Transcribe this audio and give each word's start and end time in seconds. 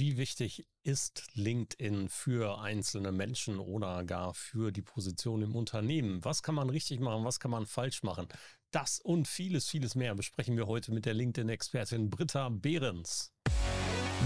Wie 0.00 0.16
wichtig 0.16 0.66
ist 0.82 1.24
LinkedIn 1.34 2.08
für 2.08 2.58
einzelne 2.62 3.12
Menschen 3.12 3.58
oder 3.58 4.02
gar 4.02 4.32
für 4.32 4.72
die 4.72 4.80
Position 4.80 5.42
im 5.42 5.54
Unternehmen? 5.54 6.24
Was 6.24 6.42
kann 6.42 6.54
man 6.54 6.70
richtig 6.70 7.00
machen? 7.00 7.26
Was 7.26 7.38
kann 7.38 7.50
man 7.50 7.66
falsch 7.66 8.02
machen? 8.02 8.26
Das 8.70 8.98
und 8.98 9.28
vieles, 9.28 9.68
vieles 9.68 9.94
mehr 9.96 10.14
besprechen 10.14 10.56
wir 10.56 10.66
heute 10.66 10.90
mit 10.92 11.04
der 11.04 11.12
LinkedIn-Expertin 11.12 12.08
Britta 12.08 12.48
Behrens. 12.48 13.34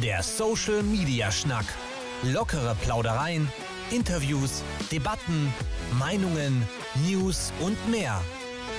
Der 0.01 0.23
Social 0.23 0.85
Media 0.85 1.33
Schnack. 1.33 1.67
Lockere 2.23 2.77
Plaudereien, 2.77 3.49
Interviews, 3.91 4.63
Debatten, 4.93 5.53
Meinungen, 5.99 6.69
News 7.05 7.53
und 7.59 7.91
mehr. 7.91 8.23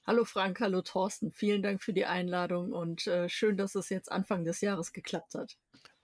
Hallo 0.05 0.25
Frank, 0.25 0.59
hallo 0.59 0.81
Thorsten. 0.81 1.31
Vielen 1.31 1.63
Dank 1.63 1.81
für 1.81 1.93
die 1.93 2.05
Einladung 2.05 2.73
und 2.73 3.07
äh, 3.07 3.29
schön, 3.29 3.55
dass 3.55 3.75
es 3.75 3.87
jetzt 3.87 4.11
Anfang 4.11 4.43
des 4.43 4.59
Jahres 4.59 4.91
geklappt 4.91 5.35
hat. 5.35 5.57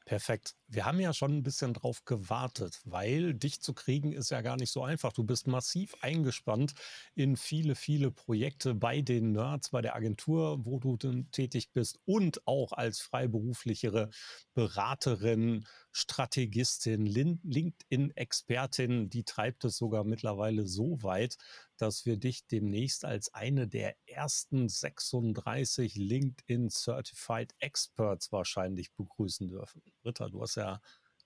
Perfekt. 0.07 0.55
Wir 0.69 0.85
haben 0.85 0.99
ja 0.99 1.13
schon 1.13 1.31
ein 1.31 1.43
bisschen 1.43 1.73
drauf 1.73 2.03
gewartet, 2.03 2.81
weil 2.83 3.33
dich 3.33 3.61
zu 3.61 3.73
kriegen 3.73 4.11
ist 4.11 4.31
ja 4.31 4.41
gar 4.41 4.57
nicht 4.57 4.69
so 4.69 4.83
einfach. 4.83 5.13
Du 5.13 5.23
bist 5.23 5.47
massiv 5.47 5.95
eingespannt 6.01 6.73
in 7.15 7.37
viele, 7.37 7.73
viele 7.73 8.11
Projekte 8.11 8.75
bei 8.75 8.99
den 8.99 9.31
Nerds, 9.31 9.69
bei 9.69 9.81
der 9.81 9.95
Agentur, 9.95 10.65
wo 10.65 10.79
du 10.79 10.97
tätig 11.31 11.71
bist 11.71 11.99
und 12.03 12.45
auch 12.45 12.73
als 12.73 12.99
freiberuflichere 12.99 14.09
Beraterin, 14.55 15.65
Strategistin, 15.93 17.05
LinkedIn-Expertin. 17.05 19.09
Die 19.09 19.23
treibt 19.23 19.63
es 19.63 19.77
sogar 19.77 20.03
mittlerweile 20.03 20.67
so 20.67 21.01
weit, 21.01 21.37
dass 21.77 22.05
wir 22.05 22.17
dich 22.17 22.45
demnächst 22.47 23.05
als 23.05 23.33
eine 23.33 23.67
der 23.67 23.95
ersten 24.05 24.67
36 24.67 25.95
LinkedIn 25.95 26.69
Certified 26.69 27.55
Experts 27.59 28.31
wahrscheinlich 28.33 28.91
begrüßen 28.93 29.47
dürfen. 29.47 29.81
Britta, 30.01 30.29
du 30.29 30.41
hast 30.41 30.56
ja 30.57 30.81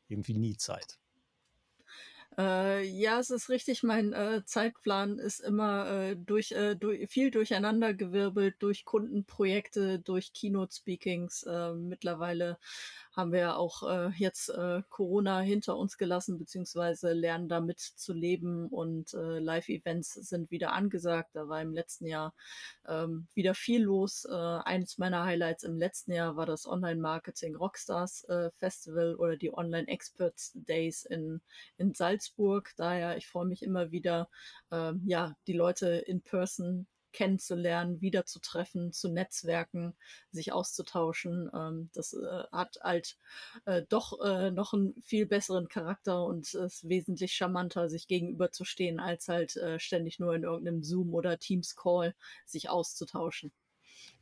irgendwie 0.08 0.38
nie 0.38 0.58
Zeit. 0.58 1.00
Äh, 2.38 2.86
ja, 2.86 3.20
es 3.20 3.30
ist 3.30 3.50
richtig. 3.50 3.84
Mein 3.84 4.14
äh, 4.14 4.44
Zeitplan 4.46 5.20
ist 5.20 5.42
immer 5.42 5.90
äh, 5.92 6.16
durch, 6.16 6.54
äh, 6.54 6.76
durch 6.76 7.10
viel 7.10 7.30
durcheinandergewirbelt 7.30 8.56
durch 8.60 8.86
Kundenprojekte, 8.86 10.00
durch 10.00 10.32
Keynote-Speakings. 10.34 11.44
Äh, 11.44 11.74
mittlerweile 11.74 12.58
haben 13.12 13.34
wir 13.34 13.58
auch 13.58 13.84
äh, 13.84 14.10
jetzt 14.16 14.50
äh, 14.50 14.82
Corona 14.90 15.40
hinter 15.42 15.78
uns 15.78 15.98
gelassen, 15.98 16.38
beziehungsweise 16.38 17.12
lernen 17.12 17.50
damit 17.50 17.80
zu 17.80 18.14
leben 18.14 18.68
und 18.68 19.14
äh, 19.14 19.40
Live-Events 19.40 20.14
sind 20.14 20.50
wieder 20.50 20.72
angesagt. 20.74 21.32
Da 21.34 21.50
war 21.50 21.62
im 21.62 21.74
letzten 21.74 22.06
Jahr 22.06 22.34
ähm, 22.88 23.28
wieder 23.34 23.54
viel 23.54 23.84
los. 23.84 24.26
Äh, 24.26 24.34
eines 24.34 24.98
meiner 24.98 25.26
Highlights 25.26 25.64
im 25.64 25.78
letzten 25.78 26.14
Jahr 26.14 26.38
war 26.38 26.46
das 26.46 26.66
Online-Marketing 26.66 27.56
Rockstars 27.56 28.24
äh, 28.26 28.50
Festival 28.52 29.16
oder 29.16 29.36
die 29.36 29.54
Online 29.54 29.88
Experts 29.88 30.52
Days 30.56 31.04
in, 31.04 31.42
in 31.78 31.94
Salzburg. 31.94 32.72
Daher, 32.78 33.18
ich 33.18 33.28
freue 33.28 33.46
mich 33.46 33.62
immer 33.62 33.92
wieder, 33.92 34.30
äh, 34.72 34.94
ja, 35.06 35.36
die 35.48 35.54
Leute 35.54 35.88
in 35.90 36.22
person 36.22 36.88
kennenzulernen, 37.12 38.02
wiederzutreffen, 38.02 38.92
zu 38.92 39.10
Netzwerken, 39.10 39.94
sich 40.32 40.52
auszutauschen. 40.54 41.50
Ähm, 41.54 41.90
das 41.94 42.14
äh, 42.14 42.44
hat 42.52 42.78
halt 42.82 43.18
äh, 43.66 43.84
doch 43.90 44.20
äh, 44.22 44.52
noch 44.52 44.74
einen 44.74 45.02
viel 45.02 45.26
besseren 45.26 45.68
Charakter 45.68 46.26
und 46.26 46.54
ist 46.54 46.88
wesentlich 46.88 47.34
charmanter, 47.34 47.90
sich 47.90 48.08
gegenüberzustehen, 48.08 49.00
als 49.00 49.28
halt 49.28 49.56
äh, 49.58 49.80
ständig 49.80 50.20
nur 50.20 50.36
in 50.36 50.44
irgendeinem 50.44 50.84
Zoom 50.84 51.14
oder 51.14 51.40
Teams 51.40 51.76
Call 51.76 52.16
sich 52.46 52.70
auszutauschen. 52.70 53.52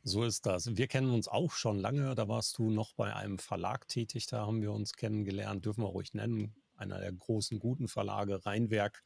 So 0.02 0.24
ist 0.24 0.46
das. 0.46 0.76
Wir 0.76 0.86
kennen 0.86 1.10
uns 1.10 1.28
auch 1.28 1.52
schon 1.52 1.78
lange. 1.78 2.14
Da 2.14 2.28
warst 2.28 2.58
du 2.58 2.70
noch 2.70 2.94
bei 2.94 3.14
einem 3.14 3.38
Verlag 3.38 3.88
tätig. 3.88 4.26
Da 4.26 4.46
haben 4.46 4.62
wir 4.62 4.72
uns 4.72 4.94
kennengelernt, 4.94 5.64
dürfen 5.64 5.82
wir 5.82 5.88
ruhig 5.88 6.14
nennen. 6.14 6.54
Einer 6.76 6.98
der 6.98 7.12
großen, 7.12 7.58
guten 7.58 7.88
Verlage, 7.88 8.44
Rheinwerk. 8.46 9.02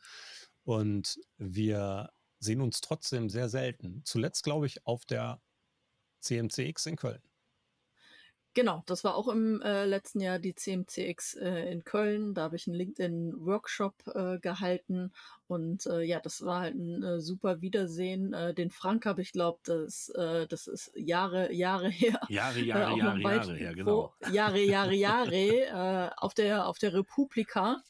Und 0.65 1.19
wir 1.37 2.11
sehen 2.39 2.61
uns 2.61 2.81
trotzdem 2.81 3.31
sehr 3.31 3.49
selten. 3.49 4.03
Zuletzt, 4.05 4.45
glaube 4.45 4.67
ich, 4.67 4.87
auf 4.87 5.05
der 5.07 5.41
CMCX 6.21 6.87
in 6.87 6.97
Köln. 6.97 7.23
Genau, 8.55 8.85
das 8.87 9.03
war 9.03 9.17
auch 9.17 9.27
im 9.27 9.61
äh, 9.63 9.85
letzten 9.85 10.21
Jahr 10.21 10.39
die 10.39 10.55
CMCX 10.55 11.35
äh, 11.35 11.73
in 11.73 11.83
Köln. 11.83 12.35
Da 12.35 12.43
habe 12.43 12.55
ich 12.55 12.69
einen 12.69 12.77
LinkedIn-Workshop 12.77 13.95
äh, 14.15 14.39
gehalten 14.39 15.13
und 15.49 15.87
äh, 15.87 16.03
ja, 16.03 16.21
das 16.21 16.45
war 16.45 16.61
halt 16.61 16.77
ein 16.77 17.03
äh, 17.03 17.21
super 17.21 17.63
Wiedersehen. 17.63 18.33
Äh, 18.33 18.55
den 18.55 18.71
Frank 18.71 19.07
habe 19.07 19.23
ich 19.23 19.33
glaube, 19.33 19.59
das, 19.65 20.09
äh, 20.11 20.47
das 20.47 20.69
ist 20.69 20.93
Jahre, 20.95 21.53
Jahre 21.53 21.89
her. 21.91 22.21
Jahre, 22.29 22.61
Jahre, 22.61 22.95
äh, 22.95 22.99
Jahre, 22.99 23.21
Jahre 23.21 23.57
her, 23.57 23.75
genau. 23.75 24.15
Jahre, 24.31 24.61
Jahre, 24.61 24.95
Jahre 24.95 25.35
äh, 25.35 26.11
auf 26.17 26.35
der 26.35 26.69
auf 26.69 26.79
der 26.79 26.95
Republika 26.95 27.83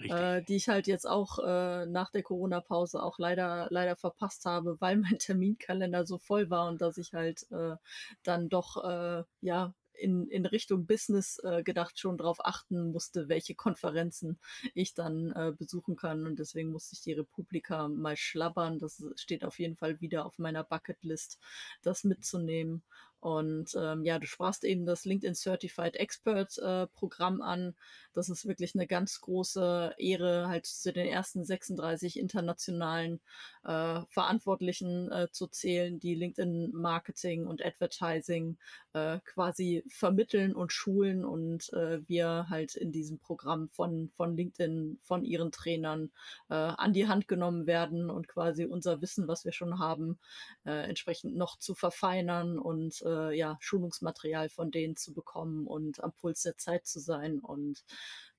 äh, 0.00 0.42
die 0.42 0.56
ich 0.56 0.68
halt 0.68 0.86
jetzt 0.86 1.06
auch 1.06 1.38
äh, 1.38 1.86
nach 1.86 2.10
der 2.10 2.22
Corona-Pause 2.22 3.02
auch 3.02 3.18
leider, 3.18 3.68
leider 3.70 3.96
verpasst 3.96 4.44
habe, 4.44 4.80
weil 4.80 4.96
mein 4.96 5.18
Terminkalender 5.18 6.06
so 6.06 6.18
voll 6.18 6.50
war 6.50 6.68
und 6.68 6.80
dass 6.80 6.98
ich 6.98 7.12
halt 7.12 7.50
äh, 7.50 7.76
dann 8.22 8.48
doch 8.48 8.84
äh, 8.84 9.24
ja 9.40 9.74
in, 9.98 10.28
in 10.28 10.46
Richtung 10.46 10.86
Business 10.86 11.40
äh, 11.44 11.62
gedacht 11.62 11.98
schon 11.98 12.16
darauf 12.16 12.44
achten 12.44 12.92
musste, 12.92 13.28
welche 13.28 13.54
Konferenzen 13.54 14.38
ich 14.74 14.94
dann 14.94 15.32
äh, 15.32 15.52
besuchen 15.56 15.96
kann. 15.96 16.26
Und 16.26 16.38
deswegen 16.38 16.70
musste 16.70 16.94
ich 16.94 17.02
die 17.02 17.12
Republika 17.12 17.88
mal 17.88 18.16
schlabbern. 18.16 18.78
Das 18.78 19.04
steht 19.16 19.44
auf 19.44 19.58
jeden 19.58 19.76
Fall 19.76 20.00
wieder 20.00 20.24
auf 20.24 20.38
meiner 20.38 20.64
Bucketlist, 20.64 21.38
das 21.82 22.04
mitzunehmen. 22.04 22.82
Und 23.20 23.74
ähm, 23.76 24.04
ja, 24.04 24.18
du 24.18 24.26
sprachst 24.26 24.64
eben 24.64 24.86
das 24.86 25.04
LinkedIn 25.04 25.34
Certified 25.34 25.96
Expert 25.96 26.56
äh, 26.58 26.86
Programm 26.86 27.42
an. 27.42 27.74
Das 28.12 28.28
ist 28.28 28.46
wirklich 28.46 28.74
eine 28.74 28.86
ganz 28.86 29.20
große 29.20 29.94
Ehre, 29.98 30.48
halt 30.48 30.66
zu 30.66 30.92
den 30.92 31.06
ersten 31.06 31.44
36 31.44 32.18
internationalen 32.18 33.20
äh, 33.64 34.00
Verantwortlichen 34.10 35.10
äh, 35.10 35.28
zu 35.30 35.48
zählen, 35.48 35.98
die 35.98 36.14
LinkedIn 36.14 36.70
Marketing 36.72 37.46
und 37.46 37.64
Advertising 37.64 38.56
äh, 38.92 39.18
quasi 39.24 39.84
vermitteln 39.88 40.54
und 40.54 40.72
schulen 40.72 41.24
und 41.24 41.72
äh, 41.72 42.00
wir 42.08 42.46
halt 42.48 42.76
in 42.76 42.92
diesem 42.92 43.18
Programm 43.18 43.68
von, 43.70 44.10
von 44.16 44.36
LinkedIn, 44.36 44.98
von 45.02 45.24
ihren 45.24 45.52
Trainern 45.52 46.10
äh, 46.50 46.54
an 46.54 46.92
die 46.92 47.08
Hand 47.08 47.28
genommen 47.28 47.66
werden 47.66 48.10
und 48.10 48.28
quasi 48.28 48.64
unser 48.64 49.00
Wissen, 49.00 49.28
was 49.28 49.44
wir 49.44 49.52
schon 49.52 49.78
haben, 49.78 50.18
äh, 50.64 50.88
entsprechend 50.88 51.36
noch 51.36 51.58
zu 51.58 51.74
verfeinern 51.74 52.58
und 52.58 53.02
äh, 53.08 53.36
ja, 53.36 53.56
Schulungsmaterial 53.60 54.48
von 54.48 54.70
denen 54.70 54.96
zu 54.96 55.14
bekommen 55.14 55.66
und 55.66 56.02
am 56.02 56.12
Puls 56.12 56.42
der 56.42 56.56
Zeit 56.58 56.86
zu 56.86 57.00
sein. 57.00 57.40
Und 57.40 57.84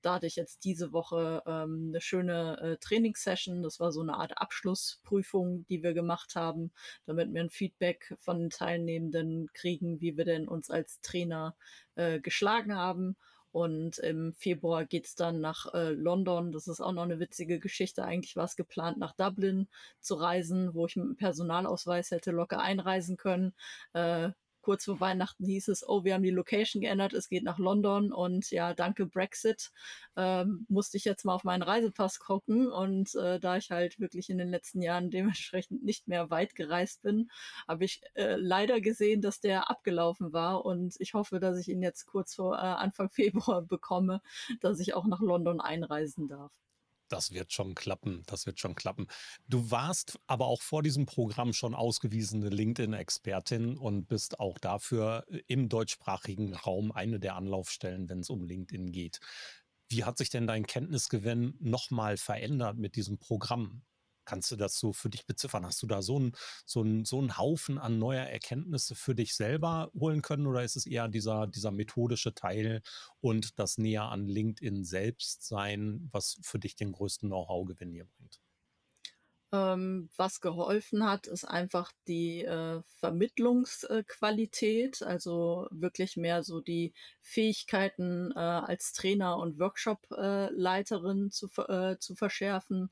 da 0.02 0.14
hatte 0.14 0.26
ich 0.26 0.36
jetzt 0.36 0.64
diese 0.64 0.92
Woche 0.92 1.42
ähm, 1.46 1.88
eine 1.88 2.00
schöne 2.00 2.58
äh, 2.60 2.76
Trainingssession. 2.78 3.62
Das 3.62 3.80
war 3.80 3.92
so 3.92 4.00
eine 4.00 4.14
Art 4.14 4.38
Abschlussprüfung, 4.38 5.66
die 5.68 5.82
wir 5.82 5.92
gemacht 5.92 6.36
haben, 6.36 6.72
damit 7.06 7.32
wir 7.32 7.40
ein 7.40 7.50
Feedback 7.50 8.14
von 8.18 8.38
den 8.38 8.50
Teilnehmenden 8.50 9.50
kriegen, 9.52 10.00
wie 10.00 10.16
wir 10.16 10.24
denn 10.24 10.48
uns 10.48 10.70
als 10.70 11.00
Trainer 11.00 11.56
äh, 11.96 12.20
geschlagen 12.20 12.74
haben. 12.74 13.16
Und 13.52 13.98
im 13.98 14.32
Februar 14.34 14.84
geht's 14.84 15.16
dann 15.16 15.40
nach 15.40 15.74
äh, 15.74 15.90
London. 15.90 16.52
Das 16.52 16.68
ist 16.68 16.80
auch 16.80 16.92
noch 16.92 17.02
eine 17.02 17.18
witzige 17.18 17.58
Geschichte. 17.58 18.04
Eigentlich 18.04 18.36
war 18.36 18.44
es 18.44 18.54
geplant, 18.54 18.98
nach 18.98 19.12
Dublin 19.16 19.68
zu 20.00 20.14
reisen, 20.14 20.72
wo 20.74 20.86
ich 20.86 20.96
mit 20.96 21.06
dem 21.06 21.16
Personalausweis 21.16 22.12
hätte 22.12 22.30
locker 22.30 22.60
einreisen 22.60 23.16
können. 23.16 23.52
Äh, 23.92 24.30
kurz 24.60 24.84
vor 24.84 25.00
Weihnachten 25.00 25.44
hieß 25.44 25.68
es, 25.68 25.86
oh, 25.86 26.04
wir 26.04 26.14
haben 26.14 26.22
die 26.22 26.30
Location 26.30 26.80
geändert, 26.80 27.12
es 27.12 27.28
geht 27.28 27.44
nach 27.44 27.58
London 27.58 28.12
und 28.12 28.50
ja, 28.50 28.74
danke 28.74 29.06
Brexit, 29.06 29.70
ähm, 30.16 30.66
musste 30.68 30.96
ich 30.96 31.04
jetzt 31.04 31.24
mal 31.24 31.34
auf 31.34 31.44
meinen 31.44 31.62
Reisepass 31.62 32.18
gucken 32.18 32.68
und 32.70 33.14
äh, 33.14 33.40
da 33.40 33.56
ich 33.56 33.70
halt 33.70 33.98
wirklich 34.00 34.30
in 34.30 34.38
den 34.38 34.50
letzten 34.50 34.82
Jahren 34.82 35.10
dementsprechend 35.10 35.82
nicht 35.82 36.08
mehr 36.08 36.30
weit 36.30 36.54
gereist 36.54 37.02
bin, 37.02 37.30
habe 37.68 37.84
ich 37.84 38.02
äh, 38.14 38.36
leider 38.36 38.80
gesehen, 38.80 39.22
dass 39.22 39.40
der 39.40 39.70
abgelaufen 39.70 40.32
war 40.32 40.64
und 40.64 40.94
ich 40.98 41.14
hoffe, 41.14 41.40
dass 41.40 41.58
ich 41.58 41.68
ihn 41.68 41.82
jetzt 41.82 42.06
kurz 42.06 42.34
vor 42.34 42.56
äh, 42.56 42.60
Anfang 42.60 43.10
Februar 43.10 43.62
bekomme, 43.62 44.22
dass 44.60 44.80
ich 44.80 44.94
auch 44.94 45.06
nach 45.06 45.20
London 45.20 45.60
einreisen 45.60 46.28
darf. 46.28 46.52
Das 47.10 47.32
wird 47.32 47.52
schon 47.52 47.74
klappen, 47.74 48.22
das 48.26 48.46
wird 48.46 48.60
schon 48.60 48.76
klappen. 48.76 49.08
Du 49.48 49.72
warst 49.72 50.20
aber 50.28 50.46
auch 50.46 50.62
vor 50.62 50.82
diesem 50.82 51.06
Programm 51.06 51.52
schon 51.52 51.74
ausgewiesene 51.74 52.48
LinkedIn-Expertin 52.50 53.76
und 53.76 54.06
bist 54.06 54.38
auch 54.38 54.58
dafür 54.58 55.26
äh, 55.28 55.40
im 55.48 55.68
deutschsprachigen 55.68 56.54
Raum 56.54 56.92
eine 56.92 57.18
der 57.18 57.34
Anlaufstellen, 57.34 58.08
wenn 58.08 58.20
es 58.20 58.30
um 58.30 58.44
LinkedIn 58.44 58.92
geht. 58.92 59.18
Wie 59.88 60.04
hat 60.04 60.18
sich 60.18 60.30
denn 60.30 60.46
dein 60.46 60.66
Kenntnisgewinn 60.66 61.56
nochmal 61.58 62.16
verändert 62.16 62.78
mit 62.78 62.94
diesem 62.94 63.18
Programm? 63.18 63.82
Kannst 64.30 64.52
du 64.52 64.56
das 64.56 64.78
so 64.78 64.92
für 64.92 65.10
dich 65.10 65.26
beziffern? 65.26 65.66
Hast 65.66 65.82
du 65.82 65.88
da 65.88 66.02
so 66.02 66.14
einen 66.14 66.36
so 66.64 66.84
so 67.02 67.18
einen 67.18 67.36
Haufen 67.36 67.78
an 67.78 67.98
neuer 67.98 68.22
Erkenntnisse 68.22 68.94
für 68.94 69.16
dich 69.16 69.34
selber 69.34 69.90
holen 69.92 70.22
können 70.22 70.46
oder 70.46 70.62
ist 70.62 70.76
es 70.76 70.86
eher 70.86 71.08
dieser, 71.08 71.48
dieser 71.48 71.72
methodische 71.72 72.32
Teil 72.32 72.80
und 73.20 73.58
das 73.58 73.76
näher 73.76 74.04
an 74.04 74.28
LinkedIn 74.28 74.84
selbst 74.84 75.44
sein, 75.44 76.08
was 76.12 76.38
für 76.42 76.60
dich 76.60 76.76
den 76.76 76.92
größten 76.92 77.28
Know-how-Gewinn 77.28 77.90
hier 77.90 78.04
bringt? 78.04 78.40
Ähm, 79.52 80.10
was 80.16 80.40
geholfen 80.40 81.04
hat, 81.04 81.26
ist 81.26 81.44
einfach 81.44 81.90
die 82.06 82.44
äh, 82.44 82.82
Vermittlungsqualität, 83.00 85.02
also 85.02 85.66
wirklich 85.72 86.16
mehr 86.16 86.44
so 86.44 86.60
die 86.60 86.94
Fähigkeiten 87.20 88.30
äh, 88.36 88.38
als 88.38 88.92
Trainer 88.92 89.38
und 89.38 89.58
Workshop-Leiterin 89.58 91.26
äh, 91.26 91.30
zu, 91.30 91.48
äh, 91.66 91.98
zu 91.98 92.14
verschärfen 92.14 92.90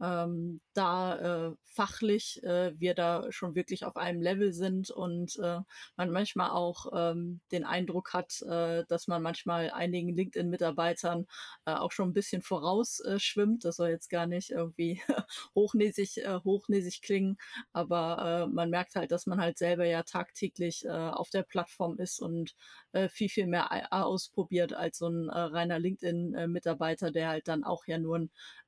ähm, 0.00 0.60
da 0.74 1.48
äh, 1.50 1.54
fachlich 1.64 2.42
äh, 2.42 2.72
wir 2.78 2.94
da 2.94 3.30
schon 3.30 3.54
wirklich 3.54 3.84
auf 3.84 3.96
einem 3.96 4.20
Level 4.20 4.52
sind 4.52 4.90
und 4.90 5.36
äh, 5.38 5.60
man 5.96 6.10
manchmal 6.10 6.50
auch 6.50 6.86
ähm, 6.94 7.40
den 7.52 7.64
Eindruck 7.64 8.12
hat, 8.12 8.42
äh, 8.42 8.84
dass 8.88 9.06
man 9.08 9.22
manchmal 9.22 9.70
einigen 9.70 10.14
LinkedIn-Mitarbeitern 10.14 11.26
äh, 11.66 11.72
auch 11.72 11.92
schon 11.92 12.10
ein 12.10 12.14
bisschen 12.14 12.42
voraus 12.42 13.00
äh. 13.18 13.64
Das 13.64 13.76
soll 13.76 13.88
jetzt 13.90 14.08
gar 14.10 14.26
nicht 14.26 14.50
irgendwie 14.50 15.00
hochnäsig, 15.54 16.18
äh, 16.18 16.40
hochnäsig 16.44 17.02
klingen, 17.02 17.36
aber 17.72 18.46
äh, 18.48 18.52
man 18.52 18.70
merkt 18.70 18.96
halt, 18.96 19.10
dass 19.12 19.26
man 19.26 19.40
halt 19.40 19.58
selber 19.58 19.84
ja 19.86 20.02
tagtäglich 20.02 20.84
äh, 20.84 20.88
auf 20.90 21.30
der 21.30 21.42
Plattform 21.42 21.98
ist 21.98 22.20
und 22.20 22.54
äh, 22.92 23.08
viel, 23.08 23.28
viel 23.28 23.46
mehr 23.46 23.70
ausprobiert 23.92 24.72
als 24.72 24.98
so 24.98 25.08
ein 25.08 25.28
äh, 25.28 25.38
reiner 25.38 25.78
LinkedIn-Mitarbeiter, 25.78 27.10
der 27.10 27.28
halt 27.28 27.48
dann 27.48 27.64
auch 27.64 27.86
ja 27.86 27.98
nur 27.98 28.16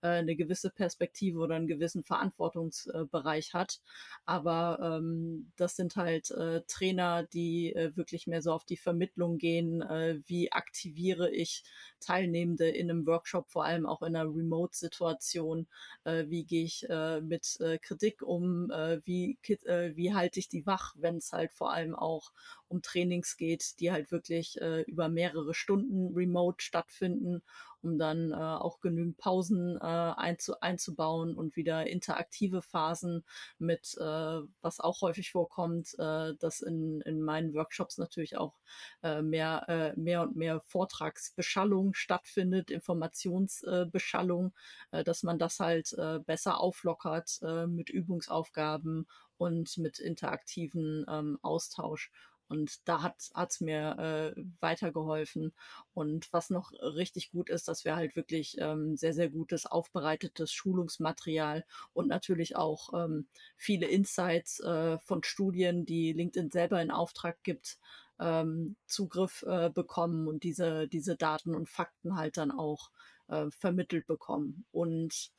äh, 0.03 0.09
eine 0.09 0.37
gewisse 0.37 0.71
Perspektive 0.71 1.18
oder 1.37 1.57
einen 1.57 1.67
gewissen 1.67 2.05
Verantwortungsbereich 2.05 3.55
hat. 3.55 3.81
Aber 4.25 4.99
ähm, 4.99 5.53
das 5.57 5.77
sind 5.77 5.97
halt 5.97 6.31
äh, 6.31 6.63
Trainer, 6.67 7.25
die 7.25 7.75
äh, 7.75 7.97
wirklich 7.97 8.27
mehr 8.27 8.43
so 8.43 8.53
auf 8.53 8.65
die 8.65 8.77
Vermittlung 8.77 9.39
gehen. 9.39 9.83
Äh, 9.83 10.21
wie 10.27 10.53
aktiviere 10.53 11.31
ich 11.31 11.63
Teilnehmende 12.01 12.69
in 12.69 12.91
einem 12.91 13.07
Workshop, 13.07 13.51
vor 13.51 13.65
allem 13.65 13.87
auch 13.87 14.03
in 14.03 14.17
einer 14.17 14.29
Remote-Situation? 14.29 15.67
Äh, 16.05 16.27
wie 16.29 16.45
gehe 16.45 16.65
ich 16.65 16.89
äh, 16.89 17.21
mit 17.21 17.59
äh, 17.61 17.79
Kritik 17.79 18.23
um? 18.23 18.71
Äh, 18.71 19.01
wie, 19.05 19.39
äh, 19.65 19.97
wie 19.97 20.15
halte 20.15 20.39
ich 20.41 20.49
die 20.49 20.67
wach, 20.67 20.95
wenn 20.97 21.17
es 21.17 21.33
halt 21.33 21.53
vor 21.53 21.73
allem 21.73 21.95
auch 21.95 22.33
um 22.69 22.83
Trainings 22.83 23.37
geht, 23.37 23.81
die 23.81 23.91
halt 23.91 24.13
wirklich 24.13 24.61
äh, 24.61 24.83
über 24.83 25.09
mehrere 25.09 25.55
Stunden 25.55 26.15
remote 26.15 26.63
stattfinden, 26.63 27.43
um 27.83 27.99
dann 27.99 28.33
äh, 28.33 28.35
auch 28.35 28.81
genügend 28.81 29.19
Pausen 29.19 29.77
äh, 29.77 29.85
einzu 29.85 30.61
einzubauen 30.61 31.37
und 31.37 31.57
wieder 31.57 31.87
interaktive 31.87 32.63
Phasen 32.63 33.25
mit, 33.59 33.97
äh, 33.99 34.41
was 34.61 34.81
auch 34.81 35.01
häufig 35.03 35.31
vorkommt, 35.31 35.95
äh, 35.99 36.35
dass 36.39 36.61
in, 36.61 37.01
in 37.03 37.23
meinen 37.23 37.55
Workshops 37.55 37.99
natürlich 37.99 38.37
auch 38.37 38.55
äh, 39.03 39.23
mehr, 39.23 39.65
äh, 39.69 39.99
mehr 39.99 40.23
und 40.23 40.37
mehr 40.37 40.61
Vortragsbeschallung 40.61 41.95
stattfindet, 41.95 42.71
Informationsbeschallung, 42.71 44.55
äh, 44.91 45.05
dass 45.05 45.23
man 45.23 45.39
das 45.39 45.61
halt 45.61 45.93
äh, 45.95 46.19
besser 46.21 46.61
auflockert 46.61 47.41
äh, 47.43 47.67
mit 47.67 47.91
Übungsaufgaben 47.91 49.07
und 49.37 49.79
mit 49.79 49.99
interaktiven 49.99 51.07
ähm, 51.09 51.39
Austausch. 51.43 52.11
Und 52.49 52.89
da 52.89 53.03
hat 53.03 53.31
es 53.35 53.61
mir 53.61 54.35
äh, 54.37 54.43
weitergeholfen. 54.61 55.53
Und 55.95 56.33
was 56.33 56.51
noch 56.51 56.73
richtig 56.73 57.31
gut 57.31 57.51
ist, 57.51 57.69
dass 57.69 57.85
wir 57.85 57.97
halt 57.97 58.17
wirklich 58.17 58.57
ähm, 58.59 58.97
sehr, 58.97 59.13
sehr 59.13 59.29
gutes, 59.29 59.67
aufbereitetes 59.67 60.53
Schulungsmaterial 60.53 61.65
und 61.93 62.09
natürlich 62.09 62.57
auch 62.57 62.93
ähm, 62.95 63.29
viele 63.57 63.87
Insights 63.87 64.61
äh, 64.61 64.99
von 65.01 65.23
Studien, 65.23 65.85
die 65.85 66.13
LinkedIn 66.13 66.51
selber 66.51 66.81
in 66.81 66.91
Auftrag 66.91 67.43
gibt, 67.43 67.79
ähm, 68.21 68.77
Zugriff 68.87 69.43
äh, 69.47 69.71
bekommen 69.71 70.27
und 70.29 70.43
diese, 70.43 70.89
diese 70.89 71.17
Daten 71.17 71.55
und 71.55 71.69
Fakten 71.69 72.17
halt 72.17 72.37
dann 72.37 72.51
auch 72.51 72.91
äh, 73.29 73.51
vermittelt 73.51 74.07
bekommen. 74.07 74.65
Und 74.73 75.31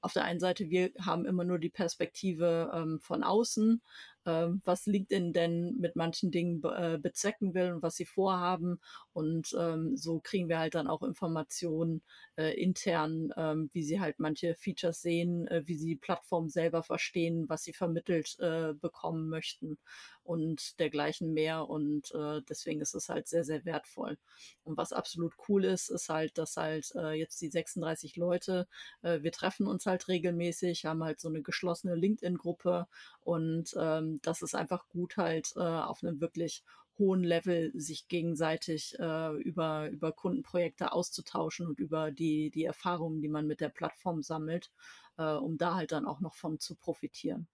auf 0.00 0.12
der 0.12 0.24
einen 0.24 0.40
Seite, 0.40 0.70
wir 0.70 0.92
haben 1.00 1.24
immer 1.26 1.44
nur 1.44 1.58
die 1.58 1.70
Perspektive 1.70 2.70
ähm, 2.72 3.00
von 3.00 3.24
außen, 3.24 3.82
was 4.24 4.86
LinkedIn 4.86 5.32
denn 5.32 5.76
mit 5.78 5.96
manchen 5.96 6.30
Dingen 6.30 6.60
be 6.60 6.68
äh, 6.76 6.98
bezwecken 6.98 7.54
will 7.54 7.72
und 7.72 7.82
was 7.82 7.96
sie 7.96 8.04
vorhaben. 8.04 8.80
Und 9.12 9.56
ähm, 9.58 9.96
so 9.96 10.20
kriegen 10.20 10.48
wir 10.48 10.58
halt 10.58 10.74
dann 10.74 10.86
auch 10.86 11.02
Informationen 11.02 12.02
äh, 12.36 12.54
intern, 12.60 13.32
ähm, 13.36 13.70
wie 13.72 13.82
sie 13.82 14.00
halt 14.00 14.18
manche 14.18 14.54
Features 14.54 15.00
sehen, 15.00 15.46
äh, 15.48 15.62
wie 15.66 15.76
sie 15.76 15.86
die 15.86 15.96
Plattform 15.96 16.48
selber 16.48 16.82
verstehen, 16.82 17.48
was 17.48 17.64
sie 17.64 17.72
vermittelt 17.72 18.38
äh, 18.38 18.74
bekommen 18.74 19.28
möchten 19.28 19.78
und 20.22 20.78
dergleichen 20.78 21.32
mehr. 21.32 21.68
Und 21.68 22.12
äh, 22.14 22.42
deswegen 22.48 22.80
ist 22.80 22.94
es 22.94 23.08
halt 23.08 23.28
sehr, 23.28 23.44
sehr 23.44 23.64
wertvoll. 23.64 24.18
Und 24.62 24.76
was 24.76 24.92
absolut 24.92 25.34
cool 25.48 25.64
ist, 25.64 25.88
ist 25.88 26.08
halt, 26.10 26.36
dass 26.38 26.56
halt 26.56 26.92
äh, 26.94 27.12
jetzt 27.12 27.40
die 27.40 27.48
36 27.50 28.16
Leute, 28.16 28.66
wir 29.02 29.32
treffen 29.32 29.66
uns 29.66 29.86
halt 29.86 30.08
regelmäßig, 30.08 30.84
haben 30.84 31.04
halt 31.04 31.20
so 31.20 31.28
eine 31.28 31.42
geschlossene 31.42 31.94
LinkedIn-Gruppe 31.94 32.86
und 33.28 33.76
ähm, 33.78 34.20
das 34.22 34.40
ist 34.40 34.54
einfach 34.54 34.88
gut 34.88 35.18
halt 35.18 35.52
äh, 35.54 35.60
auf 35.60 36.02
einem 36.02 36.18
wirklich 36.22 36.64
hohen 36.98 37.22
Level 37.22 37.70
sich 37.78 38.08
gegenseitig 38.08 38.98
äh, 38.98 39.36
über, 39.42 39.90
über 39.90 40.12
Kundenprojekte 40.12 40.92
auszutauschen 40.92 41.66
und 41.66 41.78
über 41.78 42.10
die, 42.10 42.48
die 42.48 42.64
Erfahrungen, 42.64 43.20
die 43.20 43.28
man 43.28 43.46
mit 43.46 43.60
der 43.60 43.68
Plattform 43.68 44.22
sammelt, 44.22 44.72
äh, 45.18 45.34
um 45.34 45.58
da 45.58 45.74
halt 45.74 45.92
dann 45.92 46.06
auch 46.06 46.20
noch 46.20 46.36
von 46.36 46.58
zu 46.58 46.74
profitieren. 46.74 47.46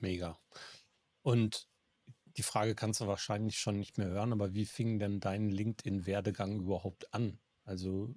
Mega. 0.00 0.36
Und 1.22 1.68
die 2.36 2.42
Frage 2.42 2.74
kannst 2.74 3.00
du 3.00 3.06
wahrscheinlich 3.06 3.60
schon 3.60 3.78
nicht 3.78 3.98
mehr 3.98 4.08
hören, 4.08 4.32
aber 4.32 4.52
wie 4.52 4.66
fing 4.66 4.98
denn 4.98 5.20
dein 5.20 5.48
LinkedIn-Werdegang 5.48 6.58
überhaupt 6.58 7.14
an? 7.14 7.38
Also 7.64 8.12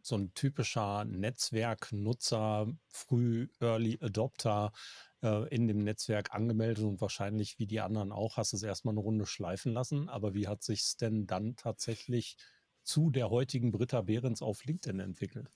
so 0.00 0.16
ein 0.16 0.32
typischer 0.32 1.04
Netzwerknutzer, 1.04 2.72
früh 2.88 3.48
Early 3.60 3.98
Adopter, 4.00 4.72
äh, 5.24 5.48
in 5.48 5.66
dem 5.66 5.78
Netzwerk 5.78 6.32
angemeldet 6.34 6.84
und 6.84 7.00
wahrscheinlich 7.00 7.58
wie 7.58 7.66
die 7.66 7.80
anderen 7.80 8.12
auch, 8.12 8.36
hast 8.36 8.52
es 8.52 8.62
erstmal 8.62 8.92
eine 8.92 9.00
Runde 9.00 9.26
schleifen 9.26 9.72
lassen. 9.72 10.08
Aber 10.08 10.34
wie 10.34 10.46
hat 10.48 10.62
sich 10.62 10.82
es 10.82 10.96
denn 10.96 11.26
dann 11.26 11.56
tatsächlich 11.56 12.36
zu 12.84 13.10
der 13.10 13.30
heutigen 13.30 13.72
Britta 13.72 14.02
Behrens 14.02 14.42
auf 14.42 14.64
LinkedIn 14.64 15.00
entwickelt? 15.00 15.50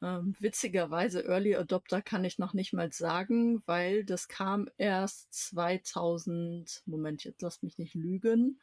Ähm, 0.00 0.36
witzigerweise 0.38 1.24
Early 1.24 1.56
Adopter 1.56 2.02
kann 2.02 2.24
ich 2.24 2.38
noch 2.38 2.52
nicht 2.52 2.72
mal 2.72 2.92
sagen, 2.92 3.60
weil 3.66 4.04
das 4.04 4.28
kam 4.28 4.68
erst 4.76 5.32
2000, 5.32 6.82
Moment, 6.86 7.24
jetzt 7.24 7.42
lass 7.42 7.62
mich 7.62 7.78
nicht 7.78 7.94
lügen. 7.94 8.60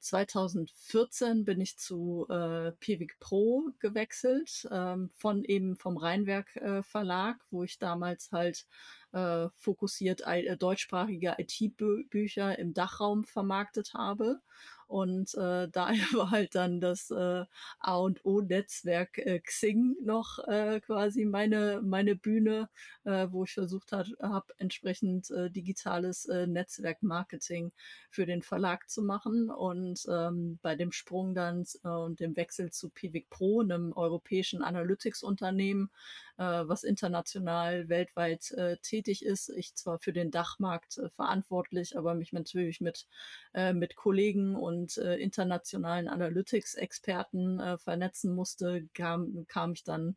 2014 0.00 1.44
bin 1.44 1.60
ich 1.60 1.76
zu 1.76 2.26
äh, 2.30 2.72
Piwik 2.72 3.18
Pro 3.20 3.68
gewechselt, 3.80 4.66
ähm, 4.70 5.10
von 5.14 5.44
eben 5.44 5.76
vom 5.76 5.98
Rheinwerk 5.98 6.56
äh, 6.56 6.82
Verlag, 6.82 7.36
wo 7.50 7.64
ich 7.64 7.78
damals 7.78 8.32
halt 8.32 8.66
äh, 9.12 9.48
fokussiert 9.56 10.22
äh, 10.26 10.56
deutschsprachige 10.56 11.34
IT-Bücher 11.38 12.58
im 12.58 12.72
Dachraum 12.72 13.24
vermarktet 13.24 13.92
habe. 13.92 14.40
Und 14.88 15.34
äh, 15.34 15.68
daher 15.72 16.06
war 16.12 16.30
halt 16.30 16.54
dann 16.54 16.80
das 16.80 17.10
äh, 17.10 17.44
A 17.78 17.96
und 17.96 18.24
O-Netzwerk 18.24 19.18
äh, 19.18 19.40
Xing 19.40 19.96
noch 20.02 20.38
äh, 20.48 20.80
quasi 20.80 21.24
meine, 21.24 21.80
meine 21.82 22.16
Bühne, 22.16 22.68
äh, 23.04 23.28
wo 23.30 23.44
ich 23.44 23.52
versucht 23.52 23.92
habe, 23.92 24.44
entsprechend 24.56 25.30
äh, 25.30 25.50
digitales 25.50 26.24
äh, 26.26 26.46
Netzwerkmarketing 26.46 27.72
für 28.10 28.26
den 28.26 28.42
Verlag 28.42 28.88
zu 28.88 29.02
machen. 29.02 29.50
Und 29.50 30.06
ähm, 30.10 30.58
bei 30.62 30.74
dem 30.74 30.92
Sprung 30.92 31.34
dann 31.34 31.64
äh, 31.84 31.88
und 31.88 32.20
dem 32.20 32.36
Wechsel 32.36 32.70
zu 32.70 32.88
Pivik 32.88 33.28
Pro, 33.30 33.60
einem 33.60 33.92
europäischen 33.92 34.62
Analytics-Unternehmen, 34.62 35.90
was 36.38 36.84
international, 36.84 37.88
weltweit 37.88 38.50
äh, 38.52 38.76
tätig 38.78 39.24
ist. 39.24 39.48
Ich 39.50 39.74
zwar 39.74 39.98
für 39.98 40.12
den 40.12 40.30
Dachmarkt 40.30 40.98
äh, 40.98 41.10
verantwortlich, 41.10 41.98
aber 41.98 42.14
mich 42.14 42.32
natürlich 42.32 42.80
mit, 42.80 43.06
äh, 43.54 43.72
mit 43.72 43.96
Kollegen 43.96 44.56
und 44.56 44.96
äh, 44.98 45.16
internationalen 45.16 46.08
Analytics-Experten 46.08 47.60
äh, 47.60 47.78
vernetzen 47.78 48.34
musste, 48.34 48.88
kam, 48.94 49.46
kam 49.48 49.72
ich 49.72 49.84
dann 49.84 50.16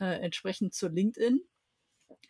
äh, 0.00 0.20
entsprechend 0.20 0.74
zu 0.74 0.88
LinkedIn 0.88 1.42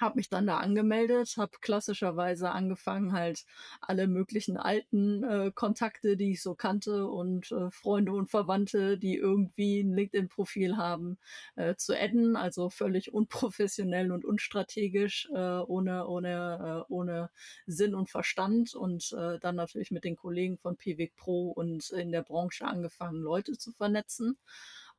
habe 0.01 0.17
mich 0.17 0.29
dann 0.29 0.47
da 0.47 0.59
angemeldet, 0.59 1.35
habe 1.37 1.59
klassischerweise 1.61 2.51
angefangen, 2.51 3.13
halt 3.13 3.45
alle 3.81 4.07
möglichen 4.07 4.57
alten 4.57 5.25
äh, 5.25 5.51
Kontakte, 5.53 6.17
die 6.17 6.33
ich 6.33 6.43
so 6.43 6.55
kannte 6.55 7.07
und 7.09 7.51
äh, 7.53 7.71
Freunde 7.71 8.13
und 8.13 8.31
Verwandte, 8.31 8.99
die 8.99 9.17
irgendwie 9.17 9.81
ein 9.81 9.93
LinkedIn-Profil 9.93 10.77
haben, 10.77 11.19
äh, 11.57 11.75
zu 11.75 11.99
adden. 11.99 12.37
Also 12.37 12.71
völlig 12.71 13.13
unprofessionell 13.15 14.13
und 14.13 14.25
unstrategisch, 14.25 15.29
äh, 15.35 15.59
ohne, 15.59 16.07
ohne, 16.07 16.85
äh, 16.89 16.93
ohne 16.93 17.31
Sinn 17.67 17.95
und 17.95 18.09
Verstand. 18.09 18.75
Und 18.75 19.13
äh, 19.13 19.39
dann 19.41 19.57
natürlich 19.57 19.91
mit 19.91 20.05
den 20.05 20.17
Kollegen 20.17 20.59
von 20.59 20.77
PWIC 20.77 21.17
Pro 21.17 21.51
und 21.51 21.91
in 21.91 22.13
der 22.13 22.23
Branche 22.23 22.67
angefangen, 22.67 23.21
Leute 23.21 23.59
zu 23.59 23.73
vernetzen. 23.73 24.39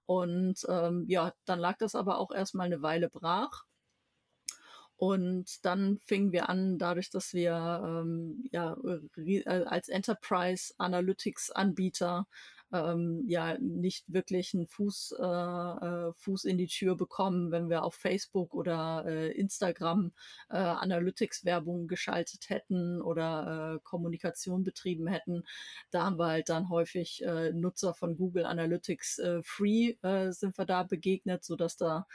Und 0.06 0.66
ähm, 0.68 1.06
ja, 1.08 1.34
dann 1.46 1.60
lag 1.60 1.78
das 1.78 1.96
aber 1.96 2.18
auch 2.18 2.32
erstmal 2.32 2.66
eine 2.66 2.82
Weile 2.82 3.10
brach. 3.10 3.66
Und 5.00 5.64
dann 5.66 5.98
fingen 6.00 6.34
wir 6.34 6.50
an, 6.50 6.78
dadurch, 6.78 7.10
dass 7.10 7.34
wir 7.34 7.54
ähm, 7.54 8.44
ja, 8.52 8.76
äh, 9.16 9.44
als 9.46 9.88
Enterprise 9.88 10.74
Analytics 10.78 11.52
Anbieter 11.52 12.28
ähm, 12.74 13.24
ja 13.26 13.58
nicht 13.60 14.12
wirklich 14.12 14.54
einen 14.54 14.68
Fuß, 14.68 15.16
äh, 15.18 15.24
äh, 15.24 16.12
Fuß 16.18 16.44
in 16.44 16.58
die 16.58 16.68
Tür 16.68 16.98
bekommen, 16.98 17.50
wenn 17.52 17.70
wir 17.70 17.84
auf 17.84 17.96
Facebook 17.96 18.54
oder 18.54 19.06
äh, 19.08 19.32
Instagram 19.32 20.12
äh, 20.50 20.58
Analytics-Werbung 20.58 21.88
geschaltet 21.88 22.50
hätten 22.50 23.02
oder 23.02 23.76
äh, 23.78 23.80
Kommunikation 23.84 24.66
betrieben 24.66 25.08
hätten. 25.08 25.44
Da 25.92 26.04
haben 26.04 26.20
wir 26.20 26.28
halt 26.28 26.50
dann 26.50 26.70
häufig 26.70 27.24
äh, 27.24 27.54
Nutzer 27.54 27.94
von 27.94 28.18
Google 28.18 28.46
Analytics 28.46 29.20
äh, 29.20 29.42
Free 29.44 29.96
äh, 30.02 30.32
sind 30.34 30.58
wir 30.58 30.66
da 30.66 30.84
begegnet, 30.84 31.46
so 31.46 31.56
dass 31.56 31.78
da 31.78 32.06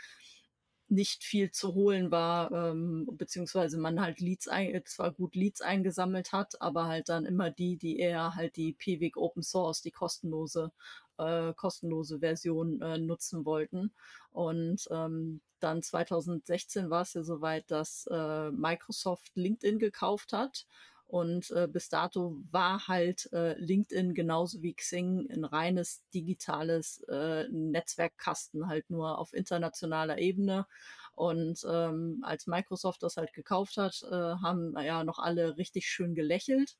nicht 0.88 1.24
viel 1.24 1.50
zu 1.50 1.74
holen 1.74 2.10
war, 2.10 2.52
ähm, 2.52 3.08
beziehungsweise 3.12 3.78
man 3.78 4.00
halt 4.00 4.20
Leads 4.20 4.48
ein, 4.48 4.80
zwar 4.84 5.12
gut 5.12 5.34
Leads 5.34 5.60
eingesammelt 5.60 6.32
hat, 6.32 6.60
aber 6.60 6.86
halt 6.86 7.08
dann 7.08 7.24
immer 7.24 7.50
die, 7.50 7.76
die 7.76 7.98
eher 7.98 8.34
halt 8.34 8.56
die 8.56 8.74
PWIG 8.74 9.16
Open 9.16 9.42
Source, 9.42 9.80
die 9.80 9.90
kostenlose, 9.90 10.72
äh, 11.18 11.54
kostenlose 11.54 12.20
Version 12.20 12.80
äh, 12.82 12.98
nutzen 12.98 13.44
wollten. 13.44 13.92
Und 14.30 14.86
ähm, 14.90 15.40
dann 15.60 15.82
2016 15.82 16.90
war 16.90 17.02
es 17.02 17.14
ja 17.14 17.22
soweit, 17.22 17.70
dass 17.70 18.06
äh, 18.10 18.50
Microsoft 18.50 19.30
LinkedIn 19.34 19.78
gekauft 19.78 20.32
hat 20.32 20.66
und 21.06 21.50
äh, 21.50 21.68
bis 21.68 21.88
dato 21.88 22.36
war 22.50 22.88
halt 22.88 23.32
äh, 23.32 23.58
LinkedIn 23.58 24.14
genauso 24.14 24.62
wie 24.62 24.74
Xing 24.74 25.28
ein 25.30 25.44
reines 25.44 26.02
digitales 26.12 27.02
äh, 27.08 27.46
Netzwerkkasten, 27.50 28.66
halt 28.68 28.90
nur 28.90 29.18
auf 29.18 29.32
internationaler 29.32 30.18
Ebene. 30.18 30.66
Und 31.14 31.64
ähm, 31.68 32.20
als 32.22 32.46
Microsoft 32.48 33.02
das 33.04 33.16
halt 33.16 33.32
gekauft 33.32 33.76
hat, 33.76 34.02
äh, 34.10 34.14
haben 34.14 34.74
ja 34.80 35.04
noch 35.04 35.20
alle 35.20 35.56
richtig 35.56 35.86
schön 35.86 36.14
gelächelt 36.14 36.76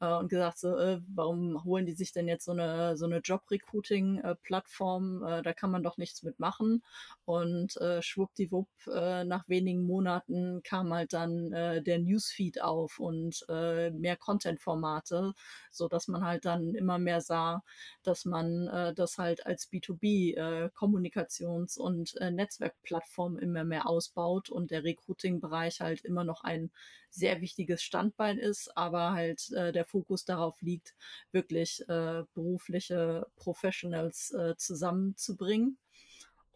äh, 0.00 0.12
und 0.12 0.28
gesagt, 0.28 0.58
so, 0.58 0.76
äh, 0.76 1.00
warum 1.14 1.64
holen 1.64 1.86
die 1.86 1.94
sich 1.94 2.12
denn 2.12 2.28
jetzt 2.28 2.44
so 2.44 2.52
eine, 2.52 2.96
so 2.96 3.06
eine 3.06 3.18
Job-Recruiting-Plattform? 3.18 5.24
Äh, 5.24 5.42
da 5.42 5.52
kann 5.52 5.70
man 5.70 5.82
doch 5.82 5.96
nichts 5.98 6.22
mitmachen. 6.22 6.82
Und 7.24 7.76
äh, 7.78 8.02
schwuppdiwupp, 8.02 8.68
äh, 8.92 9.24
nach 9.24 9.48
wenigen 9.48 9.86
Monaten 9.86 10.62
kam 10.62 10.92
halt 10.92 11.12
dann 11.12 11.52
äh, 11.52 11.82
der 11.82 11.98
Newsfeed 11.98 12.62
auf 12.62 12.98
und 12.98 13.44
äh, 13.48 13.90
mehr 13.90 14.16
Content-Formate, 14.16 15.32
so 15.70 15.88
dass 15.88 16.08
man 16.08 16.24
halt 16.24 16.44
dann 16.44 16.74
immer 16.74 16.98
mehr 16.98 17.20
sah, 17.20 17.62
dass 18.02 18.24
man 18.24 18.68
äh, 18.68 18.94
das 18.94 19.18
halt 19.18 19.46
als 19.46 19.70
B2B 19.70 20.36
äh, 20.36 20.70
Kommunikations- 20.74 21.78
und 21.78 22.16
äh, 22.16 22.30
Netzwerkplattform 22.30 23.38
immer 23.38 23.64
mehr 23.64 23.88
ausbaut 23.88 24.50
und 24.50 24.70
der 24.70 24.84
Recruiting-Bereich 24.84 25.80
halt 25.80 26.04
immer 26.04 26.24
noch 26.24 26.44
ein 26.44 26.70
sehr 27.16 27.40
wichtiges 27.40 27.82
Standbein 27.82 28.38
ist, 28.38 28.76
aber 28.76 29.12
halt 29.12 29.50
äh, 29.52 29.72
der 29.72 29.84
Fokus 29.84 30.24
darauf 30.24 30.60
liegt, 30.62 30.94
wirklich 31.32 31.82
äh, 31.88 32.22
berufliche 32.34 33.26
Professionals 33.36 34.32
äh, 34.32 34.54
zusammenzubringen. 34.56 35.78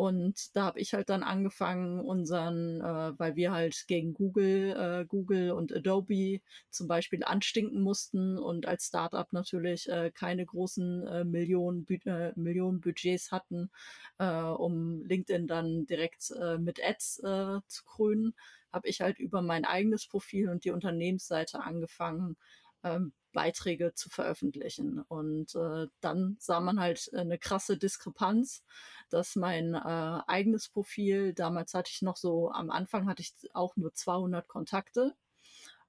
Und 0.01 0.57
da 0.57 0.65
habe 0.65 0.81
ich 0.81 0.95
halt 0.95 1.11
dann 1.11 1.23
angefangen, 1.23 2.01
unseren, 2.01 2.81
äh, 2.81 3.19
weil 3.19 3.37
wir 3.37 3.53
halt 3.53 3.85
gegen 3.87 4.15
Google, 4.15 4.71
äh, 4.71 5.05
Google 5.05 5.51
und 5.51 5.77
Adobe 5.77 6.41
zum 6.71 6.89
Beispiel 6.89 7.23
anstinken 7.23 7.83
mussten 7.83 8.39
und 8.39 8.65
als 8.65 8.87
Startup 8.87 9.31
natürlich 9.35 9.91
äh, 9.91 10.11
keine 10.11 10.47
großen 10.47 11.07
äh, 11.07 11.25
Millionen, 11.25 11.87
äh, 12.07 12.33
Millionen 12.35 12.81
Budgets 12.81 13.31
hatten, 13.31 13.71
äh, 14.17 14.25
um 14.27 15.05
LinkedIn 15.05 15.47
dann 15.47 15.85
direkt 15.85 16.31
äh, 16.31 16.57
mit 16.57 16.83
Ads 16.83 17.19
äh, 17.19 17.61
zu 17.67 17.85
krönen, 17.85 18.33
habe 18.73 18.89
ich 18.89 19.01
halt 19.01 19.19
über 19.19 19.43
mein 19.43 19.65
eigenes 19.65 20.07
Profil 20.07 20.49
und 20.49 20.65
die 20.65 20.71
Unternehmensseite 20.71 21.61
angefangen, 21.61 22.37
ähm, 22.83 23.13
Beiträge 23.33 23.95
zu 23.95 24.11
veröffentlichen. 24.11 25.01
Und 25.09 25.55
äh, 25.55 25.87
dann 26.01 26.37
sah 26.41 26.61
man 26.61 26.81
halt 26.81 27.11
eine 27.15 27.39
krasse 27.39 27.77
Diskrepanz, 27.77 28.65
dass 29.09 29.37
mein 29.37 29.75
äh, 29.75 30.21
eigenes 30.27 30.69
Profil, 30.69 31.33
damals 31.35 31.75
hatte 31.75 31.91
ich 31.93 32.03
noch 32.03 32.17
so, 32.17 32.51
am 32.51 32.71
Anfang 32.71 33.09
hatte 33.09 33.23
ich 33.23 33.33
auch 33.55 33.77
nur 33.77 33.93
200 33.95 34.49
Kontakte, 34.49 35.15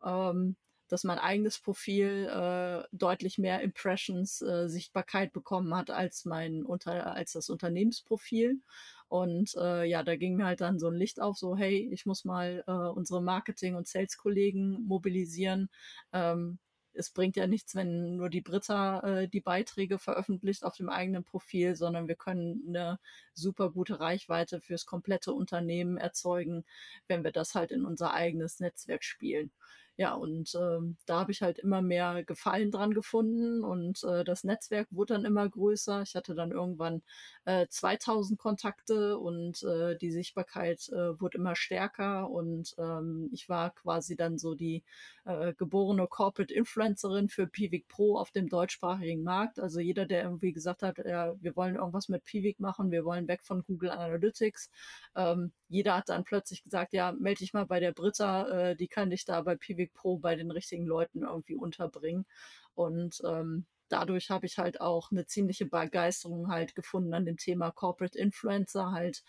ähm, 0.04 0.56
dass 0.92 1.06
mein 1.06 1.20
eigenes 1.20 1.60
Profil 1.60 2.28
äh, 2.28 2.84
deutlich 2.92 3.38
mehr 3.38 3.62
Impressions, 3.62 4.42
äh, 4.42 4.68
Sichtbarkeit 4.68 5.32
bekommen 5.32 5.74
hat 5.74 5.90
als 5.90 6.26
mein 6.26 6.64
unter 6.64 7.16
als 7.16 7.32
das 7.32 7.50
Unternehmensprofil. 7.50 8.60
Und 9.08 9.56
äh, 9.56 9.86
ja, 9.86 10.04
da 10.04 10.16
ging 10.18 10.36
mir 10.36 10.46
halt 10.46 10.62
dann 10.62 10.80
so 10.80 10.88
ein 10.90 10.96
Licht 10.96 11.22
auf, 11.22 11.38
so 11.38 11.56
hey, 11.56 11.90
ich 11.94 12.06
muss 12.06 12.26
mal 12.26 12.64
äh, 12.68 12.72
unsere 12.72 13.22
Marketing- 13.22 13.76
und 13.76 13.88
Sales-Kollegen 13.88 14.86
mobilisieren. 14.86 15.70
Ähm, 16.12 16.60
es 16.94 17.10
bringt 17.10 17.38
ja 17.38 17.48
nichts, 17.48 17.76
wenn 17.76 18.18
nur 18.18 18.30
die 18.30 18.42
Britta 18.42 19.00
äh, 19.02 19.28
die 19.30 19.40
Beiträge 19.42 19.98
veröffentlicht 19.98 20.64
auf 20.66 20.76
dem 20.76 20.90
eigenen 20.90 21.24
Profil, 21.24 21.76
sondern 21.76 22.08
wir 22.08 22.16
können 22.16 22.64
eine 22.68 23.00
super 23.34 23.72
gute 23.72 24.00
Reichweite 24.00 24.60
fürs 24.60 24.86
komplette 24.86 25.34
Unternehmen 25.34 25.98
erzeugen, 25.98 26.66
wenn 27.08 27.24
wir 27.24 27.32
das 27.32 27.56
halt 27.56 27.72
in 27.72 27.86
unser 27.86 28.14
eigenes 28.14 28.60
Netzwerk 28.60 29.04
spielen. 29.04 29.52
Ja, 30.02 30.16
und 30.16 30.56
ähm, 30.56 30.98
da 31.06 31.20
habe 31.20 31.32
ich 31.32 31.44
halt 31.44 31.60
immer 31.60 31.84
mehr 31.84 32.24
Gefallen 32.24 32.72
dran 32.72 32.92
gefunden 32.92 33.64
und 33.64 34.04
äh, 34.04 34.24
das 34.24 34.44
Netzwerk 34.44 34.88
wurde 34.90 35.14
dann 35.14 35.26
immer 35.26 35.48
größer. 35.48 36.02
Ich 36.02 36.16
hatte 36.16 36.34
dann 36.34 36.50
irgendwann 36.52 37.04
äh, 37.46 37.68
2000 37.70 38.40
Kontakte 38.40 39.20
und 39.20 39.62
äh, 39.62 39.96
die 39.98 40.10
Sichtbarkeit 40.12 40.90
äh, 40.90 41.20
wurde 41.22 41.38
immer 41.38 41.56
stärker 41.56 42.32
und 42.32 42.74
ähm, 42.80 43.30
ich 43.32 43.48
war 43.48 43.70
quasi 43.76 44.16
dann 44.16 44.40
so 44.40 44.56
die 44.56 44.84
äh, 45.26 45.54
geborene 45.54 46.08
Corporate 46.08 46.52
Influencerin 46.52 47.30
für 47.30 47.46
Pivik 47.46 47.88
Pro 47.88 48.18
auf 48.18 48.32
dem 48.32 48.50
deutschsprachigen 48.50 49.22
Markt. 49.22 49.60
Also 49.60 49.80
jeder, 49.82 50.08
der 50.08 50.24
irgendwie 50.24 50.52
gesagt 50.52 50.82
hat, 50.82 50.98
ja, 50.98 51.36
wir 51.40 51.56
wollen 51.56 51.76
irgendwas 51.76 52.10
mit 52.10 52.24
Pivik 52.26 52.60
machen, 52.60 52.90
wir 52.90 53.06
wollen 53.06 53.28
weg 53.28 53.44
von 53.44 53.64
Google 53.64 53.92
Analytics, 53.92 54.72
ähm, 55.16 55.52
jeder 55.72 55.96
hat 55.96 56.10
dann 56.10 56.26
plötzlich 56.26 56.64
gesagt, 56.64 56.92
ja, 56.94 57.14
melde 57.14 57.40
dich 57.40 57.54
mal 57.54 57.66
bei 57.66 57.80
der 57.80 57.94
Britta, 57.94 58.72
äh, 58.72 58.76
die 58.76 58.90
kann 58.90 59.10
dich 59.10 59.24
da 59.24 59.42
bei 59.42 59.56
Pivik 59.56 59.94
Pro 59.94 60.18
bei 60.18 60.36
den 60.36 60.52
richtigen 60.52 60.86
Leuten 60.86 61.24
irgendwie 61.24 61.56
unterbringen. 61.56 62.26
Und 62.76 63.22
ähm, 63.26 63.66
dadurch 63.88 64.30
habe 64.30 64.46
ich 64.46 64.58
halt 64.58 64.82
auch 64.82 65.12
eine 65.12 65.26
ziemliche 65.26 65.66
Begeisterung 65.66 66.50
halt 66.50 66.76
gefunden 66.76 67.14
an 67.14 67.26
dem 67.26 67.38
Thema 67.38 67.72
Corporate 67.72 68.18
Influencer, 68.20 68.92
halt 68.92 69.24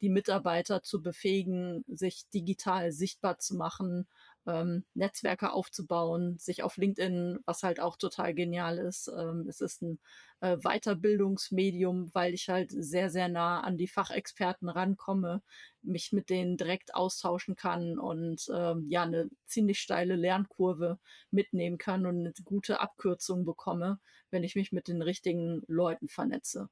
die 0.00 0.08
Mitarbeiter 0.08 0.82
zu 0.82 1.02
befähigen, 1.02 1.84
sich 1.88 2.28
digital 2.32 2.92
sichtbar 2.92 3.38
zu 3.38 3.56
machen, 3.56 4.06
ähm, 4.48 4.84
Netzwerke 4.94 5.52
aufzubauen, 5.52 6.38
sich 6.38 6.62
auf 6.62 6.76
LinkedIn, 6.76 7.40
was 7.44 7.62
halt 7.62 7.80
auch 7.80 7.96
total 7.96 8.34
genial 8.34 8.78
ist. 8.78 9.08
Ähm, 9.16 9.46
es 9.48 9.60
ist 9.60 9.82
ein 9.82 10.00
äh, 10.40 10.56
Weiterbildungsmedium, 10.56 12.10
weil 12.14 12.34
ich 12.34 12.48
halt 12.48 12.70
sehr, 12.70 13.10
sehr 13.10 13.28
nah 13.28 13.60
an 13.60 13.76
die 13.76 13.88
Fachexperten 13.88 14.68
rankomme, 14.68 15.42
mich 15.82 16.12
mit 16.12 16.30
denen 16.30 16.56
direkt 16.56 16.94
austauschen 16.94 17.56
kann 17.56 17.98
und 17.98 18.48
ähm, 18.54 18.86
ja, 18.88 19.02
eine 19.02 19.28
ziemlich 19.46 19.80
steile 19.80 20.16
Lernkurve 20.16 20.98
mitnehmen 21.30 21.78
kann 21.78 22.06
und 22.06 22.20
eine 22.20 22.32
gute 22.44 22.80
Abkürzung 22.80 23.44
bekomme, 23.44 24.00
wenn 24.30 24.44
ich 24.44 24.54
mich 24.56 24.72
mit 24.72 24.88
den 24.88 25.02
richtigen 25.02 25.62
Leuten 25.66 26.08
vernetze. 26.08 26.68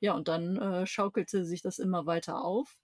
Ja, 0.00 0.14
und 0.14 0.28
dann 0.28 0.56
äh, 0.58 0.86
schaukelte 0.86 1.44
sich 1.44 1.62
das 1.62 1.78
immer 1.78 2.06
weiter 2.06 2.44
auf. 2.44 2.78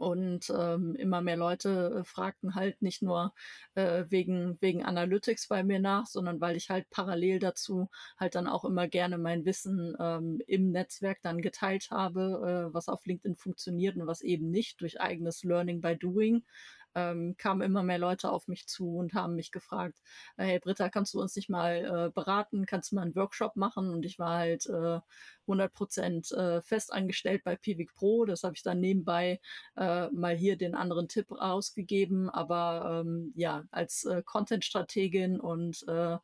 Und 0.00 0.48
ähm, 0.56 0.94
immer 0.94 1.20
mehr 1.20 1.36
Leute 1.36 1.98
äh, 2.00 2.04
fragten 2.04 2.54
halt 2.54 2.80
nicht 2.80 3.02
nur 3.02 3.34
äh, 3.74 4.04
wegen, 4.08 4.56
wegen 4.62 4.82
Analytics 4.82 5.46
bei 5.46 5.62
mir 5.62 5.78
nach, 5.78 6.06
sondern 6.06 6.40
weil 6.40 6.56
ich 6.56 6.70
halt 6.70 6.88
parallel 6.88 7.38
dazu 7.38 7.90
halt 8.18 8.34
dann 8.34 8.46
auch 8.46 8.64
immer 8.64 8.88
gerne 8.88 9.18
mein 9.18 9.44
Wissen 9.44 9.94
ähm, 10.00 10.40
im 10.46 10.70
Netzwerk 10.70 11.18
dann 11.20 11.42
geteilt 11.42 11.90
habe, 11.90 12.70
äh, 12.70 12.74
was 12.74 12.88
auf 12.88 13.04
LinkedIn 13.04 13.36
funktioniert 13.36 13.96
und 13.96 14.06
was 14.06 14.22
eben 14.22 14.50
nicht 14.50 14.80
durch 14.80 15.02
eigenes 15.02 15.44
Learning 15.44 15.82
by 15.82 15.96
Doing 15.98 16.44
ähm, 16.94 17.36
kamen 17.38 17.62
immer 17.62 17.82
mehr 17.82 17.98
Leute 17.98 18.30
auf 18.30 18.48
mich 18.48 18.66
zu 18.66 18.96
und 18.96 19.14
haben 19.14 19.34
mich 19.36 19.52
gefragt, 19.52 19.98
äh, 20.36 20.44
hey 20.44 20.58
Britta, 20.58 20.88
kannst 20.88 21.14
du 21.14 21.20
uns 21.20 21.36
nicht 21.36 21.48
mal 21.48 22.08
äh, 22.08 22.10
beraten, 22.10 22.66
kannst 22.66 22.90
du 22.90 22.96
mal 22.96 23.02
einen 23.02 23.16
Workshop 23.16 23.56
machen? 23.56 23.90
Und 23.90 24.04
ich 24.04 24.18
war 24.18 24.38
halt 24.38 24.66
äh, 24.66 25.00
100 25.46 25.72
Prozent 25.72 26.32
äh, 26.32 26.60
fest 26.62 26.92
angestellt 26.92 27.42
bei 27.44 27.56
Pivik 27.56 27.94
Pro. 27.94 28.24
Das 28.24 28.42
habe 28.42 28.54
ich 28.56 28.62
dann 28.62 28.80
nebenbei 28.80 29.40
äh, 29.76 30.08
mal 30.10 30.36
hier 30.36 30.56
den 30.56 30.74
anderen 30.74 31.08
Tipp 31.08 31.30
ausgegeben. 31.32 32.30
Aber 32.30 33.02
ähm, 33.04 33.32
ja, 33.36 33.64
als 33.70 34.04
äh, 34.04 34.22
Content-Strategin 34.24 35.40
und 35.40 35.86
äh, 35.88 36.18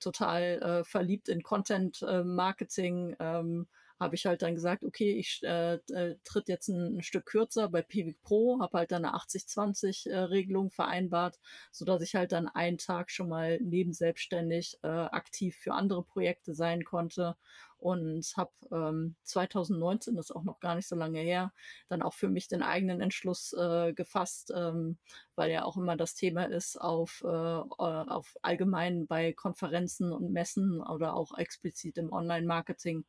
total 0.00 0.42
äh, 0.42 0.84
verliebt 0.84 1.28
in 1.28 1.42
Content-Marketing 1.42 3.16
äh, 3.18 3.38
ähm, 3.38 3.66
habe 3.98 4.14
ich 4.14 4.26
halt 4.26 4.42
dann 4.42 4.54
gesagt, 4.54 4.84
okay, 4.84 5.12
ich 5.12 5.40
äh, 5.42 5.74
äh, 5.92 6.16
tritt 6.24 6.48
jetzt 6.48 6.68
ein, 6.68 6.98
ein, 6.98 7.02
Stück 7.02 7.26
kürzer 7.26 7.68
bei 7.68 7.82
Pivik 7.82 8.20
Pro, 8.22 8.60
habe 8.60 8.78
halt 8.78 8.92
dann 8.92 9.04
eine 9.04 9.16
80-20-Regelung 9.16 10.68
äh, 10.68 10.70
vereinbart, 10.70 11.38
so 11.72 11.84
dass 11.84 12.02
ich 12.02 12.14
halt 12.14 12.32
dann 12.32 12.48
einen 12.48 12.78
Tag 12.78 13.10
schon 13.10 13.28
mal 13.28 13.58
neben 13.60 13.92
selbstständig 13.92 14.78
äh, 14.82 14.88
aktiv 14.88 15.56
für 15.56 15.72
andere 15.74 16.02
Projekte 16.02 16.54
sein 16.54 16.84
konnte 16.84 17.36
und 17.78 18.24
habe 18.36 18.52
ähm, 18.72 19.16
2019, 19.24 20.16
das 20.16 20.30
ist 20.30 20.36
auch 20.36 20.44
noch 20.44 20.60
gar 20.60 20.74
nicht 20.74 20.88
so 20.88 20.96
lange 20.96 21.20
her, 21.20 21.52
dann 21.88 22.02
auch 22.02 22.14
für 22.14 22.28
mich 22.28 22.48
den 22.48 22.62
eigenen 22.62 23.00
Entschluss 23.00 23.52
äh, 23.52 23.92
gefasst, 23.92 24.52
ähm, 24.54 24.98
weil 25.34 25.50
ja 25.50 25.64
auch 25.64 25.76
immer 25.76 25.96
das 25.96 26.14
Thema 26.14 26.44
ist, 26.44 26.80
auf, 26.80 27.22
äh, 27.24 27.28
äh, 27.28 27.62
auf 27.78 28.36
allgemein 28.42 29.06
bei 29.06 29.32
Konferenzen 29.32 30.12
und 30.12 30.32
Messen 30.32 30.80
oder 30.80 31.14
auch 31.14 31.36
explizit 31.36 31.98
im 31.98 32.12
Online-Marketing, 32.12 33.04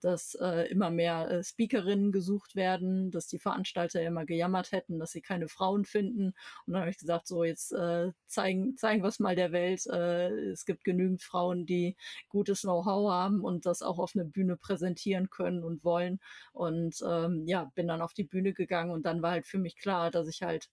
dass 0.00 0.34
äh, 0.36 0.68
immer 0.70 0.90
mehr 0.90 1.30
äh, 1.30 1.44
Speakerinnen 1.44 2.12
gesucht 2.12 2.54
werden, 2.54 3.10
dass 3.10 3.26
die 3.26 3.38
Veranstalter 3.38 4.00
immer 4.02 4.24
gejammert 4.24 4.72
hätten, 4.72 4.98
dass 4.98 5.12
sie 5.12 5.20
keine 5.20 5.48
Frauen 5.48 5.84
finden. 5.84 6.34
Und 6.66 6.72
dann 6.72 6.82
habe 6.82 6.90
ich 6.90 6.98
gesagt, 6.98 7.26
so 7.26 7.44
jetzt 7.44 7.72
äh, 7.72 8.12
zeigen, 8.26 8.76
zeigen 8.76 9.02
wir 9.02 9.08
es 9.08 9.18
mal 9.18 9.36
der 9.36 9.52
Welt. 9.52 9.86
Äh, 9.86 10.30
es 10.50 10.64
gibt 10.64 10.84
genügend 10.84 11.22
Frauen, 11.22 11.66
die 11.66 11.96
gutes 12.28 12.62
Know-how 12.62 13.10
haben 13.10 13.40
und 13.42 13.66
das 13.66 13.82
auch 13.82 13.98
auf 13.98 14.12
eine 14.14 14.21
Bühne 14.30 14.56
präsentieren 14.56 15.30
können 15.30 15.64
und 15.64 15.84
wollen. 15.84 16.20
Und 16.52 17.02
ähm, 17.06 17.44
ja, 17.46 17.70
bin 17.74 17.88
dann 17.88 18.02
auf 18.02 18.14
die 18.14 18.24
Bühne 18.24 18.52
gegangen 18.52 18.90
und 18.90 19.04
dann 19.04 19.22
war 19.22 19.32
halt 19.32 19.46
für 19.46 19.58
mich 19.58 19.76
klar, 19.76 20.10
dass 20.10 20.28
ich 20.28 20.42
halt 20.42 20.70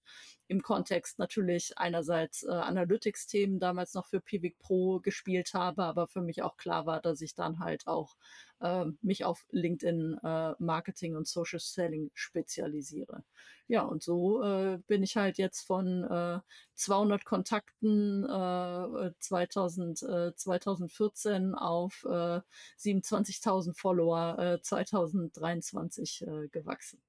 im 0.48 0.62
Kontext 0.62 1.20
natürlich 1.20 1.77
einerseits 1.77 2.44
äh, 2.44 2.50
Analytics-Themen 2.50 3.60
damals 3.60 3.94
noch 3.94 4.08
für 4.08 4.20
Pivik 4.20 4.58
Pro 4.60 5.00
gespielt 5.00 5.53
habe, 5.53 5.84
aber 5.84 6.08
für 6.08 6.22
mich 6.22 6.41
auch 6.41 6.58
klar 6.58 6.86
war, 6.86 7.01
dass 7.01 7.22
ich 7.22 7.36
dann 7.36 7.60
halt 7.60 7.88
auch 7.88 8.15
äh, 8.61 8.85
mich 9.01 9.25
auf 9.25 9.45
LinkedIn 9.51 10.19
äh, 10.23 10.53
Marketing 10.59 11.15
und 11.15 11.27
Social 11.27 11.59
Selling 11.59 12.11
spezialisiere. 12.13 13.23
Ja, 13.67 13.83
und 13.83 14.01
so 14.01 14.41
äh, 14.41 14.79
bin 14.87 15.03
ich 15.03 15.15
halt 15.15 15.37
jetzt 15.37 15.61
von 15.61 16.03
äh, 16.03 16.39
200 16.75 17.23
Kontakten 17.23 18.23
äh, 18.23 19.11
2000, 19.19 20.01
äh, 20.03 20.35
2014 20.35 21.53
auf 21.53 22.03
äh, 22.05 22.41
27.000 22.79 23.77
Follower 23.77 24.39
äh, 24.39 24.61
2023 24.61 26.23
äh, 26.23 26.47
gewachsen. 26.47 27.01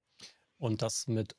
Und 0.59 0.83
das 0.83 1.07
mit 1.07 1.37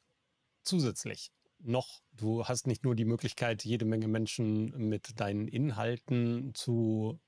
zusätzlich 0.64 1.32
noch, 1.60 2.02
du 2.14 2.46
hast 2.46 2.68
nicht 2.68 2.84
nur 2.84 2.96
die 2.96 3.06
Möglichkeit, 3.06 3.64
jede 3.64 3.86
Menge 3.86 4.08
Menschen 4.08 4.90
mit 4.90 5.20
deinen 5.20 5.48
Inhalten 5.48 6.54
zu 6.56 7.20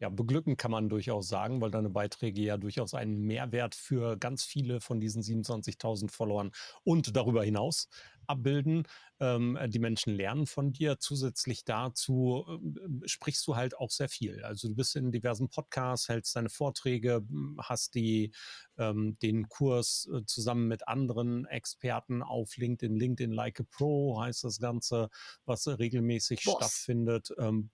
ja, 0.00 0.08
beglücken 0.08 0.56
kann 0.56 0.70
man 0.70 0.88
durchaus 0.88 1.28
sagen, 1.28 1.60
weil 1.60 1.70
deine 1.70 1.90
Beiträge 1.90 2.40
ja 2.40 2.56
durchaus 2.56 2.94
einen 2.94 3.20
Mehrwert 3.20 3.74
für 3.74 4.16
ganz 4.16 4.42
viele 4.44 4.80
von 4.80 4.98
diesen 4.98 5.22
27.000 5.22 6.10
Followern 6.10 6.52
und 6.84 7.14
darüber 7.14 7.44
hinaus 7.44 7.88
abbilden. 8.26 8.84
Ähm, 9.18 9.58
die 9.68 9.78
Menschen 9.78 10.14
lernen 10.14 10.46
von 10.46 10.72
dir. 10.72 10.98
Zusätzlich 10.98 11.64
dazu 11.64 12.46
äh, 12.48 13.08
sprichst 13.08 13.46
du 13.46 13.56
halt 13.56 13.76
auch 13.76 13.90
sehr 13.90 14.08
viel. 14.08 14.42
Also 14.42 14.68
du 14.68 14.74
bist 14.74 14.96
in 14.96 15.12
diversen 15.12 15.50
Podcasts, 15.50 16.08
hältst 16.08 16.34
deine 16.34 16.48
Vorträge, 16.48 17.22
hast 17.58 17.94
die, 17.94 18.32
ähm, 18.78 19.18
den 19.20 19.48
Kurs 19.48 20.08
äh, 20.14 20.24
zusammen 20.24 20.68
mit 20.68 20.88
anderen 20.88 21.44
Experten 21.44 22.22
auf 22.22 22.56
LinkedIn. 22.56 22.96
LinkedIn 22.96 23.32
Like 23.32 23.60
a 23.60 23.64
Pro 23.70 24.18
heißt 24.22 24.44
das 24.44 24.58
Ganze, 24.60 25.10
was 25.44 25.66
regelmäßig 25.66 26.44
Boss. 26.44 26.54
stattfindet. 26.54 27.34
Ähm, 27.38 27.70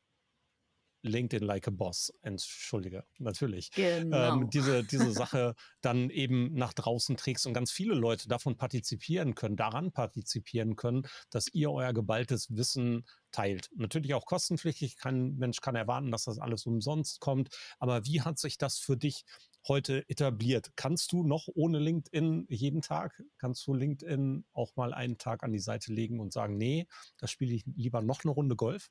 LinkedIn 1.06 1.44
like 1.44 1.68
a 1.68 1.70
Boss, 1.70 2.12
entschuldige, 2.22 3.04
natürlich. 3.18 3.70
Genau. 3.72 4.34
Ähm, 4.34 4.50
diese, 4.50 4.84
diese 4.90 5.12
Sache 5.12 5.54
dann 5.80 6.10
eben 6.10 6.54
nach 6.54 6.72
draußen 6.72 7.16
trägst 7.16 7.46
und 7.46 7.54
ganz 7.54 7.70
viele 7.70 7.94
Leute 7.94 8.28
davon 8.28 8.56
partizipieren 8.56 9.34
können, 9.34 9.56
daran 9.56 9.92
partizipieren 9.92 10.76
können, 10.76 11.06
dass 11.30 11.48
ihr 11.52 11.70
euer 11.70 11.92
geballtes 11.92 12.54
Wissen 12.56 13.06
teilt. 13.30 13.70
Natürlich 13.76 14.14
auch 14.14 14.26
kostenpflichtig, 14.26 14.96
kein 14.96 15.36
Mensch 15.36 15.60
kann 15.60 15.74
erwarten, 15.74 16.10
dass 16.10 16.24
das 16.24 16.38
alles 16.38 16.66
umsonst 16.66 17.20
kommt, 17.20 17.54
aber 17.78 18.04
wie 18.06 18.22
hat 18.22 18.38
sich 18.38 18.58
das 18.58 18.78
für 18.78 18.96
dich 18.96 19.24
heute 19.68 20.08
etabliert? 20.08 20.72
Kannst 20.76 21.12
du 21.12 21.22
noch 21.22 21.48
ohne 21.54 21.78
LinkedIn 21.78 22.46
jeden 22.48 22.82
Tag, 22.82 23.22
kannst 23.38 23.66
du 23.66 23.74
LinkedIn 23.74 24.44
auch 24.52 24.76
mal 24.76 24.94
einen 24.94 25.18
Tag 25.18 25.42
an 25.42 25.52
die 25.52 25.58
Seite 25.58 25.92
legen 25.92 26.20
und 26.20 26.32
sagen, 26.32 26.56
nee, 26.56 26.86
da 27.18 27.26
spiele 27.26 27.54
ich 27.54 27.64
lieber 27.74 28.02
noch 28.02 28.24
eine 28.24 28.32
Runde 28.32 28.56
Golf? 28.56 28.90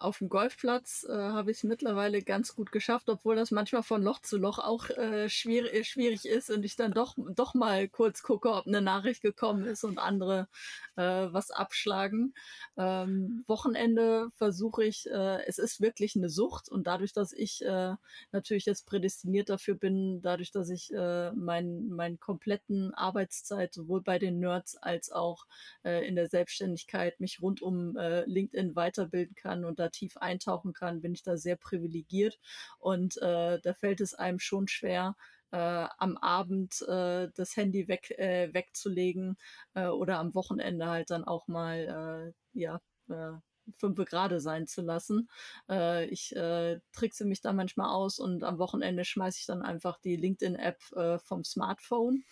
Auf 0.00 0.18
dem 0.18 0.28
Golfplatz 0.30 1.06
äh, 1.08 1.12
habe 1.12 1.50
ich 1.50 1.58
es 1.58 1.64
mittlerweile 1.64 2.22
ganz 2.22 2.54
gut 2.54 2.72
geschafft, 2.72 3.08
obwohl 3.10 3.36
das 3.36 3.50
manchmal 3.50 3.82
von 3.82 4.02
Loch 4.02 4.20
zu 4.22 4.38
Loch 4.38 4.58
auch 4.58 4.88
äh, 4.88 5.28
schwierig, 5.28 5.74
äh, 5.74 5.84
schwierig 5.84 6.24
ist 6.24 6.50
und 6.50 6.64
ich 6.64 6.74
dann 6.74 6.92
doch, 6.92 7.16
doch 7.34 7.54
mal 7.54 7.86
kurz 7.86 8.22
gucke, 8.22 8.50
ob 8.50 8.66
eine 8.66 8.80
Nachricht 8.80 9.20
gekommen 9.20 9.66
ist 9.66 9.84
und 9.84 9.98
andere 9.98 10.48
äh, 10.96 11.02
was 11.02 11.50
abschlagen. 11.50 12.34
Ähm, 12.78 13.44
Wochenende 13.46 14.30
versuche 14.36 14.84
ich, 14.84 15.08
äh, 15.10 15.44
es 15.44 15.58
ist 15.58 15.82
wirklich 15.82 16.16
eine 16.16 16.30
Sucht 16.30 16.70
und 16.70 16.86
dadurch, 16.86 17.12
dass 17.12 17.34
ich 17.34 17.62
äh, 17.64 17.94
natürlich 18.32 18.64
jetzt 18.64 18.86
prädestiniert 18.86 19.50
dafür 19.50 19.74
bin, 19.74 20.22
dadurch, 20.22 20.50
dass 20.50 20.70
ich 20.70 20.92
äh, 20.94 21.30
meinen 21.32 21.90
mein 21.90 22.18
kompletten 22.18 22.94
Arbeitszeit 22.94 23.74
sowohl 23.74 24.00
bei 24.00 24.18
den 24.18 24.40
Nerds 24.40 24.76
als 24.76 25.12
auch 25.12 25.46
äh, 25.84 26.06
in 26.08 26.16
der 26.16 26.28
Selbstständigkeit 26.28 27.20
mich 27.20 27.42
rund 27.42 27.60
um 27.60 27.96
äh, 27.98 28.24
LinkedIn 28.24 28.74
weiterbilden 28.74 29.34
kann 29.34 29.64
und 29.66 29.78
da 29.78 29.89
tief 29.90 30.16
eintauchen 30.16 30.72
kann, 30.72 31.00
bin 31.00 31.12
ich 31.12 31.22
da 31.22 31.36
sehr 31.36 31.56
privilegiert. 31.56 32.38
Und 32.78 33.16
äh, 33.18 33.60
da 33.60 33.74
fällt 33.74 34.00
es 34.00 34.14
einem 34.14 34.38
schon 34.38 34.68
schwer, 34.68 35.16
äh, 35.52 35.86
am 35.98 36.16
Abend 36.16 36.82
äh, 36.82 37.28
das 37.34 37.56
Handy 37.56 37.88
weg, 37.88 38.10
äh, 38.18 38.52
wegzulegen 38.52 39.36
äh, 39.74 39.86
oder 39.86 40.18
am 40.18 40.34
Wochenende 40.34 40.86
halt 40.86 41.10
dann 41.10 41.24
auch 41.24 41.48
mal 41.48 42.32
äh, 42.54 42.58
ja 42.58 42.80
äh, 43.08 43.32
fünf 43.76 44.04
gerade 44.04 44.40
sein 44.40 44.66
zu 44.66 44.82
lassen. 44.82 45.28
Äh, 45.68 46.06
ich 46.06 46.34
äh, 46.36 46.80
trickse 46.92 47.24
mich 47.24 47.40
da 47.40 47.52
manchmal 47.52 47.90
aus 47.90 48.18
und 48.18 48.44
am 48.44 48.58
Wochenende 48.58 49.04
schmeiße 49.04 49.38
ich 49.40 49.46
dann 49.46 49.62
einfach 49.62 49.98
die 50.00 50.16
LinkedIn-App 50.16 50.80
äh, 50.92 51.18
vom 51.18 51.44
Smartphone. 51.44 52.24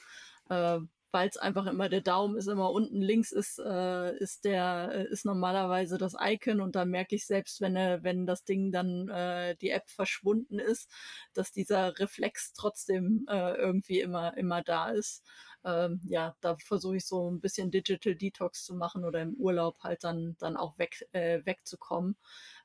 Äh, 0.49 0.81
weil 1.11 1.29
es 1.29 1.37
einfach 1.37 1.67
immer 1.67 1.89
der 1.89 2.01
Daumen 2.01 2.37
ist 2.37 2.49
immer 2.49 2.71
unten 2.71 3.01
links 3.01 3.33
ist 3.33 3.59
äh, 3.59 4.17
ist 4.19 4.45
der 4.45 4.91
äh, 4.93 5.05
ist 5.13 5.25
normalerweise 5.25 5.99
das 5.99 6.15
Icon. 6.21 6.61
Und 6.61 6.77
da 6.77 6.85
merke 6.85 7.17
ich 7.17 7.27
selbst 7.27 7.61
wenn 7.61 7.77
äh, 7.77 8.01
wenn 8.03 8.27
das 8.27 8.45
Ding 8.45 8.73
dann 8.73 9.09
äh, 9.09 9.57
die 9.57 9.71
App 9.71 9.89
verschwunden 9.91 10.59
ist 10.59 10.91
dass 11.35 11.53
dieser 11.53 11.99
Reflex 11.99 12.53
trotzdem 12.53 13.27
äh, 13.29 13.55
irgendwie 13.55 14.01
immer 14.01 14.37
immer 14.37 14.63
da 14.63 14.91
ist. 14.91 15.25
Ähm, 15.65 16.01
ja 16.05 16.37
da 16.41 16.57
versuche 16.59 16.97
ich 16.97 17.07
so 17.07 17.31
ein 17.31 17.41
bisschen 17.41 17.71
Digital 17.71 18.15
Detox 18.15 18.65
zu 18.65 18.75
machen 18.75 19.05
oder 19.05 19.23
im 19.23 19.35
Urlaub 19.35 19.79
halt 19.81 20.05
dann 20.05 20.37
dann 20.39 20.57
auch 20.57 20.79
weg 20.79 21.09
äh, 21.13 21.41
wegzukommen 21.45 22.17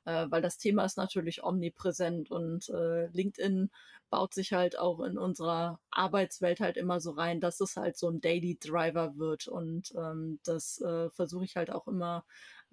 äh, 0.05 0.25
weil 0.29 0.41
das 0.41 0.57
Thema 0.57 0.85
ist 0.85 0.97
natürlich 0.97 1.43
omnipräsent 1.43 2.31
und 2.31 2.69
äh, 2.69 3.07
LinkedIn 3.07 3.69
baut 4.09 4.33
sich 4.33 4.53
halt 4.53 4.77
auch 4.77 4.99
in 5.01 5.17
unserer 5.17 5.79
Arbeitswelt 5.89 6.59
halt 6.59 6.77
immer 6.77 6.99
so 6.99 7.11
rein, 7.11 7.39
dass 7.39 7.59
es 7.61 7.77
halt 7.77 7.97
so 7.97 8.09
ein 8.09 8.21
Daily 8.21 8.57
Driver 8.59 9.17
wird 9.17 9.47
und 9.47 9.91
ähm, 9.95 10.39
das 10.43 10.79
äh, 10.81 11.09
versuche 11.09 11.45
ich 11.45 11.55
halt 11.55 11.71
auch 11.71 11.87
immer 11.87 12.23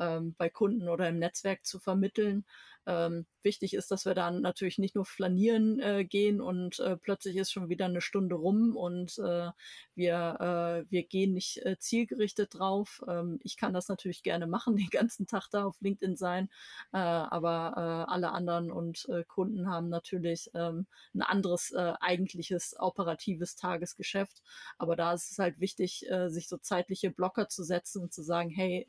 ähm, 0.00 0.34
bei 0.36 0.48
Kunden 0.50 0.88
oder 0.88 1.08
im 1.08 1.18
Netzwerk 1.18 1.64
zu 1.64 1.78
vermitteln. 1.78 2.44
Ähm, 2.86 3.26
wichtig 3.42 3.74
ist, 3.74 3.90
dass 3.90 4.06
wir 4.06 4.14
dann 4.14 4.40
natürlich 4.40 4.78
nicht 4.78 4.94
nur 4.94 5.04
flanieren 5.04 5.80
äh, 5.80 6.04
gehen 6.04 6.40
und 6.40 6.80
äh, 6.80 6.96
plötzlich 6.96 7.36
ist 7.36 7.52
schon 7.52 7.68
wieder 7.68 7.84
eine 7.84 8.00
Stunde 8.00 8.34
rum 8.36 8.74
und 8.76 9.18
äh, 9.18 9.50
wir, 9.94 10.84
äh, 10.86 10.90
wir 10.90 11.02
gehen 11.04 11.34
nicht 11.34 11.64
äh, 11.64 11.76
zielgerichtet 11.78 12.54
drauf. 12.54 13.02
Ähm, 13.06 13.38
ich 13.42 13.56
kann 13.56 13.74
das 13.74 13.88
natürlich 13.88 14.22
gerne 14.22 14.46
machen, 14.46 14.76
den 14.76 14.88
ganzen 14.88 15.26
Tag 15.26 15.48
da 15.50 15.64
auf 15.64 15.80
LinkedIn 15.80 16.16
sein, 16.16 16.48
äh, 16.92 16.98
aber 16.98 17.76
alle 18.08 18.32
anderen 18.32 18.70
und 18.70 19.08
Kunden 19.28 19.68
haben 19.68 19.88
natürlich 19.88 20.50
ähm, 20.54 20.86
ein 21.14 21.22
anderes 21.22 21.74
eigentliches 21.74 22.74
operatives 22.78 23.56
Tagesgeschäft. 23.56 24.42
Aber 24.78 24.96
da 24.96 25.12
ist 25.12 25.30
es 25.30 25.38
halt 25.38 25.60
wichtig, 25.60 26.06
sich 26.26 26.48
so 26.48 26.56
zeitliche 26.58 27.10
Blocker 27.10 27.48
zu 27.48 27.62
setzen 27.62 28.02
und 28.02 28.12
zu 28.12 28.22
sagen, 28.22 28.50
hey, 28.50 28.86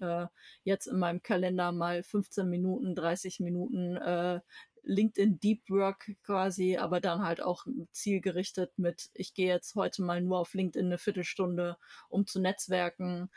jetzt 0.63 0.87
in 0.87 0.99
meinem 1.01 1.21
Kalender 1.21 1.73
mal 1.73 2.03
15 2.03 2.47
Minuten, 2.49 2.95
30 2.95 3.41
Minuten 3.41 3.97
äh, 3.97 4.39
LinkedIn 4.83 5.39
Deep 5.39 5.69
Work 5.69 6.11
quasi, 6.23 6.77
aber 6.77 6.99
dann 7.01 7.23
halt 7.23 7.41
auch 7.41 7.65
zielgerichtet 7.91 8.77
mit, 8.77 9.09
ich 9.13 9.33
gehe 9.33 9.47
jetzt 9.47 9.75
heute 9.75 10.01
mal 10.03 10.21
nur 10.21 10.39
auf 10.39 10.53
LinkedIn 10.53 10.87
eine 10.87 10.97
Viertelstunde, 10.97 11.77
um 12.09 12.25
zu 12.27 12.39
netzwerken, 12.39 13.29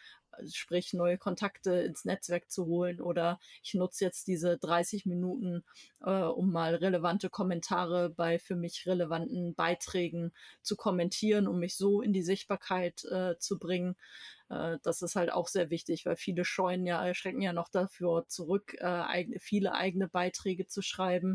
sprich 0.52 0.92
neue 0.94 1.18
Kontakte 1.18 1.72
ins 1.83 2.04
Netzwerk 2.04 2.50
zu 2.50 2.66
holen 2.66 3.00
oder 3.00 3.38
ich 3.62 3.74
nutze 3.74 4.04
jetzt 4.04 4.26
diese 4.26 4.59
30 4.59 5.07
Minuten, 5.07 5.64
äh, 6.00 6.11
um 6.11 6.50
mal 6.50 6.74
relevante 6.74 7.30
Kommentare 7.30 8.11
bei 8.11 8.38
für 8.38 8.57
mich 8.57 8.87
relevanten 8.87 9.54
Beiträgen 9.54 10.33
zu 10.62 10.76
kommentieren, 10.76 11.46
um 11.46 11.59
mich 11.61 11.76
so 11.76 12.00
in 12.02 12.12
die 12.12 12.22
Sichtbarkeit 12.22 13.04
äh, 13.04 13.38
zu 13.38 13.59
bringen. 13.59 13.96
Äh, 14.50 14.78
das 14.83 15.02
ist 15.02 15.16
halt 15.16 15.33
auch 15.33 15.48
sehr 15.48 15.70
wichtig, 15.70 16.07
weil 16.07 16.16
viele 16.16 16.44
scheuen 16.44 16.87
ja, 16.87 17.12
schrecken 17.14 17.40
ja 17.40 17.52
noch 17.52 17.68
dafür 17.68 18.26
zurück, 18.28 18.74
äh, 18.78 18.85
eigene, 18.85 19.38
viele 19.40 19.72
eigene 19.74 20.09
Beiträge 20.09 20.66
zu 20.66 20.83
schreiben. 20.83 21.33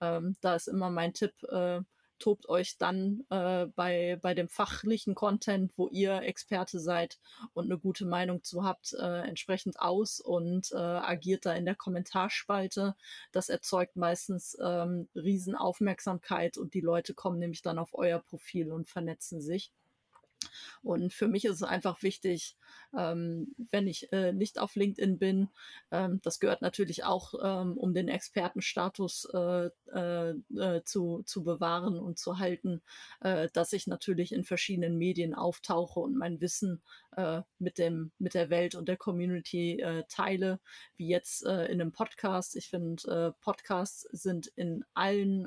Ähm, 0.00 0.36
da 0.40 0.54
ist 0.54 0.68
immer 0.68 0.90
mein 0.90 1.12
Tipp, 1.14 1.32
äh, 1.44 1.80
tobt 2.20 2.48
euch 2.48 2.76
dann 2.78 3.24
äh, 3.30 3.66
bei, 3.74 4.18
bei 4.22 4.34
dem 4.34 4.48
fachlichen 4.48 5.14
Content, 5.14 5.72
wo 5.76 5.88
ihr 5.88 6.22
Experte 6.22 6.78
seid 6.78 7.18
und 7.54 7.64
eine 7.64 7.78
gute 7.78 8.04
Meinung 8.04 8.44
zu 8.44 8.62
habt, 8.62 8.92
äh, 8.92 9.22
entsprechend 9.22 9.80
aus 9.80 10.20
und 10.20 10.70
äh, 10.72 10.76
agiert 10.76 11.46
da 11.46 11.54
in 11.54 11.64
der 11.64 11.74
Kommentarspalte. 11.74 12.94
Das 13.32 13.48
erzeugt 13.48 13.96
meistens 13.96 14.56
ähm, 14.62 15.08
Riesenaufmerksamkeit 15.14 16.58
und 16.58 16.74
die 16.74 16.82
Leute 16.82 17.14
kommen 17.14 17.38
nämlich 17.38 17.62
dann 17.62 17.78
auf 17.78 17.94
euer 17.94 18.20
Profil 18.20 18.70
und 18.70 18.88
vernetzen 18.88 19.40
sich. 19.40 19.72
Und 20.82 21.12
für 21.12 21.28
mich 21.28 21.44
ist 21.44 21.56
es 21.56 21.62
einfach 21.62 22.02
wichtig, 22.02 22.56
ähm, 22.96 23.54
wenn 23.70 23.86
ich 23.86 24.12
äh, 24.12 24.32
nicht 24.32 24.58
auf 24.58 24.74
LinkedIn 24.74 25.18
bin, 25.18 25.48
ähm, 25.90 26.20
das 26.22 26.40
gehört 26.40 26.62
natürlich 26.62 27.04
auch, 27.04 27.34
ähm, 27.42 27.76
um 27.76 27.94
den 27.94 28.08
Expertenstatus 28.08 29.28
äh, 29.32 29.70
äh, 29.92 30.34
äh, 30.56 30.82
zu, 30.84 31.22
zu 31.24 31.42
bewahren 31.42 31.98
und 31.98 32.18
zu 32.18 32.38
halten, 32.38 32.82
äh, 33.20 33.48
dass 33.52 33.72
ich 33.72 33.86
natürlich 33.86 34.32
in 34.32 34.44
verschiedenen 34.44 34.98
Medien 34.98 35.34
auftauche 35.34 36.00
und 36.00 36.16
mein 36.16 36.40
Wissen 36.40 36.82
äh, 37.16 37.42
mit, 37.58 37.78
dem, 37.78 38.12
mit 38.18 38.34
der 38.34 38.50
Welt 38.50 38.74
und 38.74 38.88
der 38.88 38.96
Community 38.96 39.82
teile, 40.08 40.60
wie 40.96 41.08
jetzt 41.08 41.42
in 41.42 41.50
einem 41.50 41.92
Podcast. 41.92 42.56
Ich 42.56 42.68
finde, 42.68 43.34
Podcasts 43.40 44.02
sind 44.12 44.46
in 44.48 44.84
allen 44.94 45.46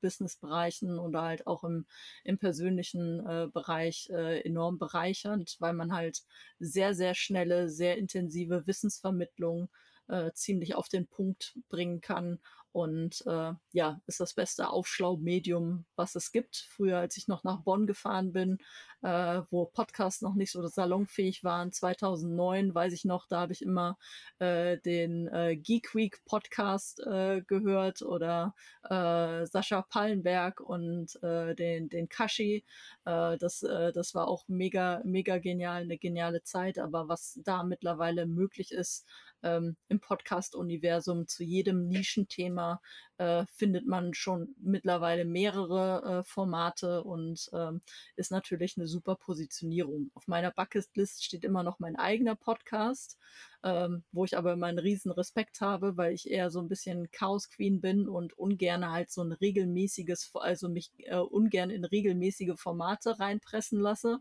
Businessbereichen 0.00 0.98
oder 0.98 1.22
halt 1.22 1.46
auch 1.46 1.64
im, 1.64 1.86
im 2.24 2.38
persönlichen 2.38 3.50
Bereich 3.52 4.10
enorm 4.10 4.78
bereichernd, 4.78 5.56
weil 5.58 5.72
man 5.72 5.92
halt 5.92 6.22
sehr, 6.70 6.94
sehr 6.94 7.14
schnelle, 7.14 7.68
sehr 7.68 7.98
intensive 7.98 8.66
Wissensvermittlung 8.66 9.68
äh, 10.08 10.32
ziemlich 10.32 10.74
auf 10.74 10.88
den 10.88 11.06
Punkt 11.06 11.58
bringen 11.68 12.00
kann 12.00 12.38
und 12.72 13.24
äh, 13.26 13.52
ja, 13.72 14.00
ist 14.06 14.20
das 14.20 14.34
beste 14.34 14.68
Aufschlaumedium, 14.68 15.84
was 15.96 16.14
es 16.14 16.32
gibt. 16.32 16.56
Früher, 16.70 16.98
als 16.98 17.16
ich 17.16 17.28
noch 17.28 17.42
nach 17.44 17.62
Bonn 17.62 17.86
gefahren 17.86 18.32
bin, 18.32 18.58
äh, 19.02 19.42
wo 19.50 19.66
Podcasts 19.66 20.22
noch 20.22 20.34
nicht 20.34 20.52
so 20.52 20.66
salonfähig 20.66 21.42
waren, 21.42 21.72
2009, 21.72 22.74
weiß 22.74 22.92
ich 22.92 23.04
noch, 23.04 23.26
da 23.26 23.40
habe 23.40 23.52
ich 23.52 23.62
immer 23.62 23.98
äh, 24.38 24.78
den 24.78 25.26
äh, 25.28 25.56
Geek 25.56 25.94
Week 25.94 26.24
Podcast 26.24 27.00
äh, 27.00 27.42
gehört 27.42 28.02
oder 28.02 28.54
äh, 28.84 29.46
Sascha 29.46 29.82
Pallenberg 29.82 30.60
und 30.60 31.20
äh, 31.22 31.54
den, 31.54 31.88
den 31.88 32.08
Kashi. 32.08 32.64
Äh, 33.04 33.38
das, 33.38 33.62
äh, 33.62 33.92
das 33.92 34.14
war 34.14 34.28
auch 34.28 34.44
mega, 34.48 35.00
mega 35.04 35.38
genial, 35.38 35.82
eine 35.82 35.98
geniale 35.98 36.42
Zeit. 36.42 36.78
Aber 36.78 37.08
was 37.08 37.40
da 37.44 37.62
mittlerweile 37.62 38.26
möglich 38.26 38.72
ist, 38.72 39.06
ähm, 39.42 39.76
im 39.88 40.00
Podcast-Universum 40.00 41.26
zu 41.26 41.44
jedem 41.44 41.88
Nischenthema 41.88 42.80
äh, 43.20 43.44
findet 43.54 43.86
man 43.86 44.14
schon 44.14 44.54
mittlerweile 44.58 45.26
mehrere 45.26 46.20
äh, 46.20 46.22
Formate 46.24 47.04
und 47.04 47.50
ähm, 47.52 47.82
ist 48.16 48.30
natürlich 48.30 48.78
eine 48.78 48.86
super 48.86 49.14
Positionierung. 49.14 50.10
Auf 50.14 50.26
meiner 50.26 50.50
Bucketlist 50.50 51.22
steht 51.22 51.44
immer 51.44 51.62
noch 51.62 51.80
mein 51.80 51.96
eigener 51.96 52.34
Podcast, 52.34 53.18
ähm, 53.62 54.04
wo 54.10 54.24
ich 54.24 54.38
aber 54.38 54.54
immer 54.54 54.68
einen 54.68 54.78
riesen 54.78 55.12
Respekt 55.12 55.60
habe, 55.60 55.98
weil 55.98 56.14
ich 56.14 56.30
eher 56.30 56.50
so 56.50 56.60
ein 56.60 56.68
bisschen 56.68 57.10
Chaos 57.10 57.50
Queen 57.50 57.82
bin 57.82 58.08
und 58.08 58.38
ungern 58.38 58.90
halt 58.90 59.10
so 59.10 59.22
ein 59.22 59.32
regelmäßiges, 59.32 60.30
also 60.34 60.70
mich 60.70 60.90
äh, 61.00 61.16
ungern 61.16 61.68
in 61.68 61.84
regelmäßige 61.84 62.54
Formate 62.56 63.20
reinpressen 63.20 63.80
lasse. 63.80 64.20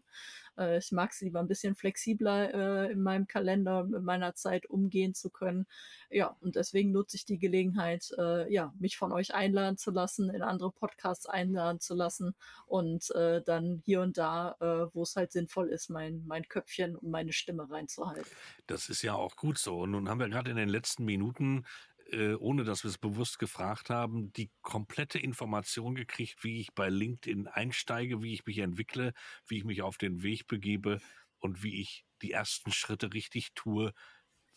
Äh, 0.58 0.80
ich 0.80 0.92
mag 0.92 1.12
es 1.12 1.22
lieber 1.22 1.40
ein 1.40 1.48
bisschen 1.48 1.76
flexibler 1.76 2.54
äh, 2.88 2.92
in 2.92 3.02
meinem 3.02 3.28
Kalender 3.28 3.86
mit 3.86 4.04
meiner 4.04 4.36
Zeit 4.36 4.66
umgehen 4.70 5.14
zu 5.14 5.30
können. 5.30 5.66
Ja, 6.10 6.36
und 6.42 6.56
deswegen 6.56 6.92
nutze 6.92 7.16
ich 7.18 7.26
die 7.26 7.40
Gelegenheit, 7.40 8.12
äh, 8.18 8.52
ja, 8.52 8.74
mich 8.80 8.89
mich 8.90 8.98
von 8.98 9.12
euch 9.12 9.36
einladen 9.36 9.78
zu 9.78 9.92
lassen, 9.92 10.30
in 10.32 10.42
andere 10.42 10.72
Podcasts 10.72 11.28
einladen 11.28 11.80
zu 11.80 11.94
lassen 11.94 12.34
und 12.66 13.12
äh, 13.12 13.42
dann 13.44 13.82
hier 13.86 14.02
und 14.02 14.18
da, 14.18 14.56
äh, 14.60 14.94
wo 14.94 15.04
es 15.04 15.16
halt 15.16 15.32
sinnvoll 15.32 15.70
ist, 15.70 15.90
mein, 15.90 16.26
mein 16.26 16.48
Köpfchen 16.48 16.96
und 16.96 17.12
meine 17.12 17.32
Stimme 17.34 17.70
reinzuhalten. 17.70 18.26
Das 18.66 18.90
ist 18.90 19.04
ja 19.04 19.14
auch 19.14 19.36
gut 19.36 19.60
so. 19.60 19.82
Und 19.82 19.92
nun 19.92 20.10
haben 20.10 20.20
wir 20.20 20.28
gerade 20.28 20.50
in 20.50 20.58
den 20.58 20.70
letzten 20.70 21.06
Minuten 21.06 21.66
äh, 22.12 22.34
ohne 22.34 22.64
dass 22.64 22.84
wir 22.84 22.90
es 22.90 22.98
bewusst 22.98 23.38
gefragt 23.38 23.92
haben, 23.92 24.34
die 24.34 24.50
komplette 24.64 25.20
Information 25.20 25.94
gekriegt, 25.94 26.44
wie 26.44 26.60
ich 26.60 26.74
bei 26.74 26.90
LinkedIn 26.90 27.46
einsteige, 27.46 28.24
wie 28.24 28.34
ich 28.34 28.48
mich 28.48 28.58
entwickle, 28.58 29.14
wie 29.46 29.58
ich 29.58 29.64
mich 29.64 29.84
auf 29.84 30.00
den 30.00 30.24
Weg 30.24 30.48
begebe 30.48 31.00
und 31.38 31.62
wie 31.62 31.80
ich 31.80 32.06
die 32.24 32.32
ersten 32.32 32.72
Schritte 32.72 33.14
richtig 33.14 33.54
tue, 33.54 33.94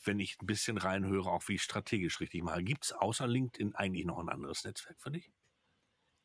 wenn 0.04 0.20
ich 0.20 0.36
ein 0.40 0.46
bisschen 0.46 0.78
reinhöre, 0.78 1.30
auch 1.30 1.48
wie 1.48 1.54
ich 1.54 1.62
strategisch 1.62 2.20
richtig 2.20 2.42
mache. 2.42 2.62
Gibt 2.64 2.84
es 2.86 2.92
außer 2.92 3.26
LinkedIn 3.26 3.74
eigentlich 3.74 4.06
noch 4.06 4.18
ein 4.18 4.28
anderes 4.28 4.64
Netzwerk 4.64 5.00
für 5.00 5.10
dich? 5.10 5.30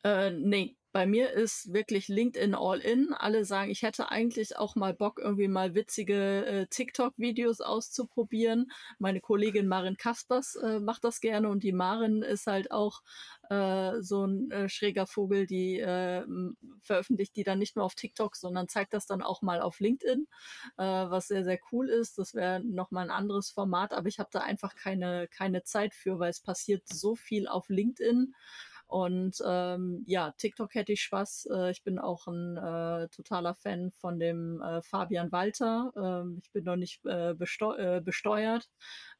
Äh, 0.04 0.30
nee, 0.30 0.76
bei 0.92 1.06
mir 1.06 1.32
ist 1.32 1.72
wirklich 1.72 2.08
LinkedIn 2.08 2.54
all 2.54 2.80
in. 2.80 3.12
Alle 3.12 3.44
sagen, 3.44 3.70
ich 3.70 3.82
hätte 3.82 4.10
eigentlich 4.10 4.56
auch 4.56 4.74
mal 4.74 4.94
Bock, 4.94 5.20
irgendwie 5.22 5.46
mal 5.48 5.74
witzige 5.74 6.46
äh, 6.46 6.66
TikTok-Videos 6.66 7.60
auszuprobieren. 7.60 8.70
Meine 8.98 9.20
Kollegin 9.20 9.68
Marin 9.68 9.96
Kaspers 9.96 10.56
äh, 10.56 10.80
macht 10.80 11.04
das 11.04 11.20
gerne 11.20 11.50
und 11.50 11.62
die 11.62 11.72
Marin 11.72 12.22
ist 12.22 12.46
halt 12.46 12.70
auch 12.72 13.02
äh, 13.50 14.00
so 14.00 14.24
ein 14.26 14.50
äh, 14.50 14.68
schräger 14.68 15.06
Vogel, 15.06 15.46
die 15.46 15.78
äh, 15.78 16.24
veröffentlicht 16.80 17.36
die 17.36 17.44
dann 17.44 17.58
nicht 17.58 17.76
nur 17.76 17.84
auf 17.84 17.94
TikTok, 17.94 18.34
sondern 18.34 18.68
zeigt 18.68 18.94
das 18.94 19.06
dann 19.06 19.22
auch 19.22 19.42
mal 19.42 19.60
auf 19.60 19.80
LinkedIn, 19.80 20.26
äh, 20.78 20.82
was 20.82 21.28
sehr, 21.28 21.44
sehr 21.44 21.58
cool 21.70 21.88
ist. 21.90 22.18
Das 22.18 22.34
wäre 22.34 22.60
nochmal 22.60 23.04
ein 23.04 23.10
anderes 23.10 23.50
Format, 23.50 23.92
aber 23.92 24.08
ich 24.08 24.18
habe 24.18 24.30
da 24.32 24.40
einfach 24.40 24.74
keine, 24.74 25.28
keine 25.28 25.64
Zeit 25.64 25.94
für, 25.94 26.18
weil 26.18 26.30
es 26.30 26.40
passiert 26.40 26.88
so 26.88 27.14
viel 27.14 27.46
auf 27.46 27.68
LinkedIn. 27.68 28.34
Und 28.88 29.36
ähm, 29.44 30.02
ja, 30.06 30.32
TikTok 30.38 30.74
hätte 30.74 30.92
ich 30.92 31.02
Spaß. 31.02 31.48
Äh, 31.52 31.70
ich 31.72 31.84
bin 31.84 31.98
auch 31.98 32.26
ein 32.26 32.56
äh, 32.56 33.08
totaler 33.08 33.54
Fan 33.54 33.92
von 33.92 34.18
dem 34.18 34.62
äh, 34.62 34.80
Fabian 34.80 35.30
Walter. 35.30 35.92
Ähm, 35.94 36.40
ich 36.42 36.50
bin 36.52 36.64
noch 36.64 36.76
nicht 36.76 37.04
äh, 37.04 37.34
besteu 37.34 37.74
äh, 37.76 38.00
besteuert. 38.00 38.66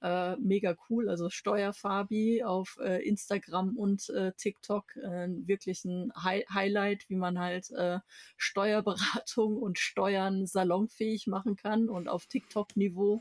Äh, 0.00 0.37
mega 0.37 0.74
cool. 0.88 1.11
Also 1.11 1.28
Steuerfabi 1.28 2.44
auf 2.44 2.78
äh, 2.81 3.07
Instagram 3.07 3.76
und 3.76 4.09
äh, 4.09 4.33
TikTok. 4.38 4.96
Äh, 4.96 5.28
wirklich 5.46 5.85
ein 5.85 6.12
Hi 6.16 6.46
Highlight, 6.50 7.04
wie 7.11 7.16
man 7.16 7.38
halt 7.38 7.70
äh, 7.72 7.98
Steuerberatung 8.38 9.59
und 9.59 9.78
Steuern 9.78 10.46
salonfähig 10.46 11.26
machen 11.26 11.57
kann 11.57 11.90
und 11.90 12.09
auf 12.09 12.24
TikTok-Niveau 12.24 13.20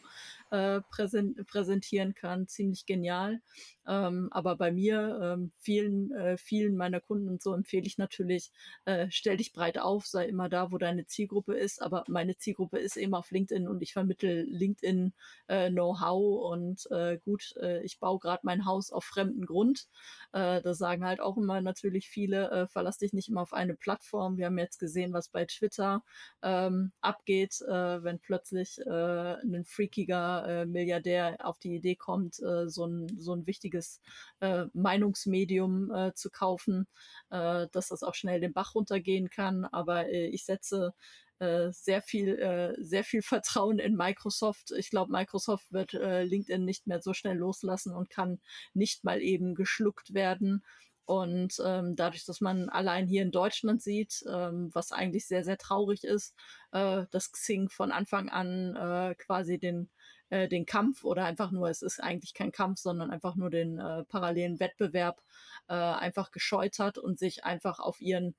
äh, 0.51 0.81
präsent 0.89 1.45
präsentieren 1.47 2.13
kann. 2.13 2.47
Ziemlich 2.47 2.85
genial. 2.85 3.41
Ähm, 3.87 4.27
aber 4.31 4.57
bei 4.57 4.71
mir 4.71 5.19
ähm, 5.21 5.51
vielen, 5.59 6.11
äh, 6.11 6.37
vielen 6.37 6.75
meiner 6.75 6.99
Kunden 6.99 7.29
und 7.29 7.41
so 7.41 7.53
empfehle 7.53 7.85
ich 7.85 7.97
natürlich, 7.97 8.51
äh, 8.85 9.07
stell 9.09 9.37
dich 9.37 9.53
breit 9.53 9.79
auf, 9.79 10.05
sei 10.05 10.25
immer 10.25 10.49
da, 10.49 10.71
wo 10.71 10.77
deine 10.77 11.05
Zielgruppe 11.05 11.55
ist. 11.55 11.81
Aber 11.81 12.03
meine 12.07 12.37
Zielgruppe 12.37 12.79
ist 12.79 12.97
eben 12.97 13.13
auf 13.13 13.31
LinkedIn 13.31 13.67
und 13.67 13.81
ich 13.81 13.93
vermittel 13.93 14.45
LinkedIn 14.49 15.13
äh, 15.47 15.71
und 15.71 16.87
äh, 16.91 17.17
gut, 17.23 17.55
äh, 17.61 17.83
ich 17.83 17.99
baue 17.99 18.19
gerade 18.19 18.41
mein 18.43 18.65
Haus 18.65 18.91
auf 18.91 19.05
fremden 19.05 19.45
Grund. 19.45 19.87
Äh, 20.33 20.61
da 20.61 20.73
sagen 20.73 21.05
halt 21.05 21.21
auch 21.21 21.37
immer 21.37 21.61
natürlich 21.61 22.09
viele, 22.09 22.51
äh, 22.51 22.67
verlass 22.67 22.97
dich 22.97 23.13
nicht 23.13 23.29
immer 23.29 23.41
auf 23.41 23.53
eine 23.53 23.75
Plattform. 23.75 24.37
Wir 24.37 24.47
haben 24.47 24.57
jetzt 24.57 24.79
gesehen, 24.79 25.13
was 25.13 25.29
bei 25.29 25.45
Twitter 25.45 26.03
ähm, 26.41 26.91
abgeht, 27.01 27.61
äh, 27.61 28.03
wenn 28.03 28.19
plötzlich 28.19 28.79
äh, 28.85 29.35
ein 29.41 29.63
freakiger 29.65 30.36
äh, 30.45 30.65
Milliardär 30.65 31.37
auf 31.43 31.59
die 31.59 31.75
Idee 31.75 31.95
kommt, 31.95 32.41
äh, 32.41 32.67
so, 32.69 32.85
ein, 32.85 33.07
so 33.19 33.33
ein 33.33 33.47
wichtiges 33.47 34.01
äh, 34.39 34.65
Meinungsmedium 34.73 35.91
zu 36.15 36.29
kaufen, 36.29 36.87
dass 37.29 37.87
das 37.89 38.03
auch 38.03 38.13
schnell 38.13 38.39
den 38.39 38.53
Bach 38.53 38.75
runtergehen 38.75 39.29
kann. 39.29 39.65
Aber 39.65 40.09
ich 40.09 40.45
setze 40.45 40.93
sehr 41.39 42.01
viel, 42.01 42.75
sehr 42.79 43.03
viel 43.03 43.21
Vertrauen 43.21 43.79
in 43.79 43.95
Microsoft. 43.95 44.71
Ich 44.71 44.89
glaube, 44.89 45.11
Microsoft 45.11 45.71
wird 45.71 45.93
LinkedIn 45.93 46.63
nicht 46.63 46.87
mehr 46.87 47.01
so 47.01 47.13
schnell 47.13 47.37
loslassen 47.37 47.93
und 47.93 48.09
kann 48.09 48.39
nicht 48.73 49.03
mal 49.03 49.21
eben 49.21 49.55
geschluckt 49.55 50.13
werden. 50.13 50.63
Und 51.07 51.61
ähm, 51.65 51.95
dadurch, 51.95 52.25
dass 52.25 52.41
man 52.41 52.67
allein 52.67 53.07
hier 53.07 53.21
in 53.21 53.31
Deutschland 53.31 53.81
sieht, 53.81 54.25
ähm, 54.29 54.69
was 54.73 54.91
eigentlich 54.91 55.25
sehr, 55.25 55.45
sehr 55.45 55.57
traurig 55.57 56.03
ist, 56.03 56.35
äh, 56.73 57.05
dass 57.11 57.31
Xing 57.31 57.69
von 57.69 57.93
Anfang 57.93 58.27
an 58.27 58.75
äh, 58.75 59.15
quasi 59.15 59.57
den, 59.57 59.89
äh, 60.29 60.47
den 60.47 60.65
Kampf 60.65 61.03
oder 61.03 61.25
einfach 61.25 61.51
nur, 61.51 61.69
es 61.69 61.81
ist 61.81 62.01
eigentlich 62.01 62.33
kein 62.33 62.51
Kampf, 62.51 62.79
sondern 62.79 63.11
einfach 63.11 63.35
nur 63.35 63.49
den 63.49 63.79
äh, 63.79 64.03
parallelen 64.05 64.59
Wettbewerb 64.59 65.21
äh, 65.67 65.73
einfach 65.73 66.31
gescheut 66.31 66.79
hat 66.79 66.97
und 66.97 67.19
sich 67.19 67.43
einfach 67.45 67.79
auf 67.79 68.01
ihren 68.01 68.35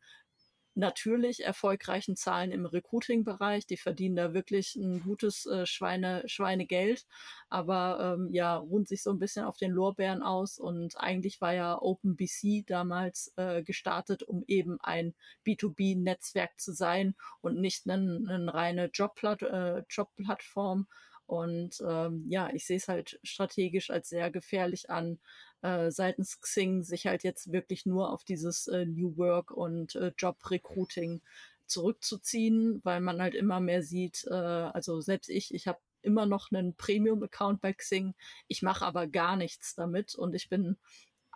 natürlich 0.78 1.44
erfolgreichen 1.44 2.16
Zahlen 2.16 2.52
im 2.52 2.64
Recruiting-Bereich. 2.64 3.66
Die 3.66 3.76
verdienen 3.76 4.16
da 4.16 4.32
wirklich 4.32 4.76
ein 4.76 5.02
gutes 5.02 5.44
äh, 5.46 5.66
Schweine, 5.66 6.22
Schweinegeld, 6.26 7.04
aber 7.48 8.16
ähm, 8.16 8.32
ja, 8.32 8.56
ruhen 8.56 8.86
sich 8.86 9.02
so 9.02 9.10
ein 9.10 9.18
bisschen 9.18 9.44
auf 9.44 9.56
den 9.56 9.72
Lorbeeren 9.72 10.22
aus. 10.22 10.58
Und 10.58 10.96
eigentlich 10.96 11.40
war 11.40 11.52
ja 11.52 11.76
OpenBC 11.80 12.64
damals 12.66 13.32
äh, 13.36 13.62
gestartet, 13.62 14.22
um 14.22 14.44
eben 14.46 14.78
ein 14.80 15.14
B2B-Netzwerk 15.44 16.58
zu 16.60 16.72
sein 16.72 17.16
und 17.40 17.60
nicht 17.60 17.88
eine, 17.90 18.20
eine 18.28 18.54
reine 18.54 18.90
Jobplatt, 18.94 19.42
äh, 19.42 19.82
Jobplattform. 19.90 20.86
Und 21.28 21.82
ähm, 21.86 22.24
ja, 22.26 22.48
ich 22.54 22.66
sehe 22.66 22.78
es 22.78 22.88
halt 22.88 23.20
strategisch 23.22 23.90
als 23.90 24.08
sehr 24.08 24.30
gefährlich 24.30 24.88
an, 24.88 25.18
äh, 25.60 25.90
seitens 25.90 26.40
Xing 26.40 26.82
sich 26.82 27.06
halt 27.06 27.22
jetzt 27.22 27.52
wirklich 27.52 27.84
nur 27.84 28.10
auf 28.10 28.24
dieses 28.24 28.66
äh, 28.66 28.86
New 28.86 29.18
Work 29.18 29.50
und 29.50 29.94
äh, 29.94 30.12
Job 30.16 30.38
Recruiting 30.50 31.20
zurückzuziehen, 31.66 32.80
weil 32.82 33.02
man 33.02 33.20
halt 33.20 33.34
immer 33.34 33.60
mehr 33.60 33.82
sieht, 33.82 34.24
äh, 34.30 34.32
also 34.32 35.02
selbst 35.02 35.28
ich, 35.28 35.52
ich 35.52 35.68
habe 35.68 35.80
immer 36.00 36.24
noch 36.24 36.50
einen 36.50 36.74
Premium-Account 36.74 37.60
bei 37.60 37.74
Xing, 37.74 38.14
ich 38.46 38.62
mache 38.62 38.86
aber 38.86 39.06
gar 39.06 39.36
nichts 39.36 39.74
damit 39.74 40.14
und 40.14 40.34
ich 40.34 40.48
bin 40.48 40.78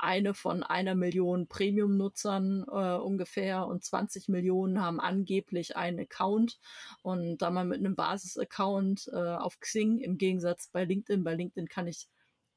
eine 0.03 0.35
von 0.35 0.63
einer 0.63 0.95
Million 0.95 1.47
Premium-Nutzern 1.47 2.65
äh, 2.69 2.97
ungefähr 2.97 3.67
und 3.67 3.85
20 3.85 4.29
Millionen 4.29 4.81
haben 4.81 5.01
angeblich 5.01 5.77
einen 5.77 6.01
Account. 6.01 6.59
Und 7.03 7.39
da 7.39 7.51
man 7.51 7.69
mit 7.69 7.79
einem 7.79 7.95
Basis-Account 7.95 9.11
äh, 9.13 9.17
auf 9.17 9.61
Xing 9.61 9.99
im 10.01 10.19
Gegensatz 10.19 10.69
bei 10.69 10.85
LinkedIn, 10.85 11.25
bei 11.25 11.35
LinkedIn 11.35 11.69
kann 11.69 11.87
ich 11.87 12.09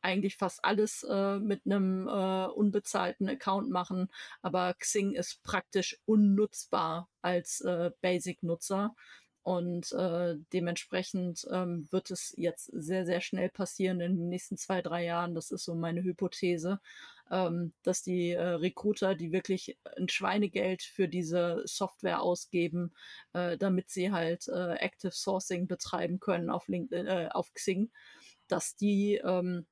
eigentlich 0.02 0.38
fast 0.38 0.64
alles 0.64 1.04
äh, 1.04 1.40
mit 1.40 1.66
einem 1.66 2.08
äh, 2.08 2.46
unbezahlten 2.46 3.28
Account 3.28 3.70
machen, 3.72 4.10
aber 4.44 4.76
Xing 4.76 5.14
ist 5.14 5.42
praktisch 5.44 6.00
unnutzbar 6.06 7.10
als 7.24 7.62
äh, 7.62 7.90
Basic-Nutzer. 8.02 8.96
Und 9.46 9.92
äh, 9.92 10.38
dementsprechend 10.54 11.48
ähm, 11.52 11.88
wird 11.92 12.10
es 12.10 12.34
jetzt 12.36 12.66
sehr, 12.74 13.06
sehr 13.06 13.22
schnell 13.22 13.50
passieren 13.50 14.02
in 14.02 14.18
den 14.18 14.28
nächsten 14.28 14.58
zwei, 14.58 14.82
drei 14.82 15.06
Jahren. 15.06 15.36
Das 15.36 15.52
ist 15.52 15.66
so 15.66 15.76
meine 15.76 16.02
Hypothese, 16.02 16.80
ähm, 17.30 17.72
dass 17.84 18.02
die 18.02 18.32
äh, 18.32 18.42
Recruiter, 18.42 19.14
die 19.14 19.32
wirklich 19.32 19.78
ein 19.98 20.10
Schweinegeld 20.10 20.82
für 20.82 21.08
diese 21.08 21.62
Software 21.66 22.24
ausgeben, 22.24 22.96
äh, 23.34 23.56
damit 23.56 23.92
sie 23.92 24.12
halt 24.12 24.48
äh, 24.48 24.78
Active 24.78 25.12
Sourcing 25.12 25.68
betreiben 25.68 26.20
können 26.20 26.50
auf 26.50 26.68
LinkedIn, 26.68 27.06
äh, 27.06 27.30
auf 27.32 27.54
Xing, 27.54 27.92
dass 28.48 28.76
die 28.76 29.22
ähm, 29.24 29.68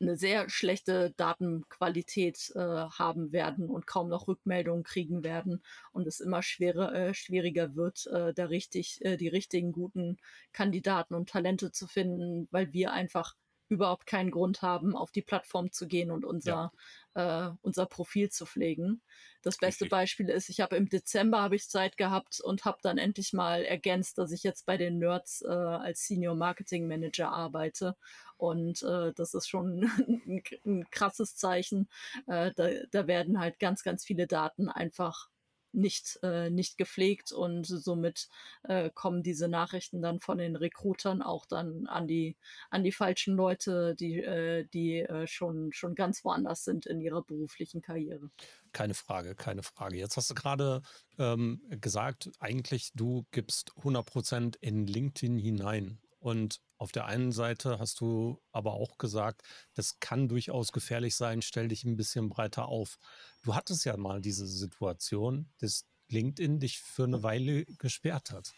eine 0.00 0.16
sehr 0.16 0.48
schlechte 0.48 1.12
Datenqualität 1.16 2.52
äh, 2.54 2.58
haben 2.58 3.32
werden 3.32 3.68
und 3.68 3.86
kaum 3.86 4.08
noch 4.08 4.28
Rückmeldungen 4.28 4.82
kriegen 4.84 5.22
werden 5.22 5.62
und 5.92 6.06
es 6.06 6.20
immer 6.20 6.42
schwerer, 6.42 6.94
äh, 6.94 7.14
schwieriger 7.14 7.74
wird, 7.76 8.06
äh, 8.06 8.32
da 8.34 8.46
richtig 8.46 9.04
äh, 9.04 9.16
die 9.16 9.28
richtigen 9.28 9.72
guten 9.72 10.16
Kandidaten 10.52 11.14
und 11.14 11.28
Talente 11.28 11.72
zu 11.72 11.86
finden, 11.86 12.48
weil 12.50 12.72
wir 12.72 12.92
einfach 12.92 13.34
überhaupt 13.70 14.06
keinen 14.06 14.30
Grund 14.30 14.62
haben, 14.62 14.96
auf 14.96 15.12
die 15.12 15.22
Plattform 15.22 15.70
zu 15.70 15.86
gehen 15.86 16.10
und 16.10 16.24
unser, 16.24 16.72
ja. 17.14 17.48
äh, 17.48 17.54
unser 17.62 17.86
Profil 17.86 18.30
zu 18.30 18.44
pflegen. 18.44 19.00
Das 19.42 19.56
beste 19.56 19.84
Richtig. 19.84 19.90
Beispiel 19.90 20.28
ist, 20.28 20.50
ich 20.50 20.60
habe 20.60 20.76
im 20.76 20.88
Dezember 20.88 21.40
habe 21.40 21.56
ich 21.56 21.70
Zeit 21.70 21.96
gehabt 21.96 22.40
und 22.40 22.64
habe 22.64 22.78
dann 22.82 22.98
endlich 22.98 23.32
mal 23.32 23.64
ergänzt, 23.64 24.18
dass 24.18 24.32
ich 24.32 24.42
jetzt 24.42 24.66
bei 24.66 24.76
den 24.76 24.98
Nerds 24.98 25.42
äh, 25.42 25.48
als 25.48 26.06
Senior 26.06 26.34
Marketing 26.34 26.88
Manager 26.88 27.30
arbeite. 27.30 27.96
Und 28.36 28.82
äh, 28.82 29.12
das 29.14 29.34
ist 29.34 29.48
schon 29.48 29.84
ein, 30.26 30.42
ein 30.66 30.90
krasses 30.90 31.36
Zeichen. 31.36 31.88
Äh, 32.26 32.50
da, 32.56 32.68
da 32.90 33.06
werden 33.06 33.38
halt 33.38 33.58
ganz, 33.60 33.82
ganz 33.82 34.04
viele 34.04 34.26
Daten 34.26 34.68
einfach 34.68 35.29
nicht, 35.72 36.18
äh, 36.22 36.50
nicht 36.50 36.78
gepflegt 36.78 37.32
und 37.32 37.64
somit 37.66 38.28
äh, 38.64 38.90
kommen 38.92 39.22
diese 39.22 39.48
Nachrichten 39.48 40.02
dann 40.02 40.20
von 40.20 40.38
den 40.38 40.56
Rekrutern 40.56 41.22
auch 41.22 41.46
dann 41.46 41.86
an 41.86 42.06
die, 42.06 42.36
an 42.70 42.84
die 42.84 42.92
falschen 42.92 43.34
Leute, 43.36 43.94
die, 43.94 44.20
äh, 44.20 44.66
die 44.72 45.00
äh, 45.00 45.26
schon, 45.26 45.72
schon 45.72 45.94
ganz 45.94 46.24
woanders 46.24 46.64
sind 46.64 46.86
in 46.86 47.00
ihrer 47.00 47.22
beruflichen 47.22 47.82
Karriere. 47.82 48.30
Keine 48.72 48.94
Frage, 48.94 49.34
keine 49.34 49.62
Frage. 49.62 49.96
Jetzt 49.96 50.16
hast 50.16 50.30
du 50.30 50.34
gerade 50.34 50.82
ähm, 51.18 51.60
gesagt, 51.70 52.30
eigentlich 52.38 52.92
du 52.94 53.26
gibst 53.30 53.72
100 53.78 54.06
Prozent 54.06 54.56
in 54.56 54.86
LinkedIn 54.86 55.36
hinein. 55.36 55.98
Und 56.20 56.60
auf 56.80 56.92
der 56.92 57.04
einen 57.04 57.30
Seite 57.30 57.78
hast 57.78 58.00
du 58.00 58.42
aber 58.52 58.72
auch 58.72 58.96
gesagt, 58.96 59.42
das 59.74 60.00
kann 60.00 60.28
durchaus 60.28 60.72
gefährlich 60.72 61.14
sein, 61.14 61.42
stell 61.42 61.68
dich 61.68 61.84
ein 61.84 61.96
bisschen 61.96 62.30
breiter 62.30 62.68
auf. 62.68 62.98
Du 63.42 63.54
hattest 63.54 63.84
ja 63.84 63.98
mal 63.98 64.22
diese 64.22 64.46
Situation, 64.46 65.52
dass 65.58 65.84
LinkedIn 66.08 66.58
dich 66.58 66.80
für 66.80 67.04
eine 67.04 67.22
Weile 67.22 67.66
gesperrt 67.66 68.30
hat. 68.30 68.54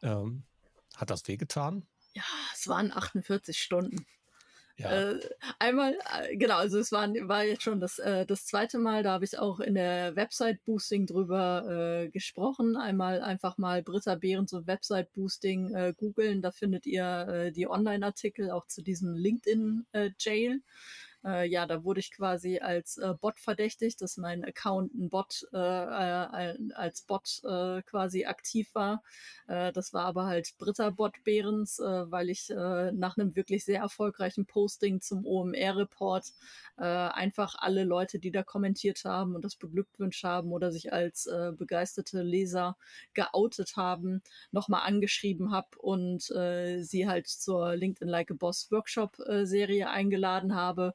Ähm, 0.00 0.44
hat 0.94 1.10
das 1.10 1.26
wehgetan? 1.26 1.88
Ja, 2.14 2.22
es 2.54 2.68
waren 2.68 2.92
48 2.92 3.60
Stunden. 3.60 4.06
Ja. 4.78 5.10
Äh, 5.10 5.20
einmal, 5.58 5.98
äh, 6.22 6.36
genau, 6.36 6.56
also 6.56 6.78
es 6.78 6.92
war, 6.92 7.08
war 7.08 7.42
jetzt 7.42 7.64
schon 7.64 7.80
das, 7.80 7.98
äh, 7.98 8.24
das 8.26 8.46
zweite 8.46 8.78
Mal, 8.78 9.02
da 9.02 9.12
habe 9.12 9.24
ich 9.24 9.36
auch 9.36 9.58
in 9.58 9.74
der 9.74 10.14
Website-Boosting 10.14 11.06
drüber 11.06 12.04
äh, 12.04 12.08
gesprochen. 12.10 12.76
Einmal 12.76 13.20
einfach 13.20 13.58
mal 13.58 13.82
Britta 13.82 14.14
Behrens 14.14 14.52
und 14.52 14.68
Website-Boosting 14.68 15.74
äh, 15.74 15.94
googeln, 15.96 16.42
da 16.42 16.52
findet 16.52 16.86
ihr 16.86 17.26
äh, 17.28 17.52
die 17.52 17.68
Online-Artikel 17.68 18.52
auch 18.52 18.68
zu 18.68 18.82
diesem 18.82 19.16
LinkedIn-Jail. 19.16 20.52
Äh, 20.52 20.60
ja, 21.22 21.66
da 21.66 21.82
wurde 21.82 22.00
ich 22.00 22.12
quasi 22.12 22.60
als 22.60 22.96
äh, 22.96 23.12
Bot 23.20 23.40
verdächtigt, 23.40 24.00
dass 24.00 24.16
mein 24.18 24.44
Account 24.44 24.94
ein 24.94 25.08
Bot 25.08 25.46
äh, 25.52 25.56
äh 25.58 26.72
als 26.74 27.02
Bot 27.02 27.40
äh, 27.44 27.82
quasi 27.82 28.24
aktiv 28.24 28.70
war. 28.74 29.02
Äh, 29.48 29.72
das 29.72 29.92
war 29.92 30.04
aber 30.04 30.26
halt 30.26 30.56
Britta 30.58 30.90
Bot 30.90 31.16
Behrens, 31.24 31.78
weil 31.78 32.30
ich 32.30 32.48
nach 32.48 33.16
einem 33.16 33.36
wirklich 33.36 33.64
sehr 33.64 33.80
erfolgreichen 33.80 34.46
Posting 34.46 35.00
zum 35.00 35.26
OMR-Report 35.26 36.32
einfach 36.76 37.54
alle 37.58 37.84
Leute, 37.84 38.18
die 38.18 38.30
da 38.30 38.42
kommentiert 38.42 39.04
haben 39.04 39.34
und 39.34 39.44
das 39.44 39.56
beglückwünscht 39.56 40.24
haben 40.24 40.52
oder 40.52 40.70
sich 40.72 40.92
als 40.92 41.28
begeisterte 41.56 42.22
Leser 42.22 42.76
geoutet 43.14 43.76
haben, 43.76 44.22
nochmal 44.52 44.82
angeschrieben 44.86 45.52
habe 45.52 45.68
und 45.78 46.22
sie 46.22 47.08
halt 47.08 47.26
zur 47.26 47.74
LinkedIn 47.76 48.08
Like 48.08 48.30
a 48.30 48.34
Boss 48.34 48.70
Workshop-Serie 48.70 49.90
eingeladen 49.90 50.54
habe 50.54 50.94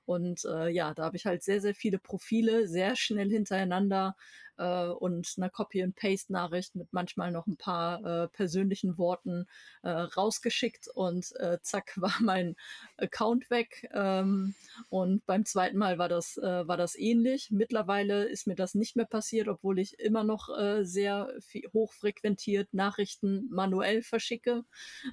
und 0.11 0.43
äh, 0.43 0.69
ja, 0.69 0.93
da 0.93 1.05
habe 1.05 1.15
ich 1.15 1.25
halt 1.25 1.41
sehr, 1.41 1.61
sehr 1.61 1.73
viele 1.73 1.97
Profile 1.97 2.67
sehr 2.67 2.97
schnell 2.97 3.29
hintereinander 3.29 4.15
äh, 4.57 4.87
und 4.87 5.33
einer 5.37 5.49
Copy-and-Paste-Nachricht 5.49 6.75
mit 6.75 6.93
manchmal 6.93 7.31
noch 7.31 7.47
ein 7.47 7.57
paar 7.57 8.03
äh, 8.05 8.27
persönlichen 8.27 8.97
Worten 8.97 9.47
äh, 9.83 9.89
rausgeschickt 9.89 10.87
und 10.93 11.33
äh, 11.39 11.57
zack 11.61 11.93
war 12.01 12.15
mein 12.19 12.55
Account 12.97 13.49
weg. 13.49 13.89
Ähm, 13.93 14.53
und 14.89 15.25
beim 15.25 15.45
zweiten 15.45 15.77
Mal 15.77 15.97
war 15.97 16.09
das, 16.09 16.37
äh, 16.37 16.67
war 16.67 16.77
das 16.77 16.95
ähnlich. 16.95 17.49
Mittlerweile 17.51 18.25
ist 18.25 18.47
mir 18.47 18.55
das 18.55 18.75
nicht 18.75 18.95
mehr 18.95 19.05
passiert, 19.05 19.47
obwohl 19.47 19.79
ich 19.79 19.99
immer 19.99 20.23
noch 20.23 20.49
äh, 20.55 20.83
sehr 20.83 21.33
hochfrequentiert 21.73 22.73
Nachrichten 22.73 23.47
manuell 23.49 24.01
verschicke, 24.01 24.63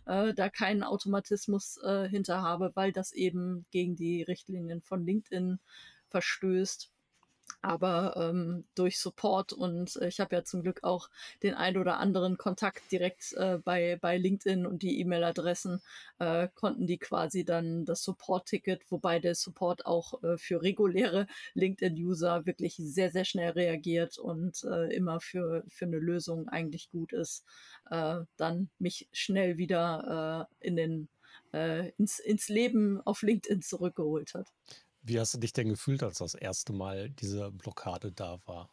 äh, 0.07 0.35
da 0.35 0.49
keinen 0.49 0.83
Automatismus 0.83 1.79
äh, 1.83 2.09
hinter 2.09 2.43
habe, 2.43 2.73
weil 2.75 2.93
das 2.93 3.13
eben 3.13 3.67
gegen 3.71 3.97
die 3.97 4.23
Richtlinien 4.23 4.83
von 4.89 5.05
LinkedIn 5.05 5.61
verstößt. 6.09 6.91
aber 7.61 8.15
ähm, 8.17 8.65
durch 8.75 8.99
Support 8.99 9.53
und 9.53 9.97
äh, 9.97 10.09
ich 10.09 10.21
habe 10.21 10.37
ja 10.37 10.45
zum 10.45 10.63
Glück 10.63 10.85
auch 10.85 11.11
den 11.43 11.55
ein 11.55 11.77
oder 11.77 11.99
anderen 11.99 12.37
Kontakt 12.37 12.93
direkt 12.93 13.33
äh, 13.35 13.59
bei, 13.65 13.99
bei 14.01 14.17
LinkedIn 14.17 14.67
und 14.67 14.83
die 14.83 15.01
E-Mail-Adressen 15.01 15.81
äh, 16.19 16.49
konnten 16.55 16.87
die 16.87 16.99
quasi 16.99 17.45
dann 17.45 17.85
das 17.85 18.03
Support-Ticket, 18.05 18.83
wobei 18.91 19.19
der 19.19 19.35
Support 19.35 19.87
auch 19.87 20.23
äh, 20.23 20.39
für 20.39 20.63
reguläre 20.63 21.27
LinkedIn-User 21.55 22.47
wirklich 22.47 22.77
sehr, 22.77 23.11
sehr 23.11 23.25
schnell 23.25 23.51
reagiert 23.51 24.19
und 24.19 24.63
äh, 24.65 24.95
immer 24.95 25.21
für, 25.21 25.65
für 25.69 25.87
eine 25.87 25.99
Lösung 25.99 26.49
eigentlich 26.49 26.91
gut 26.91 27.13
ist, 27.13 27.45
äh, 27.91 28.21
dann 28.37 28.71
mich 28.79 29.09
schnell 29.13 29.59
wieder 29.59 30.49
äh, 30.61 30.67
in 30.67 30.77
den, 30.77 31.09
äh, 31.53 31.91
ins, 31.99 32.19
ins 32.19 32.49
Leben 32.49 33.01
auf 33.05 33.23
LinkedIn 33.23 33.63
zurückgeholt 33.63 34.35
hat. 34.35 34.53
Wie 35.03 35.19
hast 35.19 35.35
du 35.35 35.39
dich 35.39 35.53
denn 35.53 35.69
gefühlt, 35.69 36.03
als 36.03 36.19
das 36.19 36.35
erste 36.35 36.73
Mal 36.73 37.11
diese 37.11 37.51
Blockade 37.51 38.13
da 38.13 38.41
war? 38.47 38.71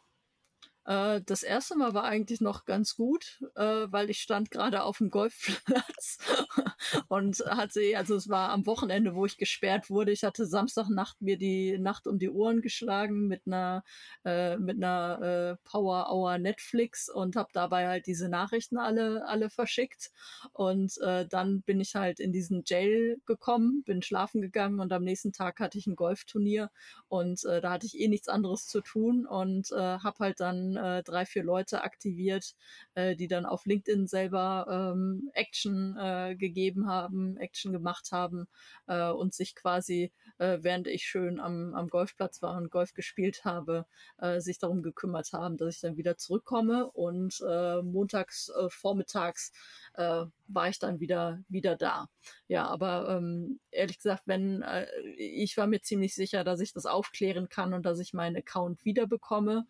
Äh, 0.84 1.20
das 1.24 1.42
erste 1.42 1.76
Mal 1.76 1.94
war 1.94 2.04
eigentlich 2.04 2.40
noch 2.40 2.64
ganz 2.64 2.94
gut, 2.94 3.42
äh, 3.56 3.86
weil 3.88 4.10
ich 4.10 4.20
stand 4.20 4.50
gerade 4.50 4.82
auf 4.82 4.98
dem 4.98 5.10
Golfplatz 5.10 6.18
und 7.08 7.38
hatte, 7.46 7.80
also 7.96 8.16
es 8.16 8.28
war 8.28 8.50
am 8.50 8.66
Wochenende, 8.66 9.14
wo 9.14 9.26
ich 9.26 9.36
gesperrt 9.36 9.90
wurde. 9.90 10.12
Ich 10.12 10.24
hatte 10.24 10.46
Samstagnacht 10.46 11.20
mir 11.20 11.36
die 11.36 11.78
Nacht 11.78 12.06
um 12.06 12.18
die 12.18 12.30
Ohren 12.30 12.62
geschlagen 12.62 13.26
mit 13.28 13.42
einer 13.46 13.84
äh, 14.24 14.56
mit 14.56 14.76
einer 14.76 15.56
äh, 15.62 15.68
Power 15.68 16.10
Hour 16.10 16.38
Netflix 16.38 17.08
und 17.08 17.36
habe 17.36 17.48
dabei 17.52 17.88
halt 17.88 18.06
diese 18.06 18.28
Nachrichten 18.28 18.78
alle 18.78 19.26
alle 19.26 19.50
verschickt 19.50 20.10
und 20.52 20.98
äh, 20.98 21.26
dann 21.26 21.62
bin 21.62 21.80
ich 21.80 21.94
halt 21.94 22.20
in 22.20 22.32
diesen 22.32 22.62
Jail 22.66 23.20
gekommen, 23.26 23.82
bin 23.84 24.02
schlafen 24.02 24.40
gegangen 24.40 24.80
und 24.80 24.92
am 24.92 25.04
nächsten 25.04 25.32
Tag 25.32 25.60
hatte 25.60 25.78
ich 25.78 25.86
ein 25.86 25.96
Golfturnier 25.96 26.70
und 27.08 27.44
äh, 27.44 27.60
da 27.60 27.70
hatte 27.72 27.86
ich 27.86 27.98
eh 27.98 28.08
nichts 28.08 28.28
anderes 28.28 28.66
zu 28.66 28.80
tun 28.80 29.26
und 29.26 29.70
äh, 29.72 29.76
habe 29.76 30.18
halt 30.20 30.40
dann 30.40 30.76
äh, 30.76 31.02
drei, 31.02 31.26
vier 31.26 31.44
Leute 31.44 31.82
aktiviert, 31.82 32.54
äh, 32.94 33.16
die 33.16 33.28
dann 33.28 33.46
auf 33.46 33.66
LinkedIn 33.66 34.06
selber 34.06 34.92
ähm, 34.94 35.30
Action 35.34 35.96
äh, 35.96 36.36
gegeben 36.46 36.88
haben, 36.88 37.36
Action 37.36 37.72
gemacht 37.72 38.08
haben 38.12 38.46
äh, 38.86 39.10
und 39.10 39.34
sich 39.34 39.54
quasi, 39.54 40.12
äh, 40.38 40.58
während 40.60 40.86
ich 40.86 41.04
schön 41.04 41.40
am, 41.40 41.74
am 41.74 41.88
Golfplatz 41.88 42.42
war 42.42 42.56
und 42.56 42.70
Golf 42.70 42.94
gespielt 42.94 43.44
habe, 43.44 43.86
äh, 44.18 44.40
sich 44.40 44.58
darum 44.58 44.82
gekümmert 44.82 45.32
haben, 45.32 45.56
dass 45.56 45.74
ich 45.74 45.80
dann 45.80 45.96
wieder 45.96 46.16
zurückkomme 46.16 46.90
und 46.90 47.40
äh, 47.46 47.82
montags, 47.82 48.50
äh, 48.50 48.68
vormittags 48.70 49.52
äh, 49.94 50.24
war 50.48 50.68
ich 50.68 50.78
dann 50.78 51.00
wieder, 51.00 51.40
wieder 51.48 51.76
da. 51.76 52.08
Ja, 52.48 52.66
aber 52.66 53.08
ähm, 53.16 53.60
ehrlich 53.70 53.98
gesagt, 53.98 54.22
wenn 54.26 54.62
äh, 54.62 54.86
ich 55.16 55.56
war 55.56 55.66
mir 55.66 55.80
ziemlich 55.82 56.14
sicher, 56.14 56.44
dass 56.44 56.60
ich 56.60 56.72
das 56.72 56.86
aufklären 56.86 57.48
kann 57.48 57.74
und 57.74 57.84
dass 57.84 57.98
ich 57.98 58.12
meinen 58.12 58.36
Account 58.36 58.84
wiederbekomme. 58.84 59.66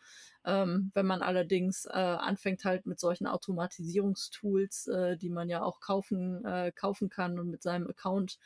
Ähm, 0.46 0.92
wenn 0.94 1.06
man 1.06 1.22
allerdings 1.22 1.86
äh, 1.86 1.90
anfängt 1.90 2.64
halt 2.64 2.86
mit 2.86 3.00
solchen 3.00 3.26
Automatisierungstools, 3.26 4.86
äh, 4.86 5.16
die 5.16 5.28
man 5.28 5.48
ja 5.48 5.62
auch 5.62 5.80
kaufen, 5.80 6.44
äh, 6.44 6.70
kaufen 6.72 7.08
kann 7.08 7.38
und 7.40 7.50
mit 7.50 7.62
seinem 7.62 7.88
Account 7.88 8.38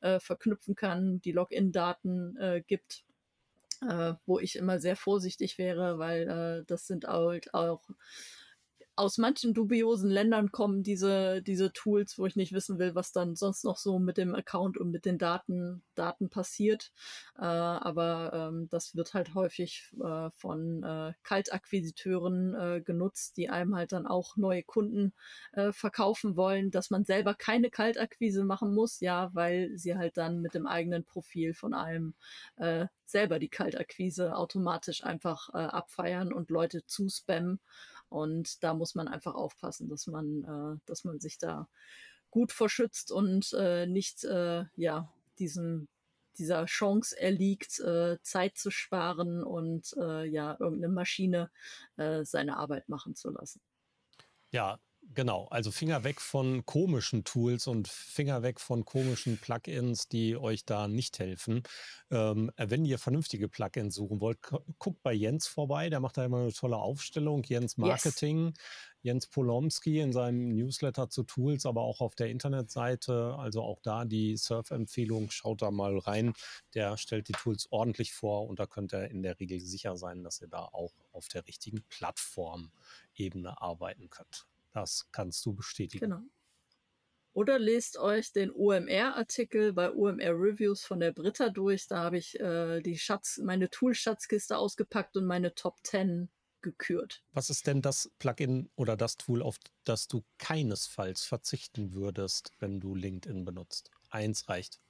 äh, 0.00 0.20
verknüpfen 0.20 0.76
kann, 0.76 1.20
die 1.20 1.32
Login-Daten 1.32 2.36
äh, 2.36 2.62
gibt, 2.64 3.04
äh, 3.82 4.14
wo 4.24 4.38
ich 4.38 4.56
immer 4.56 4.78
sehr 4.78 4.96
vorsichtig 4.96 5.58
wäre, 5.58 5.98
weil 5.98 6.28
äh, 6.28 6.64
das 6.66 6.86
sind 6.86 7.06
halt 7.06 7.52
auch 7.54 7.82
aus 8.98 9.16
manchen 9.16 9.54
dubiosen 9.54 10.10
Ländern 10.10 10.50
kommen 10.50 10.82
diese, 10.82 11.40
diese 11.42 11.72
Tools, 11.72 12.18
wo 12.18 12.26
ich 12.26 12.36
nicht 12.36 12.52
wissen 12.52 12.78
will, 12.78 12.94
was 12.94 13.12
dann 13.12 13.36
sonst 13.36 13.64
noch 13.64 13.76
so 13.78 13.98
mit 13.98 14.18
dem 14.18 14.34
Account 14.34 14.76
und 14.76 14.90
mit 14.90 15.04
den 15.04 15.18
Daten, 15.18 15.82
Daten 15.94 16.30
passiert. 16.30 16.92
Äh, 17.38 17.44
aber 17.44 18.32
ähm, 18.34 18.68
das 18.70 18.96
wird 18.96 19.14
halt 19.14 19.34
häufig 19.34 19.92
äh, 20.02 20.30
von 20.30 20.82
äh, 20.82 21.12
Kaltakquisiteuren 21.22 22.54
äh, 22.54 22.80
genutzt, 22.80 23.36
die 23.36 23.48
einem 23.48 23.76
halt 23.76 23.92
dann 23.92 24.06
auch 24.06 24.36
neue 24.36 24.64
Kunden 24.64 25.12
äh, 25.52 25.72
verkaufen 25.72 26.36
wollen, 26.36 26.70
dass 26.72 26.90
man 26.90 27.04
selber 27.04 27.34
keine 27.34 27.70
Kaltakquise 27.70 28.44
machen 28.44 28.74
muss, 28.74 29.00
ja, 29.00 29.30
weil 29.32 29.70
sie 29.76 29.96
halt 29.96 30.16
dann 30.16 30.40
mit 30.40 30.54
dem 30.54 30.66
eigenen 30.66 31.04
Profil 31.04 31.54
von 31.54 31.72
einem 31.72 32.14
äh, 32.56 32.86
selber 33.04 33.38
die 33.38 33.48
Kaltakquise 33.48 34.36
automatisch 34.36 35.04
einfach 35.04 35.48
äh, 35.54 35.58
abfeiern 35.58 36.32
und 36.32 36.50
Leute 36.50 36.84
zuspammen. 36.84 37.60
Und 38.08 38.62
da 38.62 38.74
muss 38.74 38.94
man 38.94 39.08
einfach 39.08 39.34
aufpassen, 39.34 39.88
dass 39.88 40.06
man, 40.06 40.44
äh, 40.44 40.80
dass 40.86 41.04
man 41.04 41.20
sich 41.20 41.38
da 41.38 41.68
gut 42.30 42.52
verschützt 42.52 43.10
und 43.12 43.52
äh, 43.54 43.86
nicht 43.86 44.24
äh, 44.24 44.64
ja 44.76 45.12
diesen 45.38 45.88
dieser 46.38 46.66
Chance 46.66 47.18
erliegt, 47.18 47.80
äh, 47.80 48.18
Zeit 48.22 48.56
zu 48.56 48.70
sparen 48.70 49.42
und 49.42 49.94
äh, 49.98 50.24
ja 50.24 50.56
irgendeine 50.60 50.92
Maschine 50.92 51.50
äh, 51.96 52.24
seine 52.24 52.56
Arbeit 52.56 52.88
machen 52.88 53.14
zu 53.16 53.30
lassen. 53.30 53.60
Ja, 54.50 54.78
Genau, 55.14 55.46
also 55.46 55.70
Finger 55.70 56.04
weg 56.04 56.20
von 56.20 56.66
komischen 56.66 57.24
Tools 57.24 57.66
und 57.66 57.88
Finger 57.88 58.42
weg 58.42 58.60
von 58.60 58.84
komischen 58.84 59.38
Plugins, 59.38 60.08
die 60.08 60.36
euch 60.36 60.66
da 60.66 60.86
nicht 60.86 61.18
helfen. 61.18 61.62
Ähm, 62.10 62.52
wenn 62.56 62.84
ihr 62.84 62.98
vernünftige 62.98 63.48
Plugins 63.48 63.94
suchen 63.94 64.20
wollt, 64.20 64.38
guckt 64.78 65.02
bei 65.02 65.14
Jens 65.14 65.46
vorbei, 65.46 65.88
der 65.88 66.00
macht 66.00 66.18
da 66.18 66.24
immer 66.24 66.42
eine 66.42 66.52
tolle 66.52 66.76
Aufstellung. 66.76 67.42
Jens 67.44 67.78
Marketing, 67.78 68.48
yes. 68.48 68.54
Jens 69.00 69.26
Polomski 69.28 70.00
in 70.00 70.12
seinem 70.12 70.50
Newsletter 70.50 71.08
zu 71.08 71.22
Tools, 71.22 71.64
aber 71.64 71.82
auch 71.82 72.00
auf 72.02 72.14
der 72.14 72.28
Internetseite. 72.28 73.34
Also 73.38 73.62
auch 73.62 73.80
da 73.80 74.04
die 74.04 74.36
Surf-Empfehlung, 74.36 75.30
schaut 75.30 75.62
da 75.62 75.70
mal 75.70 75.98
rein. 75.98 76.34
Der 76.74 76.98
stellt 76.98 77.28
die 77.28 77.32
Tools 77.32 77.66
ordentlich 77.70 78.12
vor 78.12 78.46
und 78.46 78.58
da 78.58 78.66
könnt 78.66 78.92
ihr 78.92 79.10
in 79.10 79.22
der 79.22 79.40
Regel 79.40 79.58
sicher 79.60 79.96
sein, 79.96 80.22
dass 80.22 80.42
ihr 80.42 80.48
da 80.48 80.64
auch 80.64 80.92
auf 81.12 81.28
der 81.28 81.46
richtigen 81.46 81.82
Plattformebene 81.88 83.60
arbeiten 83.62 84.10
könnt. 84.10 84.46
Das 84.72 85.08
kannst 85.12 85.44
du 85.46 85.52
bestätigen. 85.52 86.10
Genau. 86.10 86.22
Oder 87.32 87.58
lest 87.58 87.98
euch 87.98 88.32
den 88.32 88.50
OMR-Artikel 88.50 89.72
bei 89.72 89.92
OMR 89.92 90.32
Reviews 90.32 90.84
von 90.84 90.98
der 90.98 91.12
Britta 91.12 91.50
durch. 91.50 91.86
Da 91.86 91.98
habe 91.98 92.18
ich 92.18 92.38
äh, 92.40 92.80
die 92.80 92.98
Schatz, 92.98 93.38
meine 93.38 93.70
Tool-Schatzkiste 93.70 94.56
ausgepackt 94.56 95.16
und 95.16 95.24
meine 95.24 95.54
Top 95.54 95.76
10 95.84 96.30
gekürt. 96.62 97.22
Was 97.32 97.50
ist 97.50 97.66
denn 97.68 97.80
das 97.80 98.10
Plugin 98.18 98.68
oder 98.74 98.96
das 98.96 99.16
Tool, 99.16 99.42
auf 99.42 99.58
das 99.84 100.08
du 100.08 100.24
keinesfalls 100.38 101.24
verzichten 101.24 101.92
würdest, 101.92 102.50
wenn 102.58 102.80
du 102.80 102.96
LinkedIn 102.96 103.44
benutzt? 103.44 103.90
Eins 104.10 104.48
reicht. 104.48 104.80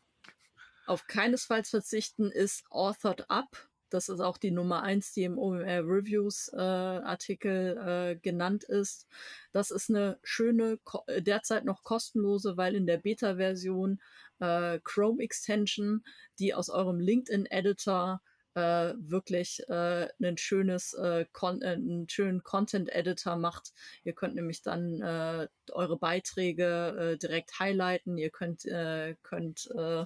Auf 0.86 1.06
keinesfalls 1.06 1.68
verzichten 1.68 2.30
ist 2.30 2.64
Authored 2.70 3.28
Up. 3.28 3.67
Das 3.90 4.08
ist 4.08 4.20
auch 4.20 4.38
die 4.38 4.50
Nummer 4.50 4.82
eins, 4.82 5.12
die 5.12 5.24
im 5.24 5.38
OMR 5.38 5.82
Reviews 5.84 6.50
äh, 6.52 6.58
Artikel 6.58 7.76
äh, 7.78 8.16
genannt 8.16 8.64
ist. 8.64 9.06
Das 9.52 9.70
ist 9.70 9.90
eine 9.90 10.18
schöne, 10.22 10.78
derzeit 11.18 11.64
noch 11.64 11.82
kostenlose, 11.84 12.56
weil 12.56 12.74
in 12.74 12.86
der 12.86 12.98
Beta-Version 12.98 14.00
äh, 14.40 14.78
Chrome 14.84 15.22
Extension, 15.22 16.04
die 16.38 16.54
aus 16.54 16.68
eurem 16.70 17.00
LinkedIn 17.00 17.46
Editor 17.46 18.20
äh, 18.58 18.94
wirklich 18.98 19.62
äh, 19.68 20.08
ein 20.20 20.36
schönes, 20.36 20.92
äh, 20.94 21.26
Con 21.32 21.62
äh, 21.62 21.68
einen 21.68 22.08
schönen 22.08 22.42
Content-Editor 22.42 23.36
macht. 23.36 23.72
Ihr 24.02 24.14
könnt 24.14 24.34
nämlich 24.34 24.62
dann 24.62 25.00
äh, 25.00 25.48
eure 25.70 25.96
Beiträge 25.96 27.12
äh, 27.14 27.18
direkt 27.18 27.60
highlighten. 27.60 28.18
Ihr 28.18 28.30
könnt, 28.30 28.64
äh, 28.64 29.14
könnt 29.22 29.70
äh, 29.76 30.04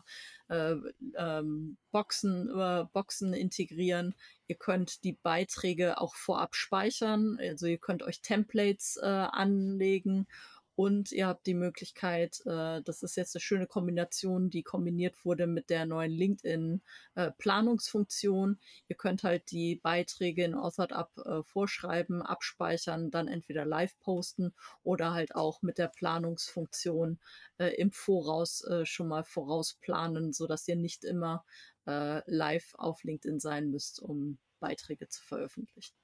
äh, 0.49 0.77
ähm, 1.17 1.79
Boxen, 1.93 2.51
äh, 2.51 2.85
Boxen 2.93 3.33
integrieren. 3.33 4.15
Ihr 4.49 4.57
könnt 4.57 5.03
die 5.05 5.15
Beiträge 5.15 5.99
auch 5.99 6.15
vorab 6.15 6.55
speichern. 6.55 7.39
Also 7.41 7.67
ihr 7.67 7.79
könnt 7.79 8.03
euch 8.03 8.21
Templates 8.21 8.99
äh, 9.03 9.07
anlegen 9.07 10.27
und 10.75 11.13
ihr 11.13 11.27
habt 11.27 11.47
die 11.47 11.53
Möglichkeit, 11.55 12.41
äh, 12.47 12.81
das 12.83 13.03
ist 13.03 13.17
jetzt 13.17 13.37
eine 13.37 13.43
schöne 13.43 13.67
Kombination, 13.67 14.49
die 14.49 14.63
kombiniert 14.63 15.23
wurde 15.25 15.47
mit 15.47 15.69
der 15.69 15.85
neuen 15.85 16.13
LinkedIn-Planungsfunktion. 16.13 18.55
Äh, 18.55 18.57
ihr 18.89 18.97
könnt 18.97 19.23
halt 19.23 19.51
die 19.51 19.77
Beiträge 19.77 20.45
in 20.45 20.55
Authored 20.55 20.93
Up 20.93 21.13
äh, 21.19 21.43
vorschreiben, 21.43 22.23
abspeichern, 22.23 23.11
dann 23.11 23.29
entweder 23.29 23.67
live 23.67 23.99
posten 24.01 24.55
oder 24.83 25.13
halt 25.13 25.35
auch 25.35 25.61
mit 25.61 25.77
der 25.77 25.89
Planungsfunktion 25.89 27.21
äh, 27.59 27.75
im 27.75 27.93
Voraus 27.93 28.65
äh, 28.65 28.87
schon 28.87 29.09
mal 29.09 29.25
vorausplanen, 29.25 30.33
sodass 30.33 30.67
ihr 30.69 30.77
nicht 30.77 31.05
immer 31.05 31.45
äh, 31.87 32.23
live 32.31 32.73
auf 32.79 33.05
LinkedIn 33.05 33.41
sein 33.41 33.71
müsst, 33.71 34.01
um 34.01 34.39
Beiträge 34.59 35.09
zu 35.09 35.23
veröffentlichen 35.23 35.95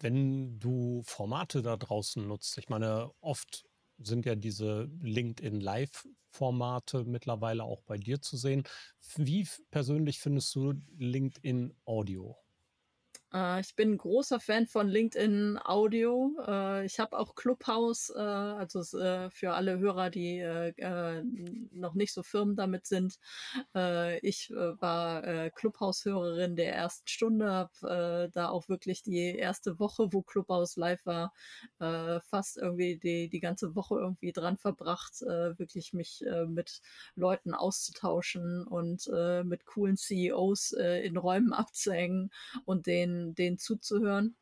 wenn 0.00 0.58
du 0.60 1.02
Formate 1.04 1.62
da 1.62 1.76
draußen 1.76 2.26
nutzt, 2.26 2.56
ich 2.58 2.68
meine, 2.68 3.10
oft 3.20 3.67
sind 3.98 4.26
ja 4.26 4.34
diese 4.34 4.90
LinkedIn 5.02 5.60
Live-Formate 5.60 7.04
mittlerweile 7.04 7.64
auch 7.64 7.82
bei 7.82 7.96
dir 7.98 8.20
zu 8.20 8.36
sehen. 8.36 8.64
Wie 9.16 9.46
persönlich 9.70 10.20
findest 10.20 10.54
du 10.54 10.74
LinkedIn 10.98 11.74
Audio? 11.84 12.36
Äh, 13.32 13.60
ich 13.60 13.74
bin 13.76 13.96
großer 13.96 14.40
Fan 14.40 14.66
von 14.66 14.88
LinkedIn 14.88 15.58
Audio. 15.62 16.32
Äh, 16.46 16.86
ich 16.86 16.98
habe 16.98 17.18
auch 17.18 17.34
Clubhouse, 17.34 18.10
äh, 18.14 18.18
also 18.18 18.80
äh, 18.98 19.30
für 19.30 19.52
alle 19.54 19.78
Hörer, 19.78 20.10
die 20.10 20.38
äh, 20.38 20.70
äh, 20.76 21.22
noch 21.72 21.94
nicht 21.94 22.12
so 22.12 22.22
firm 22.22 22.56
damit 22.56 22.86
sind. 22.86 23.18
ich 24.22 24.50
war 24.50 25.50
Clubhouse-Hörerin 25.50 26.56
der 26.56 26.74
ersten 26.74 27.06
Stunde, 27.08 27.50
habe 27.50 28.30
da 28.32 28.48
auch 28.48 28.68
wirklich 28.68 29.02
die 29.02 29.36
erste 29.36 29.78
Woche, 29.78 30.12
wo 30.12 30.22
Clubhouse 30.22 30.76
live 30.76 31.04
war, 31.06 31.32
fast 31.78 32.56
irgendwie 32.58 32.98
die, 32.98 33.28
die 33.28 33.40
ganze 33.40 33.74
Woche 33.74 33.96
irgendwie 33.96 34.32
dran 34.32 34.56
verbracht, 34.56 35.20
wirklich 35.20 35.92
mich 35.92 36.24
mit 36.46 36.80
Leuten 37.14 37.54
auszutauschen 37.54 38.66
und 38.66 39.08
mit 39.44 39.66
coolen 39.66 39.96
CEOs 39.96 40.72
in 40.72 41.16
Räumen 41.16 41.52
abzuhängen 41.52 42.30
und 42.64 42.86
denen 42.86 43.17
den, 43.34 43.58
zuzuhören. 43.58 44.36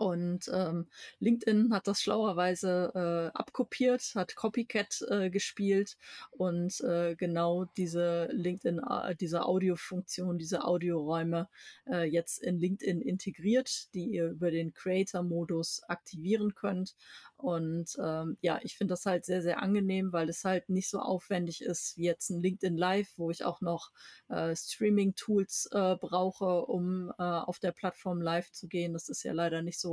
Und 0.00 0.50
ähm, 0.50 0.86
LinkedIn 1.18 1.74
hat 1.74 1.86
das 1.86 2.00
schlauerweise 2.00 2.90
äh, 3.34 3.36
abkopiert, 3.36 4.12
hat 4.14 4.34
Copycat 4.34 5.04
äh, 5.10 5.28
gespielt 5.28 5.98
und 6.30 6.80
äh, 6.80 7.16
genau 7.16 7.66
diese 7.76 8.30
LinkedIn, 8.32 8.78
äh, 8.78 9.14
diese 9.14 9.44
Audiofunktion, 9.44 10.38
diese 10.38 10.64
Audioräume 10.64 11.50
äh, 11.86 12.04
jetzt 12.04 12.38
in 12.42 12.58
LinkedIn 12.58 13.02
integriert, 13.02 13.92
die 13.92 14.06
ihr 14.06 14.30
über 14.30 14.50
den 14.50 14.72
Creator-Modus 14.72 15.82
aktivieren 15.86 16.54
könnt. 16.54 16.96
Und 17.36 17.96
ähm, 18.02 18.38
ja, 18.40 18.58
ich 18.62 18.76
finde 18.76 18.92
das 18.92 19.04
halt 19.04 19.26
sehr, 19.26 19.42
sehr 19.42 19.62
angenehm, 19.62 20.14
weil 20.14 20.30
es 20.30 20.44
halt 20.44 20.70
nicht 20.70 20.88
so 20.88 21.00
aufwendig 21.00 21.62
ist 21.62 21.98
wie 21.98 22.04
jetzt 22.04 22.30
ein 22.30 22.42
LinkedIn 22.42 22.76
Live, 22.78 23.12
wo 23.16 23.30
ich 23.30 23.44
auch 23.44 23.60
noch 23.60 23.90
äh, 24.28 24.56
Streaming-Tools 24.56 25.68
äh, 25.72 25.96
brauche, 25.96 26.64
um 26.66 27.10
äh, 27.18 27.22
auf 27.22 27.58
der 27.58 27.72
Plattform 27.72 28.22
live 28.22 28.50
zu 28.50 28.66
gehen. 28.66 28.94
Das 28.94 29.10
ist 29.10 29.24
ja 29.24 29.32
leider 29.32 29.60
nicht 29.60 29.78
so 29.78 29.89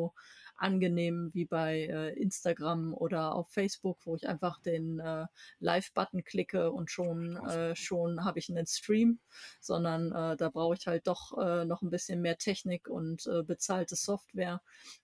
angenehm 0.57 1.29
wie 1.33 1.45
bei 1.45 1.81
äh, 1.83 2.13
Instagram 2.19 2.93
oder 2.93 3.35
auf 3.35 3.49
Facebook, 3.49 3.99
wo 4.05 4.15
ich 4.15 4.27
einfach 4.27 4.59
den 4.59 4.99
äh, 4.99 5.25
Live-Button 5.59 6.23
klicke 6.23 6.71
und 6.71 6.91
schon, 6.91 7.37
äh, 7.37 7.75
schon 7.75 8.25
habe 8.25 8.39
ich 8.39 8.49
einen 8.49 8.65
Stream, 8.65 9.19
sondern 9.59 10.11
äh, 10.11 10.35
da 10.35 10.49
brauche 10.49 10.75
ich 10.75 10.87
halt 10.87 11.07
doch 11.07 11.37
äh, 11.37 11.65
noch 11.65 11.81
ein 11.81 11.89
bisschen 11.89 12.21
mehr 12.21 12.37
Technik 12.37 12.87
und 12.89 13.27
äh, 13.27 13.43
bezahlte 13.43 13.95
Software. 13.95 14.61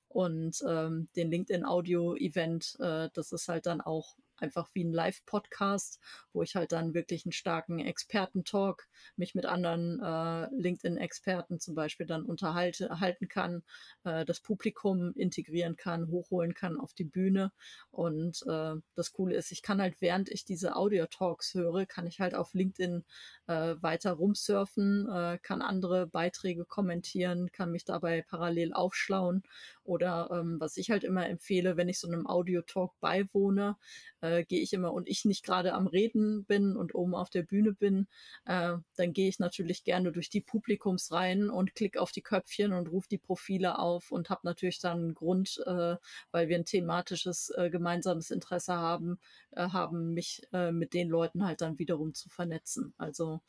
Und 0.08 0.64
ähm, 0.68 1.08
den 1.16 1.32
LinkedIn 1.32 1.66
Audio 1.66 2.16
Event, 2.16 2.76
äh, 2.80 3.10
das 3.14 3.32
ist 3.32 3.48
halt 3.48 3.66
dann 3.66 3.82
auch 3.82 4.16
einfach 4.38 4.70
wie 4.74 4.84
ein 4.84 4.92
Live-Podcast, 4.92 6.00
wo 6.34 6.44
ich 6.44 6.56
halt 6.56 6.72
dann 6.72 6.94
wirklich 6.94 7.26
einen 7.26 7.32
starken 7.32 7.80
Experten-Talk 7.80 8.88
mich 9.16 9.36
mit 9.36 9.46
anderen 9.46 10.00
äh, 10.02 10.48
LinkedIn-Experten 10.56 11.60
zum 11.60 11.76
Beispiel 11.76 12.06
dann 12.06 12.24
unterhalte, 12.24 13.00
halten 13.00 13.28
kann, 13.28 13.64
äh, 14.04 14.26
das 14.26 14.40
Publikum 14.40 15.14
integrieren 15.16 15.76
kann, 15.76 16.08
hochholen 16.08 16.54
kann 16.54 16.80
auf 16.80 16.94
die 16.94 17.04
Bühne. 17.04 17.52
Und 17.92 18.44
äh, 18.48 18.76
das 18.96 19.12
Coole 19.12 19.36
ist, 19.36 19.52
ich 19.52 19.62
kann 19.62 19.82
halt, 19.82 19.96
während 20.00 20.30
ich 20.30 20.46
diese 20.46 20.76
Audio-Talks 20.76 21.54
höre, 21.54 21.86
kann 21.86 22.08
ich 22.08 22.20
halt 22.20 22.36
auf 22.36 22.54
LinkedIn 22.54 23.04
äh, 23.48 23.76
weiter 23.82 24.14
rumsurfen, 24.14 25.08
äh, 25.10 25.38
kann 25.42 25.62
andere 25.62 26.08
Beiträge 26.08 26.66
kommentieren, 26.66 27.52
kann 27.52 27.72
mich 27.72 27.86
dabei 27.86 28.22
parallel 28.22 28.74
aufschlauen. 28.74 29.44
Oder 29.84 30.30
ähm, 30.32 30.60
was 30.60 30.78
ich 30.78 30.92
halt 30.92 31.04
immer 31.04 31.28
empfehle, 31.28 31.78
wenn 31.78 31.90
ich 31.90 32.00
so 32.00 32.08
einem 32.08 32.26
Audio-Talk 32.28 32.94
beiwohne, 33.00 33.78
äh, 34.24 34.46
gehe 34.46 34.62
ich 34.62 34.72
immer 34.74 34.94
und 34.94 35.10
ich 35.10 35.26
nicht 35.26 35.44
gerade 35.44 35.74
am 35.74 35.86
Reden 35.86 36.46
bin 36.46 36.78
und 36.78 36.96
oben 36.96 37.14
auf 37.14 37.30
der 37.30 37.44
Bühne 37.44 37.74
bin, 37.74 38.08
äh, 38.46 38.78
dann 38.96 39.14
gehe 39.14 39.28
ich 39.28 39.38
natürlich 39.40 39.84
gerne 39.84 40.14
durch 40.14 40.30
die 40.30 40.40
Publikumsreihen 40.40 41.50
und 41.50 41.76
klicke 41.76 42.02
auf 42.02 42.12
die 42.12 42.22
Köpfchen 42.22 42.72
und 42.72 42.88
rufe 42.88 43.10
die 43.10 43.18
Profile 43.18 43.78
auf 43.78 44.12
und 44.12 44.30
habe 44.30 44.42
natürlich 44.46 44.80
dann 44.80 45.00
einen 45.00 45.14
Grund, 45.14 45.62
äh, 45.66 45.98
weil 46.32 46.48
wir 46.48 46.56
ein 46.56 46.66
thematisches 46.66 47.50
äh, 47.58 47.70
gemeinsames 47.70 48.32
Interesse 48.32 48.76
haben, 48.76 49.20
äh, 49.52 49.68
haben 49.68 50.14
mich 50.14 50.42
äh, 50.54 50.72
mit 50.72 50.94
den 50.94 51.10
Leuten 51.10 51.46
halt 51.46 51.60
dann 51.60 51.78
wiederum 51.78 52.14
zu 52.14 52.30
vernetzen. 52.30 52.94
Also 52.98 53.42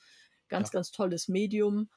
ganz, 0.48 0.68
ja. 0.68 0.78
ganz 0.78 0.90
tolles 0.90 1.28
Medium 1.28 1.88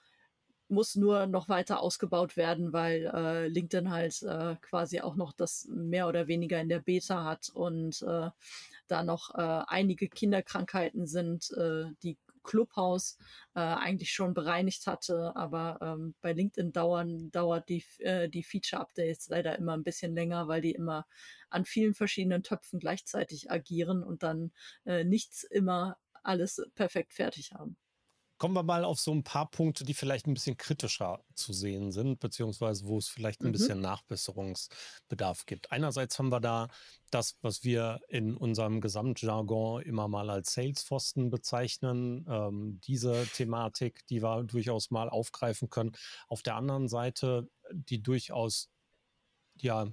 muss 0.69 0.95
nur 0.95 1.27
noch 1.27 1.49
weiter 1.49 1.81
ausgebaut 1.81 2.37
werden, 2.37 2.73
weil 2.73 3.11
äh, 3.13 3.47
LinkedIn 3.47 3.89
halt 3.89 4.21
äh, 4.23 4.55
quasi 4.61 5.01
auch 5.01 5.15
noch 5.15 5.33
das 5.33 5.67
mehr 5.69 6.07
oder 6.07 6.27
weniger 6.27 6.59
in 6.59 6.69
der 6.69 6.79
Beta 6.79 7.23
hat 7.23 7.49
und 7.53 8.01
äh, 8.01 8.29
da 8.87 9.03
noch 9.03 9.35
äh, 9.35 9.63
einige 9.67 10.09
Kinderkrankheiten 10.09 11.07
sind, 11.07 11.51
äh, 11.51 11.85
die 12.03 12.17
Clubhouse 12.47 13.17
äh, 13.53 13.59
eigentlich 13.59 14.11
schon 14.11 14.33
bereinigt 14.33 14.87
hatte, 14.87 15.35
aber 15.35 15.77
ähm, 15.81 16.15
bei 16.21 16.33
LinkedIn 16.33 16.71
dauern, 16.71 17.29
dauert 17.31 17.69
die, 17.69 17.83
äh, 17.99 18.29
die 18.29 18.43
Feature-Updates 18.43 19.27
leider 19.29 19.57
immer 19.57 19.73
ein 19.73 19.83
bisschen 19.83 20.15
länger, 20.15 20.47
weil 20.47 20.61
die 20.61 20.71
immer 20.71 21.05
an 21.49 21.65
vielen 21.65 21.93
verschiedenen 21.93 22.43
Töpfen 22.43 22.79
gleichzeitig 22.79 23.51
agieren 23.51 24.01
und 24.03 24.23
dann 24.23 24.51
äh, 24.85 25.03
nichts 25.03 25.43
immer 25.43 25.97
alles 26.23 26.61
perfekt 26.73 27.13
fertig 27.13 27.53
haben. 27.53 27.77
Kommen 28.37 28.53
wir 28.53 28.63
mal 28.63 28.83
auf 28.83 28.99
so 28.99 29.11
ein 29.11 29.23
paar 29.23 29.49
Punkte, 29.49 29.83
die 29.83 29.93
vielleicht 29.93 30.27
ein 30.27 30.33
bisschen 30.33 30.57
kritischer 30.57 31.23
zu 31.33 31.53
sehen 31.53 31.91
sind, 31.91 32.19
beziehungsweise 32.19 32.85
wo 32.85 32.97
es 32.97 33.07
vielleicht 33.07 33.41
ein 33.41 33.47
mhm. 33.47 33.53
bisschen 33.53 33.81
Nachbesserungsbedarf 33.81 35.45
gibt. 35.45 35.71
Einerseits 35.71 36.19
haben 36.19 36.29
wir 36.29 36.39
da 36.39 36.67
das, 37.09 37.37
was 37.41 37.63
wir 37.63 37.99
in 38.09 38.35
unserem 38.35 38.81
Gesamtjargon 38.81 39.81
immer 39.83 40.07
mal 40.07 40.29
als 40.29 40.53
Salesforsten 40.53 41.29
bezeichnen, 41.29 42.25
ähm, 42.29 42.79
diese 42.85 43.25
Thematik, 43.33 44.05
die 44.07 44.21
wir 44.21 44.43
durchaus 44.43 44.91
mal 44.91 45.09
aufgreifen 45.09 45.69
können. 45.69 45.93
Auf 46.27 46.43
der 46.43 46.55
anderen 46.55 46.87
Seite 46.87 47.49
die 47.71 48.01
durchaus 48.01 48.69
ja 49.55 49.87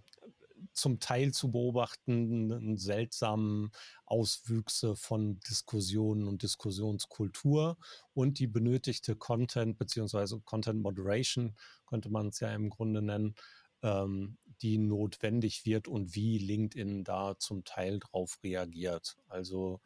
zum 0.73 1.01
Teil 1.01 1.33
zu 1.33 1.51
beobachtenden 1.51 2.77
seltsamen 2.77 3.71
Auswüchse 4.05 4.97
von 4.97 5.41
Diskussionen 5.41 6.27
und 6.27 6.43
Diskussionskultur 6.43 7.77
und 8.13 8.39
die 8.39 8.47
benötigte 8.47 9.17
Content 9.17 9.79
beziehungsweise 9.79 10.41
Content 10.41 10.83
Moderation 10.83 11.55
könnte 11.87 12.11
man 12.11 12.29
es 12.29 12.41
ja 12.41 12.53
im 12.53 12.71
Grunde 12.71 13.03
nennen, 13.03 13.35
ähm, 13.83 14.39
die 14.63 14.79
notwendig 14.79 15.65
wird 15.67 15.89
und 15.89 16.15
wie 16.15 16.39
LinkedIn 16.39 17.05
da 17.05 17.39
zum 17.39 17.65
Teil 17.65 17.99
drauf 17.99 18.39
reagiert. 18.43 19.17
Also 19.29 19.81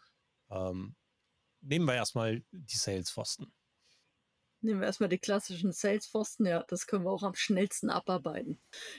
ähm, 0.50 0.94
nehmen 1.60 1.86
wir 1.86 1.94
erstmal 1.94 2.42
die 2.52 2.76
Salesforsten. 2.76 3.52
Nehmen 4.60 4.80
wir 4.80 4.86
erstmal 4.86 5.08
die 5.08 5.18
klassischen 5.18 5.70
Salesforsten. 5.70 6.44
Ja, 6.44 6.64
das 6.66 6.88
können 6.88 7.04
wir 7.04 7.12
auch 7.12 7.22
am 7.22 7.34
schnellsten 7.34 7.90
abarbeiten. 7.90 8.58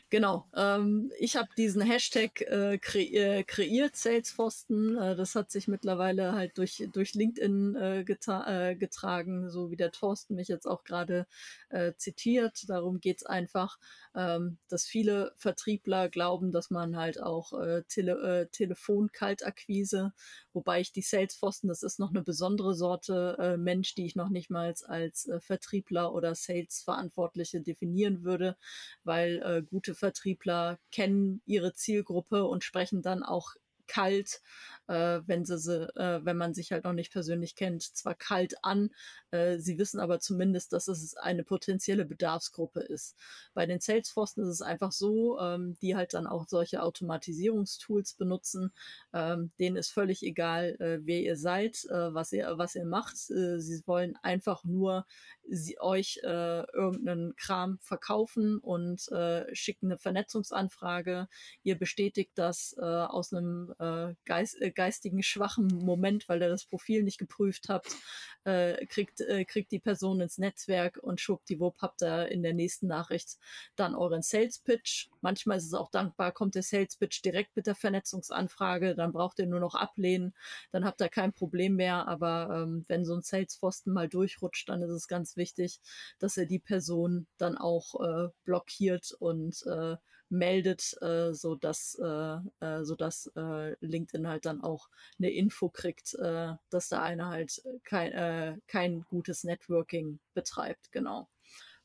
Genau. 0.09 0.47
Ähm, 0.55 1.11
ich 1.19 1.35
habe 1.35 1.49
diesen 1.57 1.81
Hashtag 1.81 2.39
äh, 2.41 2.77
kre 2.77 2.99
äh, 3.01 3.43
kreiert, 3.43 3.97
Salesforsten. 3.97 4.97
Äh, 4.97 5.17
das 5.17 5.35
hat 5.35 5.51
sich 5.51 5.67
mittlerweile 5.67 6.31
halt 6.31 6.57
durch, 6.57 6.87
durch 6.93 7.13
LinkedIn 7.13 7.75
äh, 7.75 8.03
geta 8.05 8.69
äh, 8.69 8.75
getragen, 8.77 9.49
so 9.49 9.69
wie 9.69 9.75
der 9.75 9.91
Thorsten 9.91 10.35
mich 10.35 10.47
jetzt 10.47 10.65
auch 10.65 10.85
gerade 10.85 11.27
äh, 11.69 11.91
zitiert. 11.97 12.69
Darum 12.69 13.01
geht's 13.01 13.25
einfach, 13.25 13.79
ähm, 14.15 14.59
dass 14.69 14.85
viele 14.85 15.33
Vertriebler 15.35 16.07
glauben, 16.07 16.53
dass 16.53 16.69
man 16.69 16.95
halt 16.95 17.21
auch 17.21 17.51
Tele 17.87 18.49
Telefonkaltakquise, 18.51 20.13
wobei 20.53 20.79
ich 20.81 20.91
die 20.91 21.01
Salesforsten, 21.01 21.67
das 21.67 21.83
ist 21.83 21.99
noch 21.99 22.11
eine 22.11 22.21
besondere 22.21 22.75
Sorte 22.75 23.57
Mensch, 23.59 23.95
die 23.95 24.05
ich 24.05 24.15
noch 24.15 24.29
nicht 24.29 24.49
mal 24.49 24.73
als 24.85 25.27
Vertriebler 25.59 26.13
oder 26.13 26.35
Sales-Verantwortliche 26.35 27.61
definieren 27.61 28.23
würde, 28.23 28.57
weil 29.03 29.41
äh, 29.43 29.61
gute 29.61 29.93
Vertriebler 29.93 30.79
kennen 30.91 31.41
ihre 31.45 31.73
Zielgruppe 31.73 32.45
und 32.45 32.63
sprechen 32.63 33.01
dann 33.01 33.23
auch 33.23 33.55
kalt, 33.89 34.41
äh, 34.87 35.21
wenn 35.25 35.43
sie, 35.43 35.57
sie 35.59 35.83
äh, 35.97 36.23
wenn 36.23 36.37
man 36.37 36.53
sich 36.53 36.71
halt 36.71 36.85
noch 36.85 36.93
nicht 36.93 37.11
persönlich 37.11 37.55
kennt, 37.55 37.83
zwar 37.83 38.15
kalt 38.15 38.55
an, 38.63 38.91
äh, 39.31 39.57
sie 39.57 39.77
wissen 39.77 39.99
aber 39.99 40.19
zumindest, 40.19 40.71
dass 40.73 40.87
es 40.87 41.15
eine 41.17 41.43
potenzielle 41.43 42.05
Bedarfsgruppe 42.05 42.79
ist. 42.79 43.15
Bei 43.53 43.65
den 43.65 43.81
Salesforcen 43.81 44.43
ist 44.43 44.49
es 44.49 44.61
einfach 44.61 44.91
so, 44.91 45.39
ähm, 45.39 45.77
die 45.81 45.95
halt 45.95 46.13
dann 46.13 46.27
auch 46.27 46.47
solche 46.47 46.81
Automatisierungstools 46.81 48.13
benutzen, 48.13 48.71
ähm, 49.13 49.51
denen 49.59 49.75
ist 49.75 49.91
völlig 49.91 50.23
egal, 50.23 50.75
äh, 50.79 50.99
wer 51.03 51.21
ihr 51.21 51.35
seid, 51.35 51.85
äh, 51.85 52.13
was 52.13 52.31
ihr, 52.31 52.57
was 52.57 52.75
ihr 52.75 52.85
macht. 52.85 53.15
Äh, 53.29 53.59
sie 53.59 53.81
wollen 53.85 54.15
einfach 54.21 54.63
nur 54.63 55.05
sie 55.47 55.79
euch 55.79 56.19
äh, 56.23 56.63
irgendeinen 56.71 57.35
Kram 57.35 57.79
verkaufen 57.81 58.59
und 58.59 59.11
äh, 59.11 59.53
schicken 59.55 59.87
eine 59.87 59.97
Vernetzungsanfrage. 59.97 61.27
Ihr 61.63 61.77
bestätigt 61.77 62.31
das 62.35 62.75
äh, 62.77 62.83
aus 62.83 63.33
einem 63.33 63.73
äh, 63.79 64.13
geist, 64.25 64.61
äh, 64.61 64.71
geistigen 64.71 65.23
schwachen 65.23 65.67
Moment, 65.67 66.29
weil 66.29 66.41
ihr 66.41 66.49
das 66.49 66.65
Profil 66.65 67.03
nicht 67.03 67.17
geprüft 67.17 67.69
habt, 67.69 67.95
äh, 68.43 68.85
kriegt, 68.85 69.21
äh, 69.21 69.45
kriegt 69.45 69.71
die 69.71 69.79
Person 69.79 70.21
ins 70.21 70.37
Netzwerk 70.37 70.97
und 71.01 71.19
schwuppdiwupp 71.19 71.77
habt 71.81 72.03
ihr 72.03 72.29
in 72.29 72.43
der 72.43 72.53
nächsten 72.53 72.87
Nachricht 72.87 73.37
dann 73.75 73.95
euren 73.95 74.21
Sales 74.21 74.59
Pitch. 74.59 75.07
Manchmal 75.21 75.57
ist 75.57 75.65
es 75.65 75.73
auch 75.73 75.89
dankbar, 75.89 76.31
kommt 76.31 76.55
der 76.55 76.63
Sales 76.63 76.95
Pitch 76.97 77.23
direkt 77.23 77.55
mit 77.55 77.67
der 77.67 77.75
Vernetzungsanfrage, 77.75 78.95
dann 78.95 79.11
braucht 79.11 79.39
ihr 79.39 79.47
nur 79.47 79.59
noch 79.59 79.75
ablehnen, 79.75 80.33
dann 80.71 80.85
habt 80.85 81.01
ihr 81.01 81.09
kein 81.09 81.33
Problem 81.33 81.75
mehr. 81.75 82.07
Aber 82.07 82.63
ähm, 82.63 82.85
wenn 82.87 83.05
so 83.05 83.15
ein 83.15 83.21
Sales-Pfosten 83.21 83.93
mal 83.93 84.09
durchrutscht, 84.09 84.69
dann 84.69 84.81
ist 84.81 84.91
es 84.91 85.07
ganz 85.07 85.37
wichtig, 85.37 85.79
dass 86.19 86.37
ihr 86.37 86.45
die 86.45 86.59
Person 86.59 87.27
dann 87.37 87.57
auch 87.57 87.99
äh, 88.01 88.29
blockiert 88.43 89.13
und 89.19 89.65
äh, 89.65 89.95
meldet, 90.29 90.95
äh, 91.01 91.33
so 91.33 91.55
dass 91.55 91.95
äh, 92.01 92.37
äh, 92.65 92.83
so 92.83 92.95
dass 92.95 93.31
äh, 93.35 93.75
LinkedIn 93.85 94.27
halt 94.27 94.45
dann 94.45 94.61
auch 94.61 94.89
eine 95.17 95.31
Info 95.31 95.69
kriegt, 95.69 96.13
äh, 96.15 96.53
dass 96.69 96.89
da 96.89 97.01
einer 97.01 97.29
halt 97.29 97.61
kein 97.83 98.11
äh, 98.13 98.57
kein 98.67 99.05
gutes 99.09 99.43
Networking 99.43 100.19
betreibt, 100.33 100.91
genau. 100.91 101.27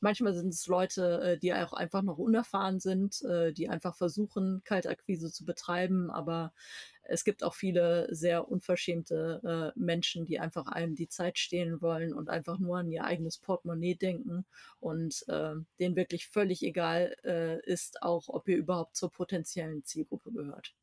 Manchmal 0.05 0.35
sind 0.35 0.49
es 0.49 0.67
Leute, 0.67 1.19
äh, 1.21 1.37
die 1.39 1.51
auch 1.51 1.73
einfach 1.73 2.03
noch 2.03 2.19
unerfahren 2.19 2.79
sind, 2.79 3.23
äh, 3.23 3.51
die 3.51 3.69
einfach 3.69 3.95
versuchen, 3.95 4.61
Kaltakquise 4.63 5.31
zu 5.31 5.45
betreiben, 5.45 6.11
aber 6.11 6.53
es 7.01 7.23
gibt 7.23 7.43
auch 7.43 7.55
viele 7.55 8.13
sehr 8.13 8.47
unverschämte 8.47 9.73
äh, 9.75 9.79
Menschen, 9.79 10.27
die 10.27 10.37
einfach 10.37 10.67
einem 10.67 10.93
die 10.93 11.07
Zeit 11.07 11.39
stehlen 11.39 11.81
wollen 11.81 12.13
und 12.13 12.29
einfach 12.29 12.59
nur 12.59 12.77
an 12.77 12.91
ihr 12.91 13.03
eigenes 13.03 13.39
Portemonnaie 13.39 13.95
denken 13.95 14.45
und 14.79 15.27
äh, 15.27 15.55
denen 15.79 15.95
wirklich 15.95 16.27
völlig 16.27 16.61
egal 16.61 17.15
äh, 17.23 17.59
ist, 17.65 18.03
auch 18.03 18.29
ob 18.29 18.47
ihr 18.47 18.57
überhaupt 18.57 18.95
zur 18.95 19.09
potenziellen 19.11 19.83
Zielgruppe 19.85 20.31
gehört. 20.31 20.75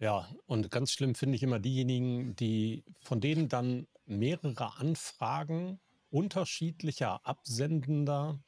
Ja, 0.00 0.28
und 0.44 0.70
ganz 0.70 0.92
schlimm 0.92 1.14
finde 1.14 1.36
ich 1.36 1.42
immer 1.42 1.60
diejenigen, 1.60 2.36
die 2.36 2.84
von 3.00 3.22
denen 3.22 3.48
dann 3.48 3.86
mehrere 4.04 4.76
Anfragen 4.76 5.80
unterschiedlicher 6.10 7.26
Absendender 7.26 8.38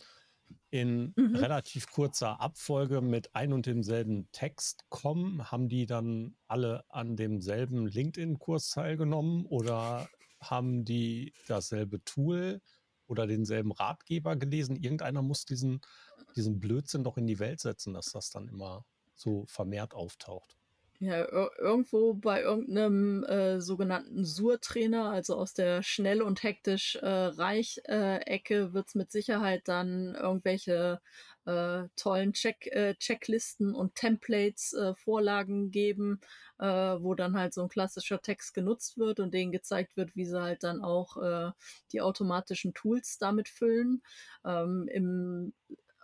in 0.71 1.13
mhm. 1.17 1.37
relativ 1.37 1.91
kurzer 1.91 2.41
Abfolge 2.41 3.01
mit 3.01 3.35
ein 3.35 3.53
und 3.53 3.67
demselben 3.67 4.29
Text 4.33 4.85
kommen? 4.89 5.51
Haben 5.51 5.69
die 5.69 5.87
dann 5.87 6.37
alle 6.47 6.85
an 6.89 7.17
demselben 7.17 7.87
LinkedIn-Kurs 7.87 8.71
teilgenommen 8.71 9.47
oder 9.47 10.09
haben 10.41 10.85
die 10.85 11.33
dasselbe 11.47 12.03
Tool 12.05 12.61
oder 13.07 13.27
denselben 13.27 13.73
Ratgeber 13.73 14.37
gelesen? 14.37 14.77
Irgendeiner 14.77 15.23
muss 15.23 15.45
diesen, 15.45 15.81
diesen 16.37 16.61
Blödsinn 16.61 17.05
doch 17.05 17.17
in 17.17 17.27
die 17.27 17.39
Welt 17.39 17.61
setzen, 17.61 17.95
dass 17.95 18.13
das 18.13 18.31
dann 18.31 18.49
immer 18.49 18.85
so 19.15 19.47
vermehrt 19.47 19.95
auftaucht. 19.95 20.59
Ja, 21.01 21.29
irgendwo 21.59 22.15
bei 22.15 22.43
irgendeinem 22.43 23.23
äh, 23.23 23.61
sogenannten 23.61 24.25
Sur-Trainer, 24.25 25.11
also 25.11 25.37
aus 25.37 25.55
der 25.55 25.85
schnell 25.85 26.21
und 26.23 26.43
hektisch 26.43 26.97
äh, 26.97 27.07
Reich-Ecke, 27.07 28.55
äh, 28.57 28.73
wird 28.73 28.89
es 28.89 28.95
mit 28.97 29.13
Sicherheit 29.13 29.63
dann 29.69 30.17
irgendwelche 30.17 31.01
äh, 31.47 31.85
tollen 31.95 32.33
Check, 32.33 32.67
äh, 32.73 32.97
Checklisten 32.97 33.77
und 33.77 33.95
Templates, 33.95 34.73
äh, 34.73 34.93
Vorlagen 34.97 35.71
geben, 35.71 36.21
äh, 36.59 36.67
wo 36.67 37.15
dann 37.15 37.37
halt 37.39 37.55
so 37.55 37.63
ein 37.63 37.69
klassischer 37.69 38.21
Text 38.21 38.53
genutzt 38.53 38.99
wird 38.99 39.21
und 39.21 39.33
denen 39.33 39.53
gezeigt 39.53 39.97
wird, 39.97 40.17
wie 40.17 40.25
sie 40.27 40.41
halt 40.43 40.65
dann 40.65 40.83
auch 40.83 41.17
äh, 41.23 41.53
die 41.93 42.01
automatischen 42.01 42.75
Tools 42.75 43.19
damit 43.19 43.49
füllen. 43.49 44.03
Ähm, 44.45 44.89
Im 44.93 45.53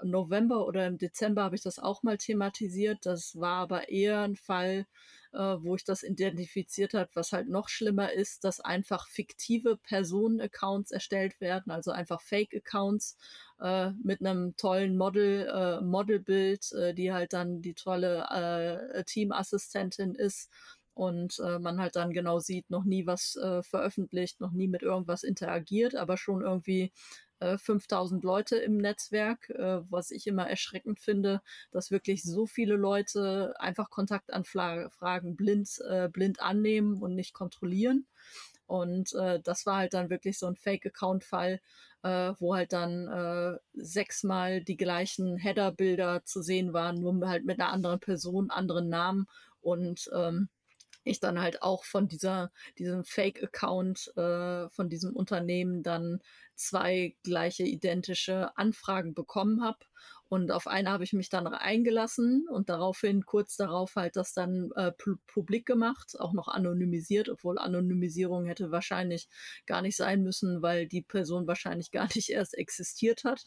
November 0.02 0.66
oder 0.66 0.86
im 0.86 0.98
Dezember 0.98 1.44
habe 1.44 1.56
ich 1.56 1.62
das 1.62 1.78
auch 1.78 2.02
mal 2.02 2.18
thematisiert. 2.18 3.06
Das 3.06 3.38
war 3.38 3.56
aber 3.62 3.88
eher 3.88 4.20
ein 4.22 4.36
Fall, 4.36 4.86
äh, 5.32 5.38
wo 5.38 5.74
ich 5.76 5.84
das 5.84 6.02
identifiziert 6.02 6.94
habe, 6.94 7.10
was 7.14 7.32
halt 7.32 7.48
noch 7.48 7.68
schlimmer 7.68 8.12
ist, 8.12 8.44
dass 8.44 8.60
einfach 8.60 9.08
fiktive 9.08 9.76
Personen-Accounts 9.76 10.90
erstellt 10.90 11.40
werden, 11.40 11.70
also 11.72 11.90
einfach 11.90 12.20
Fake-Accounts 12.20 13.16
äh, 13.60 13.90
mit 14.02 14.20
einem 14.20 14.56
tollen 14.56 14.96
Model, 14.96 15.46
äh, 15.48 15.80
Modelbild, 15.84 16.72
äh, 16.72 16.94
die 16.94 17.12
halt 17.12 17.32
dann 17.32 17.62
die 17.62 17.74
tolle 17.74 18.26
äh, 18.94 19.04
Teamassistentin 19.04 20.14
ist 20.14 20.50
und 20.94 21.40
äh, 21.40 21.58
man 21.58 21.80
halt 21.80 21.96
dann 21.96 22.12
genau 22.12 22.38
sieht, 22.38 22.70
noch 22.70 22.84
nie 22.84 23.06
was 23.06 23.36
äh, 23.36 23.62
veröffentlicht, 23.62 24.40
noch 24.40 24.52
nie 24.52 24.68
mit 24.68 24.82
irgendwas 24.82 25.24
interagiert, 25.24 25.96
aber 25.96 26.16
schon 26.16 26.42
irgendwie 26.42 26.92
5000 27.58 28.22
äh, 28.22 28.26
Leute 28.26 28.56
im 28.56 28.76
Netzwerk, 28.76 29.50
äh, 29.50 29.80
was 29.90 30.10
ich 30.10 30.26
immer 30.26 30.48
erschreckend 30.48 31.00
finde, 31.00 31.40
dass 31.70 31.90
wirklich 31.90 32.22
so 32.22 32.46
viele 32.46 32.76
Leute 32.76 33.54
einfach 33.58 33.90
Kontaktanfragen 33.90 35.36
blind, 35.36 35.80
äh, 35.88 36.08
blind 36.08 36.40
annehmen 36.40 37.02
und 37.02 37.14
nicht 37.14 37.34
kontrollieren. 37.34 38.06
Und 38.66 39.12
äh, 39.14 39.40
das 39.40 39.66
war 39.66 39.78
halt 39.78 39.94
dann 39.94 40.10
wirklich 40.10 40.38
so 40.38 40.46
ein 40.46 40.56
Fake-Account-Fall, 40.56 41.60
äh, 42.02 42.32
wo 42.38 42.54
halt 42.54 42.72
dann 42.72 43.08
äh, 43.08 43.58
sechsmal 43.74 44.62
die 44.62 44.76
gleichen 44.76 45.36
Header-Bilder 45.36 46.24
zu 46.24 46.42
sehen 46.42 46.72
waren, 46.72 47.00
nur 47.00 47.28
halt 47.28 47.44
mit 47.44 47.60
einer 47.60 47.72
anderen 47.72 48.00
Person, 48.00 48.50
anderen 48.50 48.88
Namen 48.88 49.26
und 49.60 50.10
ähm, 50.14 50.48
ich 51.04 51.20
dann 51.20 51.40
halt 51.40 51.62
auch 51.62 51.84
von 51.84 52.08
dieser, 52.08 52.52
diesem 52.78 53.04
Fake-Account 53.04 54.16
äh, 54.16 54.68
von 54.70 54.88
diesem 54.88 55.14
Unternehmen 55.14 55.82
dann 55.82 56.20
zwei 56.54 57.16
gleiche 57.22 57.64
identische 57.64 58.56
Anfragen 58.56 59.14
bekommen 59.14 59.62
habe 59.62 59.78
und 60.34 60.50
auf 60.50 60.66
eine 60.66 60.90
habe 60.90 61.04
ich 61.04 61.12
mich 61.12 61.28
dann 61.28 61.46
eingelassen 61.46 62.48
und 62.50 62.68
daraufhin 62.68 63.24
kurz 63.24 63.56
darauf 63.56 63.94
halt 63.94 64.16
das 64.16 64.34
dann 64.34 64.72
äh, 64.74 64.90
publik 65.28 65.64
gemacht, 65.64 66.18
auch 66.18 66.32
noch 66.32 66.48
anonymisiert, 66.48 67.28
obwohl 67.28 67.56
Anonymisierung 67.56 68.46
hätte 68.46 68.72
wahrscheinlich 68.72 69.28
gar 69.64 69.80
nicht 69.80 69.96
sein 69.96 70.24
müssen, 70.24 70.60
weil 70.60 70.88
die 70.88 71.02
Person 71.02 71.46
wahrscheinlich 71.46 71.92
gar 71.92 72.08
nicht 72.16 72.30
erst 72.30 72.58
existiert 72.58 73.22
hat. 73.22 73.44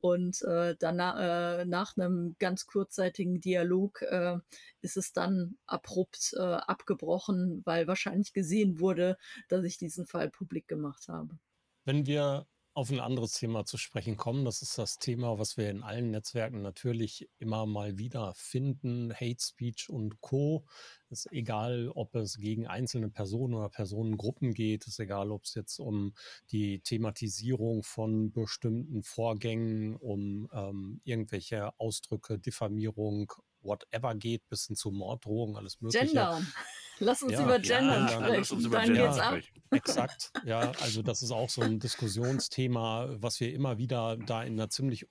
Und 0.00 0.40
äh, 0.44 0.74
danach, 0.78 1.18
äh, 1.18 1.64
nach 1.66 1.98
einem 1.98 2.34
ganz 2.38 2.64
kurzzeitigen 2.64 3.42
Dialog 3.42 4.00
äh, 4.00 4.38
ist 4.80 4.96
es 4.96 5.12
dann 5.12 5.58
abrupt 5.66 6.32
äh, 6.38 6.40
abgebrochen, 6.40 7.60
weil 7.66 7.86
wahrscheinlich 7.86 8.32
gesehen 8.32 8.80
wurde, 8.80 9.18
dass 9.48 9.66
ich 9.66 9.76
diesen 9.76 10.06
Fall 10.06 10.30
publik 10.30 10.66
gemacht 10.66 11.08
habe. 11.08 11.38
Wenn 11.84 12.06
wir 12.06 12.46
auf 12.74 12.90
ein 12.90 13.00
anderes 13.00 13.32
Thema 13.32 13.64
zu 13.66 13.76
sprechen 13.76 14.16
kommen. 14.16 14.44
Das 14.44 14.62
ist 14.62 14.78
das 14.78 14.98
Thema, 14.98 15.38
was 15.38 15.56
wir 15.56 15.68
in 15.68 15.82
allen 15.82 16.10
Netzwerken 16.10 16.62
natürlich 16.62 17.28
immer 17.38 17.66
mal 17.66 17.98
wieder 17.98 18.32
finden. 18.34 19.12
Hate 19.12 19.40
Speech 19.40 19.90
und 19.90 20.20
Co. 20.20 20.64
Ist 21.10 21.30
egal, 21.32 21.90
ob 21.94 22.14
es 22.14 22.38
gegen 22.38 22.66
einzelne 22.66 23.10
Personen 23.10 23.54
oder 23.54 23.68
Personengruppen 23.68 24.54
geht. 24.54 24.86
Ist 24.86 25.00
egal, 25.00 25.30
ob 25.30 25.44
es 25.44 25.54
jetzt 25.54 25.78
um 25.78 26.14
die 26.50 26.80
Thematisierung 26.80 27.82
von 27.82 28.32
bestimmten 28.32 29.02
Vorgängen, 29.02 29.94
um 29.96 30.48
ähm, 30.54 31.00
irgendwelche 31.04 31.78
Ausdrücke, 31.78 32.38
Diffamierung, 32.38 33.32
whatever 33.62 34.14
geht, 34.14 34.48
bis 34.48 34.66
hin 34.66 34.76
zu 34.76 34.90
Morddrohungen, 34.90 35.56
alles 35.56 35.80
Mögliche. 35.80 36.06
Gender. 36.06 36.40
Lass 36.98 37.22
uns 37.22 37.32
ja, 37.32 37.42
über 37.42 37.58
Gender 37.58 37.98
ja, 37.98 38.08
sprechen. 38.08 38.70
Dann 38.70 38.84
Gender 38.84 39.06
geht's 39.06 39.18
ab. 39.18 39.40
Exakt. 39.70 40.32
Ja, 40.44 40.72
also 40.80 41.02
das 41.02 41.22
ist 41.22 41.32
auch 41.32 41.50
so 41.50 41.62
ein 41.62 41.80
Diskussionsthema, 41.80 43.16
was 43.18 43.40
wir 43.40 43.52
immer 43.52 43.78
wieder 43.78 44.16
da 44.16 44.42
in 44.44 44.54
einer 44.54 44.70
ziemlich 44.70 45.06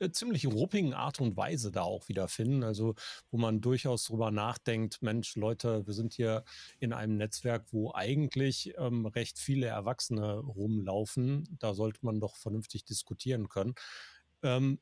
äh, 0.00 0.10
ziemlich 0.10 0.46
ruppigen 0.46 0.92
Art 0.92 1.20
und 1.20 1.36
Weise 1.36 1.70
da 1.70 1.82
auch 1.82 2.08
wieder 2.08 2.28
finden. 2.28 2.64
Also, 2.64 2.94
wo 3.30 3.38
man 3.38 3.60
durchaus 3.60 4.04
drüber 4.04 4.30
nachdenkt, 4.30 5.02
Mensch, 5.02 5.36
Leute, 5.36 5.86
wir 5.86 5.94
sind 5.94 6.14
hier 6.14 6.44
in 6.80 6.92
einem 6.92 7.16
Netzwerk, 7.16 7.66
wo 7.72 7.92
eigentlich 7.94 8.74
ähm, 8.76 9.06
recht 9.06 9.38
viele 9.38 9.66
Erwachsene 9.66 10.38
rumlaufen. 10.38 11.56
Da 11.58 11.74
sollte 11.74 12.00
man 12.02 12.20
doch 12.20 12.36
vernünftig 12.36 12.84
diskutieren 12.84 13.48
können. 13.48 13.74
Ähm, 14.42 14.80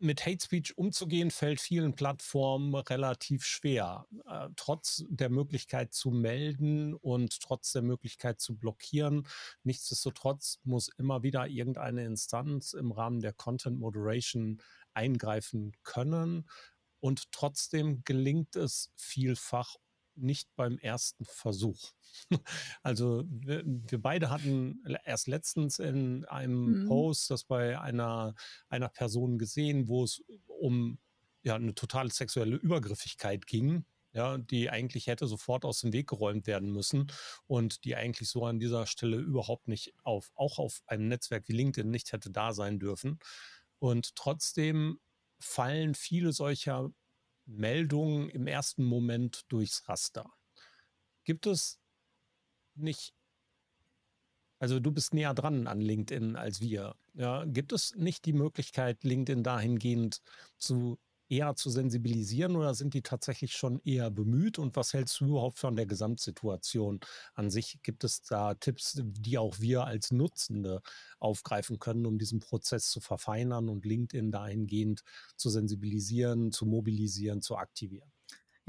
mit 0.00 0.26
Hate 0.26 0.44
Speech 0.44 0.76
umzugehen, 0.76 1.30
fällt 1.30 1.60
vielen 1.60 1.94
Plattformen 1.94 2.74
relativ 2.74 3.44
schwer. 3.44 4.06
Äh, 4.26 4.48
trotz 4.56 5.04
der 5.08 5.28
Möglichkeit 5.28 5.92
zu 5.92 6.10
melden 6.10 6.94
und 6.94 7.40
trotz 7.40 7.72
der 7.72 7.82
Möglichkeit 7.82 8.40
zu 8.40 8.56
blockieren. 8.56 9.26
Nichtsdestotrotz 9.62 10.58
muss 10.64 10.88
immer 10.98 11.22
wieder 11.22 11.46
irgendeine 11.46 12.04
Instanz 12.04 12.72
im 12.72 12.92
Rahmen 12.92 13.20
der 13.20 13.32
Content 13.32 13.78
Moderation 13.78 14.62
eingreifen 14.94 15.72
können. 15.82 16.48
Und 17.00 17.32
trotzdem 17.32 18.02
gelingt 18.04 18.56
es 18.56 18.90
vielfach 18.96 19.76
nicht 20.22 20.48
beim 20.56 20.78
ersten 20.78 21.24
Versuch. 21.24 21.92
Also 22.82 23.22
wir, 23.28 23.62
wir, 23.64 24.02
beide 24.02 24.30
hatten 24.30 24.82
erst 25.04 25.28
letztens 25.28 25.78
in 25.78 26.24
einem 26.24 26.82
mhm. 26.82 26.88
Post 26.88 27.30
das 27.30 27.44
bei 27.44 27.78
einer, 27.78 28.34
einer 28.68 28.88
Person 28.88 29.38
gesehen, 29.38 29.86
wo 29.86 30.02
es 30.02 30.22
um 30.46 30.98
ja, 31.42 31.54
eine 31.54 31.74
totale 31.74 32.10
sexuelle 32.10 32.56
Übergriffigkeit 32.56 33.46
ging, 33.46 33.84
ja, 34.12 34.38
die 34.38 34.70
eigentlich 34.70 35.06
hätte 35.06 35.26
sofort 35.26 35.64
aus 35.64 35.80
dem 35.80 35.92
Weg 35.92 36.08
geräumt 36.08 36.46
werden 36.46 36.72
müssen 36.72 37.12
und 37.46 37.84
die 37.84 37.94
eigentlich 37.94 38.28
so 38.28 38.44
an 38.44 38.58
dieser 38.58 38.86
Stelle 38.86 39.16
überhaupt 39.16 39.68
nicht 39.68 39.94
auf, 40.02 40.32
auch 40.34 40.58
auf 40.58 40.82
einem 40.86 41.08
Netzwerk 41.08 41.48
wie 41.48 41.52
LinkedIn 41.52 41.90
nicht 41.90 42.12
hätte 42.12 42.30
da 42.30 42.52
sein 42.52 42.78
dürfen. 42.78 43.18
Und 43.78 44.16
trotzdem 44.16 44.98
fallen 45.38 45.94
viele 45.94 46.32
solcher 46.32 46.90
Meldungen 47.50 48.28
im 48.30 48.46
ersten 48.46 48.84
Moment 48.84 49.44
durchs 49.48 49.88
Raster. 49.88 50.30
gibt 51.24 51.46
es 51.46 51.78
nicht, 52.74 53.14
also 54.58 54.80
du 54.80 54.92
bist 54.92 55.14
näher 55.14 55.34
dran 55.34 55.66
an 55.66 55.80
LinkedIn 55.80 56.36
als 56.36 56.60
wir. 56.60 56.96
Ja, 57.14 57.44
gibt 57.44 57.72
es 57.72 57.94
nicht 57.94 58.24
die 58.24 58.32
Möglichkeit, 58.32 59.04
LinkedIn 59.04 59.42
dahingehend 59.42 60.22
zu 60.58 60.98
eher 61.30 61.54
zu 61.56 61.70
sensibilisieren 61.70 62.56
oder 62.56 62.74
sind 62.74 62.94
die 62.94 63.02
tatsächlich 63.02 63.52
schon 63.52 63.80
eher 63.84 64.10
bemüht? 64.10 64.58
Und 64.58 64.76
was 64.76 64.92
hältst 64.92 65.20
du 65.20 65.26
überhaupt 65.26 65.58
von 65.58 65.76
der 65.76 65.86
Gesamtsituation 65.86 67.00
an 67.34 67.50
sich? 67.50 67.80
Gibt 67.82 68.04
es 68.04 68.22
da 68.22 68.54
Tipps, 68.54 69.00
die 69.02 69.38
auch 69.38 69.60
wir 69.60 69.84
als 69.84 70.10
Nutzende 70.12 70.82
aufgreifen 71.18 71.78
können, 71.78 72.06
um 72.06 72.18
diesen 72.18 72.40
Prozess 72.40 72.90
zu 72.90 73.00
verfeinern 73.00 73.68
und 73.68 73.84
LinkedIn 73.84 74.30
dahingehend 74.32 75.02
zu 75.36 75.50
sensibilisieren, 75.50 76.52
zu 76.52 76.66
mobilisieren, 76.66 77.42
zu 77.42 77.56
aktivieren? 77.56 78.10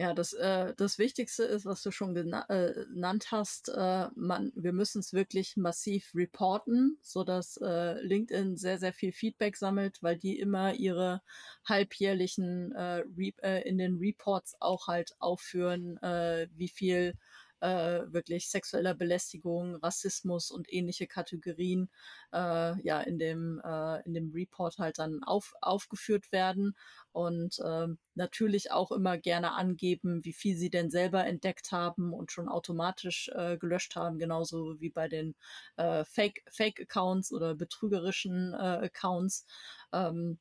Ja, 0.02 0.16
das, 0.16 0.34
äh, 0.34 0.74
das 0.78 0.98
Wichtigste 0.98 1.44
ist, 1.44 1.64
was 1.68 1.84
du 1.84 1.92
schon 1.92 2.16
gena 2.16 2.48
äh, 2.50 2.74
genannt 2.86 3.28
hast, 3.30 3.70
äh, 3.70 4.08
man, 4.16 4.52
wir 4.56 4.74
müssen 4.74 4.98
es 4.98 5.14
wirklich 5.14 5.58
massiv 5.58 6.10
reporten, 6.16 6.98
sodass 7.04 7.58
äh, 7.58 8.02
LinkedIn 8.02 8.58
sehr, 8.58 8.80
sehr 8.80 8.94
viel 8.94 9.12
Feedback 9.12 9.56
sammelt, 9.58 10.02
weil 10.02 10.18
die 10.18 10.40
immer 10.40 10.74
ihre 10.74 11.22
halbjährlichen 11.70 12.74
äh, 12.74 13.04
äh, 13.44 13.62
in 13.70 13.78
den 13.78 13.98
Reports 14.00 14.56
auch 14.60 14.88
halt 14.88 15.12
aufführen, 15.20 15.98
äh, 16.02 16.48
wie 16.56 16.70
viel 16.70 17.14
äh, 17.62 18.02
wirklich 18.12 18.50
sexueller 18.50 18.94
Belästigung, 18.94 19.76
Rassismus 19.76 20.52
und 20.52 20.72
ähnliche 20.72 21.08
Kategorien 21.08 21.90
äh, 22.34 22.82
ja 22.82 23.02
in 23.02 23.20
dem 23.20 23.62
äh, 23.64 24.02
in 24.06 24.14
dem 24.14 24.32
Report 24.32 24.78
halt 24.78 25.00
dann 25.00 25.24
auf, 25.24 25.54
aufgeführt 25.62 26.32
werden 26.32 26.76
und 27.12 27.60
äh, 27.60 27.88
natürlich 28.16 28.72
auch 28.72 28.92
immer 28.92 29.18
gerne 29.18 29.54
angeben, 29.54 30.26
wie 30.26 30.34
viel 30.34 30.58
sie 30.58 30.70
denn 30.70 30.90
selber 30.90 31.26
entdeckt 31.26 31.72
haben 31.72 32.14
und 32.14 32.32
schon 32.32 32.50
automatisch 32.50 33.30
äh, 33.36 33.58
gelöscht 33.58 33.96
haben, 33.96 34.20
genauso 34.20 34.80
wie 34.80 34.90
bei 34.90 35.08
den 35.08 35.36
äh, 35.78 36.04
Fake 36.06 36.44
Fake 36.50 36.82
Accounts 36.82 37.32
oder 37.32 37.56
betrügerischen 37.56 38.54
äh, 38.54 38.86
Accounts. 38.86 39.46
Ähm, 39.94 40.40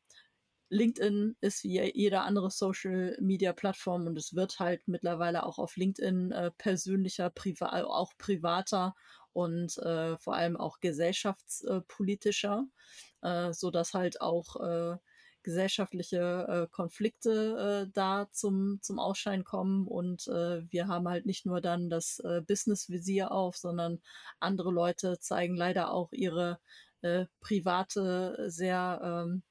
LinkedIn 0.70 1.36
ist 1.40 1.64
wie 1.64 1.80
jede 1.92 2.20
andere 2.20 2.50
Social 2.50 3.16
Media 3.20 3.52
Plattform 3.52 4.06
und 4.06 4.16
es 4.16 4.34
wird 4.34 4.58
halt 4.60 4.86
mittlerweile 4.86 5.44
auch 5.44 5.58
auf 5.58 5.76
LinkedIn 5.76 6.32
äh, 6.32 6.50
persönlicher, 6.52 7.28
priva 7.30 7.82
auch 7.82 8.12
privater 8.16 8.94
und 9.32 9.76
äh, 9.78 10.16
vor 10.16 10.34
allem 10.34 10.56
auch 10.56 10.80
gesellschaftspolitischer, 10.80 12.64
äh, 13.22 13.52
so 13.52 13.70
dass 13.70 13.94
halt 13.94 14.20
auch 14.20 14.56
äh, 14.60 14.96
gesellschaftliche 15.42 16.46
äh, 16.48 16.66
Konflikte 16.70 17.86
äh, 17.88 17.90
da 17.92 18.28
zum, 18.30 18.78
zum 18.82 18.98
Ausschein 18.98 19.42
kommen 19.44 19.86
und 19.86 20.28
äh, 20.28 20.62
wir 20.70 20.86
haben 20.86 21.08
halt 21.08 21.26
nicht 21.26 21.46
nur 21.46 21.60
dann 21.60 21.90
das 21.90 22.20
äh, 22.20 22.42
Business-Visier 22.42 23.32
auf, 23.32 23.56
sondern 23.56 24.00
andere 24.38 24.70
Leute 24.70 25.18
zeigen 25.18 25.56
leider 25.56 25.92
auch 25.92 26.12
ihre 26.12 26.60
äh, 27.02 27.26
private, 27.40 28.50
sehr 28.50 29.00
ähm, 29.02 29.42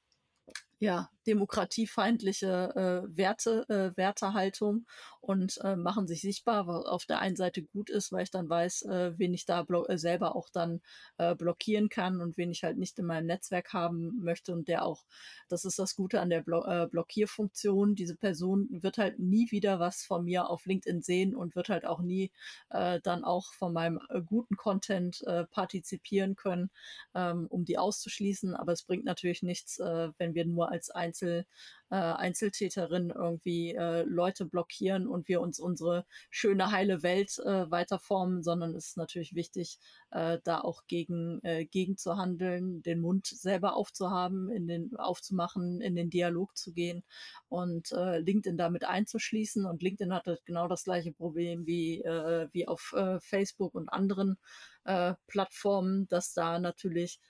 ja, 0.80 1.10
demokratiefeindliche 1.30 3.06
äh, 3.06 3.16
Werte, 3.16 3.64
äh, 3.68 3.96
Wertehaltung 3.96 4.84
und 5.20 5.58
äh, 5.62 5.76
machen 5.76 6.08
sich 6.08 6.22
sichtbar, 6.22 6.66
was 6.66 6.86
auf 6.86 7.06
der 7.06 7.20
einen 7.20 7.36
Seite 7.36 7.62
gut 7.62 7.88
ist, 7.88 8.10
weil 8.10 8.24
ich 8.24 8.32
dann 8.32 8.48
weiß, 8.48 8.82
äh, 8.82 9.12
wen 9.16 9.32
ich 9.32 9.44
da 9.44 9.62
äh, 9.62 9.96
selber 9.96 10.34
auch 10.34 10.48
dann 10.50 10.80
äh, 11.18 11.36
blockieren 11.36 11.88
kann 11.88 12.20
und 12.20 12.36
wen 12.36 12.50
ich 12.50 12.64
halt 12.64 12.78
nicht 12.78 12.98
in 12.98 13.06
meinem 13.06 13.26
Netzwerk 13.26 13.72
haben 13.72 14.18
möchte 14.20 14.52
und 14.52 14.66
der 14.66 14.84
auch, 14.84 15.04
das 15.48 15.64
ist 15.64 15.78
das 15.78 15.94
Gute 15.94 16.20
an 16.20 16.30
der 16.30 16.40
Blo 16.40 16.64
äh, 16.64 16.88
Blockierfunktion, 16.90 17.94
diese 17.94 18.16
Person 18.16 18.66
wird 18.70 18.98
halt 18.98 19.20
nie 19.20 19.50
wieder 19.52 19.78
was 19.78 20.02
von 20.02 20.24
mir 20.24 20.50
auf 20.50 20.66
LinkedIn 20.66 21.02
sehen 21.02 21.36
und 21.36 21.54
wird 21.54 21.68
halt 21.68 21.84
auch 21.84 22.00
nie 22.00 22.32
äh, 22.70 23.00
dann 23.00 23.22
auch 23.22 23.52
von 23.52 23.72
meinem 23.72 24.00
äh, 24.08 24.22
guten 24.22 24.56
Content 24.56 25.22
äh, 25.26 25.44
partizipieren 25.44 26.34
können, 26.34 26.70
ähm, 27.14 27.46
um 27.48 27.64
die 27.64 27.78
auszuschließen, 27.78 28.56
aber 28.56 28.72
es 28.72 28.82
bringt 28.82 29.04
natürlich 29.04 29.42
nichts, 29.42 29.78
äh, 29.78 30.08
wenn 30.18 30.34
wir 30.34 30.44
nur 30.44 30.72
als 30.72 30.90
Einzel, 31.20 31.44
äh, 31.90 31.96
Einzeltäterin 31.96 33.10
irgendwie 33.10 33.74
äh, 33.74 34.02
Leute 34.02 34.44
blockieren 34.46 35.06
und 35.06 35.28
wir 35.28 35.40
uns 35.40 35.58
unsere 35.58 36.06
schöne, 36.30 36.70
heile 36.70 37.02
Welt 37.02 37.38
äh, 37.40 37.70
weiterformen, 37.70 38.42
sondern 38.42 38.74
es 38.74 38.88
ist 38.88 38.96
natürlich 38.96 39.34
wichtig, 39.34 39.78
äh, 40.10 40.38
da 40.44 40.60
auch 40.60 40.82
gegen, 40.86 41.40
äh, 41.42 41.66
gegen 41.66 41.96
zu 41.96 42.16
handeln, 42.16 42.82
den 42.82 43.00
Mund 43.00 43.26
selber 43.26 43.74
aufzuhaben, 43.74 44.50
in 44.50 44.66
den, 44.68 44.96
aufzumachen, 44.96 45.80
in 45.80 45.94
den 45.96 46.10
Dialog 46.10 46.56
zu 46.56 46.72
gehen 46.72 47.02
und 47.48 47.92
äh, 47.92 48.18
LinkedIn 48.18 48.56
damit 48.56 48.84
einzuschließen. 48.84 49.66
Und 49.66 49.82
LinkedIn 49.82 50.14
hat 50.14 50.26
genau 50.44 50.68
das 50.68 50.84
gleiche 50.84 51.12
Problem 51.12 51.66
wie, 51.66 52.00
äh, 52.02 52.48
wie 52.52 52.68
auf 52.68 52.94
äh, 52.96 53.18
Facebook 53.20 53.74
und 53.74 53.88
anderen 53.88 54.38
äh, 54.84 55.14
Plattformen, 55.26 56.06
dass 56.08 56.32
da 56.32 56.58
natürlich 56.58 57.20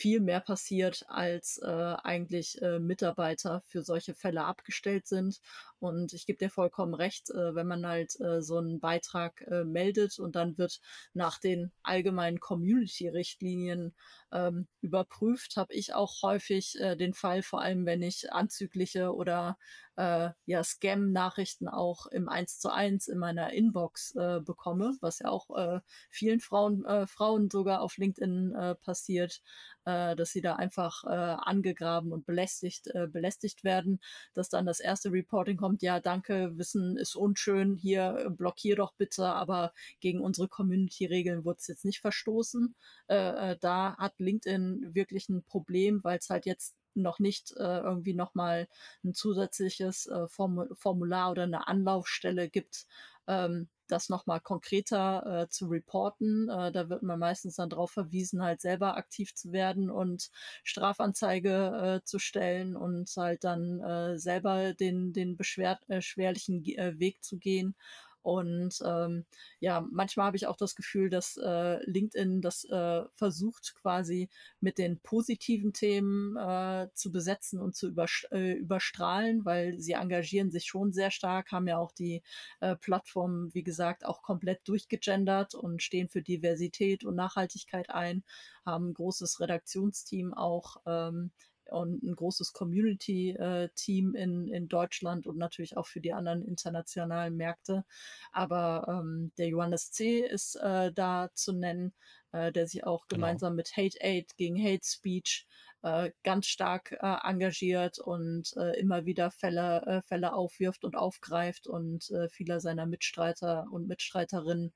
viel 0.00 0.20
mehr 0.20 0.40
passiert, 0.40 1.04
als 1.08 1.58
äh, 1.58 1.66
eigentlich 1.66 2.60
äh, 2.62 2.78
Mitarbeiter 2.78 3.60
für 3.66 3.82
solche 3.82 4.14
Fälle 4.14 4.44
abgestellt 4.44 5.06
sind. 5.06 5.40
Und 5.78 6.14
ich 6.14 6.24
gebe 6.24 6.38
dir 6.38 6.48
vollkommen 6.48 6.94
recht, 6.94 7.28
äh, 7.28 7.54
wenn 7.54 7.66
man 7.66 7.86
halt 7.86 8.18
äh, 8.18 8.40
so 8.40 8.56
einen 8.56 8.80
Beitrag 8.80 9.42
äh, 9.42 9.64
meldet 9.64 10.18
und 10.18 10.36
dann 10.36 10.56
wird 10.56 10.80
nach 11.12 11.38
den 11.38 11.70
allgemeinen 11.82 12.40
Community-Richtlinien 12.40 13.94
ähm, 14.32 14.68
überprüft, 14.80 15.56
habe 15.56 15.74
ich 15.74 15.92
auch 15.92 16.22
häufig 16.22 16.80
äh, 16.80 16.96
den 16.96 17.12
Fall, 17.12 17.42
vor 17.42 17.60
allem 17.60 17.84
wenn 17.84 18.00
ich 18.00 18.32
anzügliche 18.32 19.14
oder 19.14 19.58
äh, 20.00 20.30
ja, 20.46 20.64
Scam-Nachrichten 20.64 21.68
auch 21.68 22.06
im 22.06 22.28
1 22.30 22.58
zu 22.58 22.70
1 22.72 23.08
in 23.08 23.18
meiner 23.18 23.52
Inbox 23.52 24.14
äh, 24.16 24.40
bekomme, 24.40 24.96
was 25.00 25.18
ja 25.18 25.28
auch 25.28 25.54
äh, 25.56 25.80
vielen 26.08 26.40
Frauen, 26.40 26.86
äh, 26.86 27.06
Frauen 27.06 27.50
sogar 27.50 27.82
auf 27.82 27.98
LinkedIn 27.98 28.54
äh, 28.54 28.74
passiert, 28.76 29.42
äh, 29.84 30.16
dass 30.16 30.30
sie 30.30 30.40
da 30.40 30.56
einfach 30.56 31.04
äh, 31.04 31.08
angegraben 31.08 32.12
und 32.12 32.24
belästigt, 32.24 32.86
äh, 32.94 33.08
belästigt 33.08 33.62
werden, 33.62 34.00
dass 34.32 34.48
dann 34.48 34.64
das 34.64 34.80
erste 34.80 35.12
Reporting 35.12 35.58
kommt, 35.58 35.82
ja, 35.82 36.00
danke, 36.00 36.56
Wissen 36.56 36.96
ist 36.96 37.14
unschön, 37.14 37.76
hier 37.76 38.24
äh, 38.26 38.30
blockier 38.30 38.76
doch 38.76 38.94
bitte, 38.94 39.26
aber 39.26 39.74
gegen 40.00 40.20
unsere 40.20 40.48
Community-Regeln 40.48 41.44
wurde 41.44 41.58
es 41.58 41.66
jetzt 41.66 41.84
nicht 41.84 42.00
verstoßen. 42.00 42.74
Äh, 43.08 43.52
äh, 43.52 43.58
da 43.60 43.96
hat 43.98 44.18
LinkedIn 44.18 44.94
wirklich 44.94 45.28
ein 45.28 45.44
Problem, 45.44 46.02
weil 46.04 46.18
es 46.18 46.30
halt 46.30 46.46
jetzt 46.46 46.79
noch 46.94 47.18
nicht 47.18 47.52
äh, 47.56 47.78
irgendwie 47.80 48.14
nochmal 48.14 48.68
ein 49.04 49.14
zusätzliches 49.14 50.06
äh, 50.06 50.26
Formular 50.28 51.30
oder 51.30 51.44
eine 51.44 51.66
Anlaufstelle 51.68 52.48
gibt, 52.48 52.86
ähm, 53.26 53.68
das 53.88 54.08
nochmal 54.08 54.40
konkreter 54.40 55.42
äh, 55.42 55.48
zu 55.48 55.66
reporten. 55.66 56.48
Äh, 56.48 56.72
da 56.72 56.88
wird 56.88 57.02
man 57.02 57.18
meistens 57.18 57.56
dann 57.56 57.70
darauf 57.70 57.90
verwiesen, 57.90 58.42
halt 58.42 58.60
selber 58.60 58.96
aktiv 58.96 59.34
zu 59.34 59.52
werden 59.52 59.90
und 59.90 60.30
Strafanzeige 60.64 62.00
äh, 62.02 62.04
zu 62.04 62.18
stellen 62.18 62.76
und 62.76 63.10
halt 63.16 63.44
dann 63.44 63.80
äh, 63.80 64.18
selber 64.18 64.74
den, 64.74 65.12
den 65.12 65.36
beschwerlichen 65.36 66.64
äh, 66.64 66.74
äh, 66.74 66.98
Weg 66.98 67.22
zu 67.22 67.38
gehen. 67.38 67.74
Und 68.22 68.78
ähm, 68.84 69.24
ja, 69.60 69.86
manchmal 69.90 70.26
habe 70.26 70.36
ich 70.36 70.46
auch 70.46 70.56
das 70.56 70.74
Gefühl, 70.74 71.10
dass 71.10 71.36
äh, 71.36 71.78
LinkedIn 71.90 72.40
das 72.40 72.64
äh, 72.64 73.02
versucht 73.14 73.74
quasi 73.80 74.28
mit 74.60 74.78
den 74.78 75.00
positiven 75.00 75.72
Themen 75.72 76.36
äh, 76.36 76.88
zu 76.94 77.12
besetzen 77.12 77.60
und 77.60 77.74
zu 77.74 77.94
äh, 78.30 78.52
überstrahlen, 78.52 79.44
weil 79.44 79.78
sie 79.78 79.92
engagieren 79.92 80.50
sich 80.50 80.66
schon 80.66 80.92
sehr 80.92 81.10
stark, 81.10 81.52
haben 81.52 81.66
ja 81.66 81.78
auch 81.78 81.92
die 81.92 82.22
äh, 82.60 82.76
Plattform, 82.76 83.50
wie 83.54 83.62
gesagt, 83.62 84.04
auch 84.04 84.22
komplett 84.22 84.60
durchgegendert 84.68 85.54
und 85.54 85.82
stehen 85.82 86.08
für 86.08 86.22
Diversität 86.22 87.04
und 87.04 87.14
Nachhaltigkeit 87.16 87.90
ein, 87.90 88.22
haben 88.64 88.90
ein 88.90 88.94
großes 88.94 89.40
Redaktionsteam 89.40 90.34
auch. 90.34 90.76
Ähm, 90.86 91.30
und 91.70 92.02
ein 92.02 92.14
großes 92.14 92.52
Community-Team 92.52 94.14
in, 94.14 94.48
in 94.48 94.68
Deutschland 94.68 95.26
und 95.26 95.36
natürlich 95.36 95.76
auch 95.76 95.86
für 95.86 96.00
die 96.00 96.12
anderen 96.12 96.44
internationalen 96.44 97.36
Märkte. 97.36 97.84
Aber 98.32 98.86
ähm, 98.88 99.32
der 99.38 99.48
Johannes 99.48 99.90
C. 99.90 100.20
ist 100.20 100.56
äh, 100.56 100.92
da 100.92 101.30
zu 101.34 101.52
nennen, 101.52 101.92
äh, 102.32 102.52
der 102.52 102.66
sich 102.66 102.84
auch 102.84 103.06
genau. 103.08 103.20
gemeinsam 103.20 103.56
mit 103.56 103.76
Hate 103.76 103.98
Aid 104.00 104.36
gegen 104.36 104.62
Hate 104.62 104.84
Speech 104.84 105.46
äh, 105.82 106.10
ganz 106.22 106.46
stark 106.46 106.92
äh, 106.92 107.16
engagiert 107.22 107.98
und 107.98 108.54
äh, 108.56 108.78
immer 108.78 109.06
wieder 109.06 109.30
Fälle, 109.30 109.82
äh, 109.86 110.02
Fälle 110.02 110.34
aufwirft 110.34 110.84
und 110.84 110.96
aufgreift 110.96 111.66
und 111.66 112.10
äh, 112.10 112.28
viele 112.28 112.60
seiner 112.60 112.86
Mitstreiter 112.86 113.66
und 113.70 113.88
Mitstreiterinnen 113.88 114.72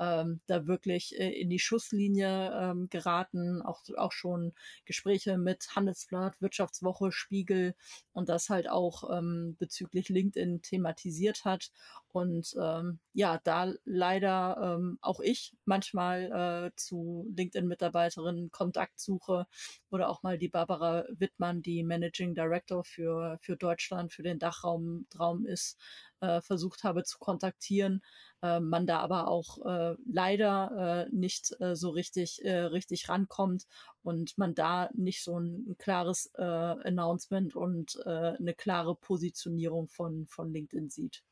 ähm, 0.00 0.40
da 0.46 0.66
wirklich 0.66 1.18
äh, 1.18 1.30
in 1.30 1.50
die 1.50 1.58
Schusslinie 1.58 2.52
ähm, 2.54 2.88
geraten, 2.88 3.62
auch, 3.62 3.82
auch 3.96 4.12
schon 4.12 4.52
Gespräche 4.84 5.38
mit 5.38 5.68
Handelsblatt, 5.74 6.40
Wirtschaftswoche, 6.40 7.12
Spiegel 7.12 7.74
und 8.12 8.28
das 8.28 8.48
halt 8.48 8.68
auch 8.68 9.16
ähm, 9.16 9.56
bezüglich 9.58 10.08
LinkedIn 10.08 10.62
thematisiert 10.62 11.44
hat. 11.44 11.70
Und 12.10 12.54
ähm, 12.60 12.98
ja, 13.12 13.38
da 13.44 13.72
leider 13.84 14.76
ähm, 14.78 14.98
auch 15.02 15.20
ich 15.20 15.54
manchmal 15.64 16.70
äh, 16.72 16.76
zu 16.76 17.26
LinkedIn-Mitarbeiterinnen 17.36 18.50
Kontakt 18.50 18.98
suche 18.98 19.46
oder 19.90 20.08
auch 20.08 20.22
mal 20.22 20.38
die 20.38 20.48
Barbara 20.48 21.04
Wittmann, 21.10 21.62
die 21.62 21.82
Managing 21.82 22.34
Director 22.34 22.84
für, 22.84 23.38
für 23.40 23.56
Deutschland, 23.56 24.12
für 24.12 24.22
den 24.22 24.38
Dachraum 24.38 25.06
Traum 25.10 25.46
ist, 25.46 25.78
äh, 26.20 26.40
versucht 26.40 26.84
habe 26.84 27.04
zu 27.04 27.18
kontaktieren. 27.18 28.02
Äh, 28.42 28.60
man 28.60 28.86
da 28.86 29.00
aber 29.00 29.28
auch 29.28 29.64
äh, 29.64 29.96
leider 30.06 31.06
äh, 31.08 31.14
nicht 31.14 31.54
äh, 31.60 31.74
so 31.74 31.90
richtig, 31.90 32.44
äh, 32.44 32.60
richtig 32.60 33.08
rankommt 33.08 33.66
und 34.02 34.36
man 34.38 34.54
da 34.54 34.90
nicht 34.94 35.22
so 35.22 35.38
ein, 35.38 35.70
ein 35.70 35.78
klares 35.78 36.32
Announcement 36.34 37.54
und 37.54 37.98
eine 38.06 38.54
klare 38.54 38.94
Positionierung 38.94 39.88
von, 39.88 40.26
von 40.26 40.50
LinkedIn 40.52 40.88
sieht. 40.88 41.22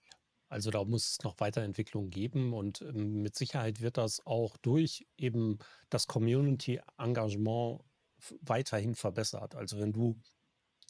Also 0.48 0.70
da 0.70 0.84
muss 0.84 1.10
es 1.10 1.24
noch 1.24 1.40
Weiterentwicklung 1.40 2.10
geben 2.10 2.52
und 2.52 2.82
ähm, 2.82 3.22
mit 3.22 3.34
Sicherheit 3.34 3.80
wird 3.80 3.96
das 3.96 4.24
auch 4.26 4.56
durch 4.58 5.06
eben 5.16 5.58
das 5.90 6.06
Community-Engagement 6.06 7.80
weiterhin 8.40 8.94
verbessert. 8.94 9.54
Also 9.54 9.78
wenn 9.78 9.92
du 9.92 10.18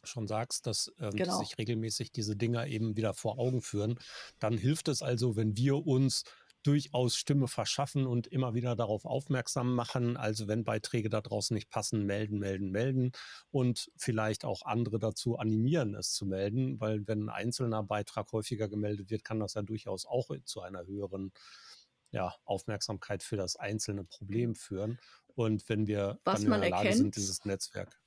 schon 0.04 0.26
sagst, 0.26 0.66
dass 0.66 0.92
ähm, 1.00 1.10
genau. 1.10 1.38
sich 1.38 1.58
regelmäßig 1.58 2.12
diese 2.12 2.36
Dinger 2.36 2.66
eben 2.66 2.96
wieder 2.96 3.14
vor 3.14 3.38
Augen 3.38 3.62
führen, 3.62 3.98
dann 4.38 4.56
hilft 4.56 4.88
es 4.88 5.02
also, 5.02 5.36
wenn 5.36 5.56
wir 5.56 5.86
uns 5.86 6.24
durchaus 6.66 7.16
Stimme 7.16 7.46
verschaffen 7.46 8.06
und 8.06 8.26
immer 8.26 8.54
wieder 8.54 8.74
darauf 8.74 9.04
aufmerksam 9.04 9.74
machen. 9.74 10.16
Also 10.16 10.48
wenn 10.48 10.64
Beiträge 10.64 11.08
da 11.08 11.20
draußen 11.20 11.54
nicht 11.54 11.70
passen, 11.70 12.04
melden, 12.06 12.40
melden, 12.40 12.70
melden 12.70 13.12
und 13.50 13.90
vielleicht 13.96 14.44
auch 14.44 14.62
andere 14.62 14.98
dazu 14.98 15.38
animieren, 15.38 15.94
es 15.94 16.12
zu 16.12 16.26
melden, 16.26 16.80
weil 16.80 17.06
wenn 17.06 17.28
ein 17.28 17.28
einzelner 17.28 17.84
Beitrag 17.84 18.32
häufiger 18.32 18.68
gemeldet 18.68 19.10
wird, 19.10 19.22
kann 19.22 19.38
das 19.38 19.54
ja 19.54 19.62
durchaus 19.62 20.06
auch 20.06 20.30
zu 20.44 20.60
einer 20.60 20.84
höheren 20.86 21.32
ja, 22.10 22.34
Aufmerksamkeit 22.44 23.22
für 23.22 23.36
das 23.36 23.56
einzelne 23.56 24.04
Problem 24.04 24.54
führen. 24.54 24.98
Und 25.34 25.68
wenn 25.68 25.86
wir 25.86 26.18
Was 26.24 26.42
dann 26.42 26.52
in 26.52 26.60
der 26.60 26.70
Lage 26.70 26.92
sind, 26.92 27.16
dieses 27.16 27.44
Netzwerk. 27.44 28.00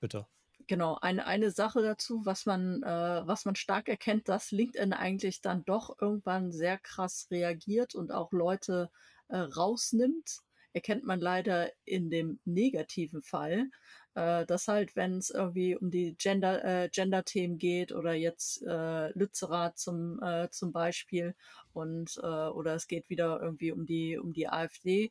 Bitte. 0.00 0.26
Genau, 0.66 0.96
eine, 1.00 1.26
eine 1.26 1.50
Sache 1.50 1.82
dazu, 1.82 2.24
was 2.24 2.46
man, 2.46 2.82
äh, 2.82 3.22
was 3.26 3.44
man 3.44 3.54
stark 3.54 3.88
erkennt, 3.88 4.28
dass 4.28 4.50
LinkedIn 4.50 4.92
eigentlich 4.92 5.42
dann 5.42 5.64
doch 5.64 5.96
irgendwann 6.00 6.52
sehr 6.52 6.78
krass 6.78 7.26
reagiert 7.30 7.94
und 7.94 8.12
auch 8.12 8.32
Leute 8.32 8.90
äh, 9.28 9.36
rausnimmt, 9.36 10.38
erkennt 10.72 11.04
man 11.04 11.20
leider 11.20 11.70
in 11.84 12.08
dem 12.10 12.40
negativen 12.44 13.22
Fall, 13.22 13.70
äh, 14.14 14.46
dass 14.46 14.68
halt, 14.68 14.96
wenn 14.96 15.18
es 15.18 15.30
irgendwie 15.30 15.76
um 15.76 15.90
die 15.90 16.16
Gender, 16.16 16.64
äh, 16.64 16.88
Gender-Themen 16.88 17.58
geht 17.58 17.92
oder 17.92 18.12
jetzt 18.14 18.62
äh, 18.62 19.08
Lützerath 19.18 19.78
zum, 19.78 20.22
äh, 20.22 20.48
zum 20.50 20.72
Beispiel 20.72 21.34
und 21.72 22.18
äh, 22.22 22.26
oder 22.26 22.74
es 22.74 22.86
geht 22.86 23.08
wieder 23.10 23.40
irgendwie 23.42 23.72
um 23.72 23.86
die, 23.86 24.18
um 24.18 24.32
die 24.32 24.48
AfD, 24.48 25.10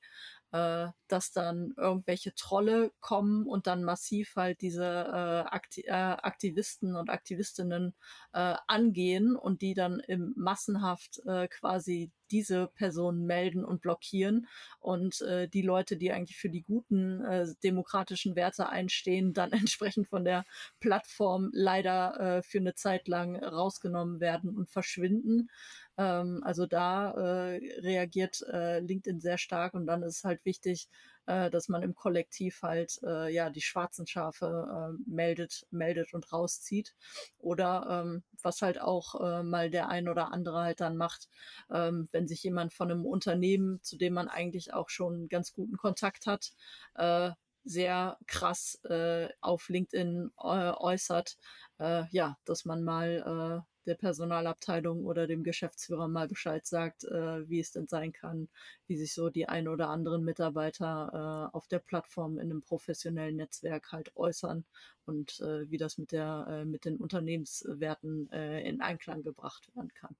äh, 0.54 0.90
dass 1.08 1.32
dann 1.32 1.74
irgendwelche 1.78 2.34
Trolle 2.36 2.92
kommen 3.02 3.48
und 3.48 3.68
dann 3.68 3.84
massiv 3.84 4.36
halt 4.36 4.62
diese 4.62 4.86
äh, 4.86 5.50
Akti 5.50 5.82
äh, 5.82 5.92
Aktivisten 5.92 6.96
und 6.96 7.10
Aktivistinnen 7.10 7.96
äh, 8.34 8.56
angehen 8.68 9.36
und 9.36 9.62
die 9.64 9.74
dann 9.74 10.00
im 10.00 10.34
massenhaft 10.38 11.22
äh, 11.26 11.48
quasi 11.48 12.12
diese 12.30 12.68
Personen 12.68 13.26
melden 13.26 13.66
und 13.66 13.82
blockieren 13.82 14.48
und 14.80 15.22
äh, 15.22 15.48
die 15.48 15.62
Leute, 15.62 15.98
die 15.98 16.12
eigentlich 16.12 16.38
für 16.38 16.50
die 16.50 16.64
guten 16.64 17.24
äh, 17.24 17.48
demokratischen 17.64 18.36
Werte 18.36 18.70
einstehen, 18.70 19.34
dann 19.34 19.52
entsprechend 19.52 20.08
von 20.08 20.24
der 20.24 20.46
Plattform 20.80 21.50
leider 21.54 22.20
äh, 22.20 22.44
für 22.44 22.60
eine 22.60 22.76
Zeit 22.76 23.08
lang 23.08 23.36
rausgenommen 23.36 24.20
werden 24.20 24.56
und 24.56 24.70
verschwinden. 24.70 25.50
Ähm, 25.98 26.42
also 26.44 26.66
da 26.66 27.12
äh, 27.12 27.80
reagiert 27.82 28.42
äh, 28.52 28.80
LinkedIn 28.80 29.20
sehr 29.20 29.38
stark 29.38 29.74
und 29.74 29.86
dann 29.86 30.04
ist 30.04 30.24
halt 30.24 30.44
wichtig, 30.46 30.90
äh, 31.26 31.50
dass 31.50 31.70
man 31.70 31.84
im 31.84 31.96
Kollektiv 31.96 32.62
halt 32.64 33.00
äh, 33.04 33.34
ja 33.34 33.50
die 33.50 33.62
schwarzen 33.62 34.08
Schafe 34.08 34.96
äh, 34.98 35.10
meldet, 35.10 35.66
meldet 35.72 36.14
und 36.14 36.32
rauszieht. 36.34 36.96
Oder 37.38 38.04
ähm, 38.06 38.24
was 38.42 38.62
halt 38.62 38.82
auch 38.82 39.22
äh, 39.22 39.44
mal 39.44 39.70
der 39.70 39.90
ein 39.90 40.08
oder 40.10 40.32
andere 40.34 40.60
halt 40.62 40.82
dann 40.82 40.98
macht, 40.98 41.30
ähm, 41.72 42.10
wenn 42.12 42.28
sich 42.28 42.44
jemand 42.44 42.74
von 42.74 42.92
einem 42.92 43.06
Unternehmen, 43.06 43.80
zu 43.84 43.98
dem 43.98 44.14
man 44.14 44.28
eigentlich 44.28 44.74
auch 44.74 44.90
schon 44.90 45.30
ganz 45.30 45.54
guten 45.54 45.78
Kontakt 45.78 46.26
hat, 46.26 46.52
äh, 46.96 47.32
sehr 47.66 48.18
krass 48.28 48.80
äh, 48.90 49.30
auf 49.42 49.70
LinkedIn 49.70 50.32
äh, 50.38 50.72
äußert, 50.72 51.38
äh, 51.80 52.04
ja, 52.12 52.38
dass 52.46 52.66
man 52.66 52.84
mal 52.84 53.64
äh, 53.66 53.73
der 53.86 53.96
Personalabteilung 53.96 55.06
oder 55.06 55.28
dem 55.28 55.44
Geschäftsführer 55.44 56.08
mal 56.08 56.28
Bescheid 56.28 56.66
sagt, 56.66 57.04
äh, 57.06 57.48
wie 57.50 57.60
es 57.60 57.72
denn 57.72 57.88
sein 57.88 58.14
kann, 58.14 58.50
wie 58.88 58.98
sich 58.98 59.14
so 59.14 59.30
die 59.30 59.48
ein 59.48 59.68
oder 59.68 59.90
anderen 59.90 60.24
Mitarbeiter 60.24 61.50
äh, 61.52 61.56
auf 61.56 61.68
der 61.68 61.80
Plattform 61.80 62.38
in 62.38 62.52
einem 62.52 62.62
professionellen 62.62 63.36
Netzwerk 63.36 63.92
halt 63.92 64.16
äußern 64.16 64.66
und 65.06 65.40
äh, 65.42 65.70
wie 65.70 65.78
das 65.78 65.98
mit 65.98 66.12
der 66.12 66.46
äh, 66.50 66.66
mit 66.66 66.86
den 66.86 66.98
Unternehmenswerten 66.98 68.32
äh, 68.32 68.68
in 68.68 68.82
Einklang 68.82 69.24
gebracht 69.24 69.68
werden 69.76 69.94
kann. 69.94 70.16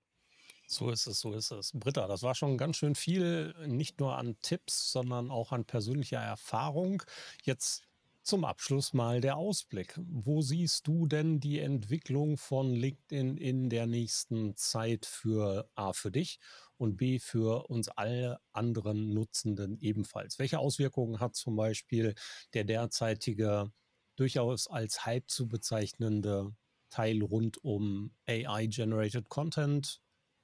So 0.66 0.90
ist 0.90 1.08
es, 1.08 1.20
so 1.20 1.34
ist 1.34 1.52
es. 1.52 1.72
Britta, 1.74 2.08
das 2.08 2.24
war 2.24 2.36
schon 2.36 2.58
ganz 2.58 2.78
schön 2.78 2.96
viel, 2.96 3.54
nicht 3.68 4.00
nur 4.00 4.18
an 4.18 4.38
Tipps, 4.42 4.92
sondern 4.92 5.30
auch 5.30 5.52
an 5.52 5.66
persönlicher 5.66 6.20
Erfahrung. 6.20 7.04
Jetzt 7.44 7.84
zum 8.24 8.46
Abschluss 8.46 8.94
mal 8.94 9.22
der 9.22 9.38
Ausblick. 9.38 10.00
Wo 10.08 10.42
siehst 10.42 10.88
du 10.88 11.06
denn 11.08 11.40
die 11.40 11.60
Entwicklung 11.60 12.38
von 12.38 12.74
LinkedIn 12.74 13.38
in 13.38 13.70
der 13.70 13.86
nächsten 13.86 14.56
Zeit 14.56 15.06
für 15.06 15.70
A 15.76 15.94
für 15.94 16.12
dich 16.12 16.40
und 16.78 16.96
B 16.98 17.20
für 17.20 17.70
uns 17.70 17.90
alle 17.90 18.40
anderen 18.54 19.14
Nutzenden 19.14 19.78
ebenfalls? 19.80 20.40
Welche 20.40 20.60
Auswirkungen 20.60 21.20
hat 21.20 21.36
zum 21.36 21.56
Beispiel 21.56 22.16
der 22.54 22.64
derzeitige 22.64 23.72
durchaus 24.16 24.68
als 24.68 25.06
Hype 25.06 25.30
zu 25.30 25.48
bezeichnende 25.48 26.56
Teil 26.90 27.22
rund 27.24 27.64
um 27.64 28.14
AI-Generated 28.28 29.28
Content, 29.28 30.02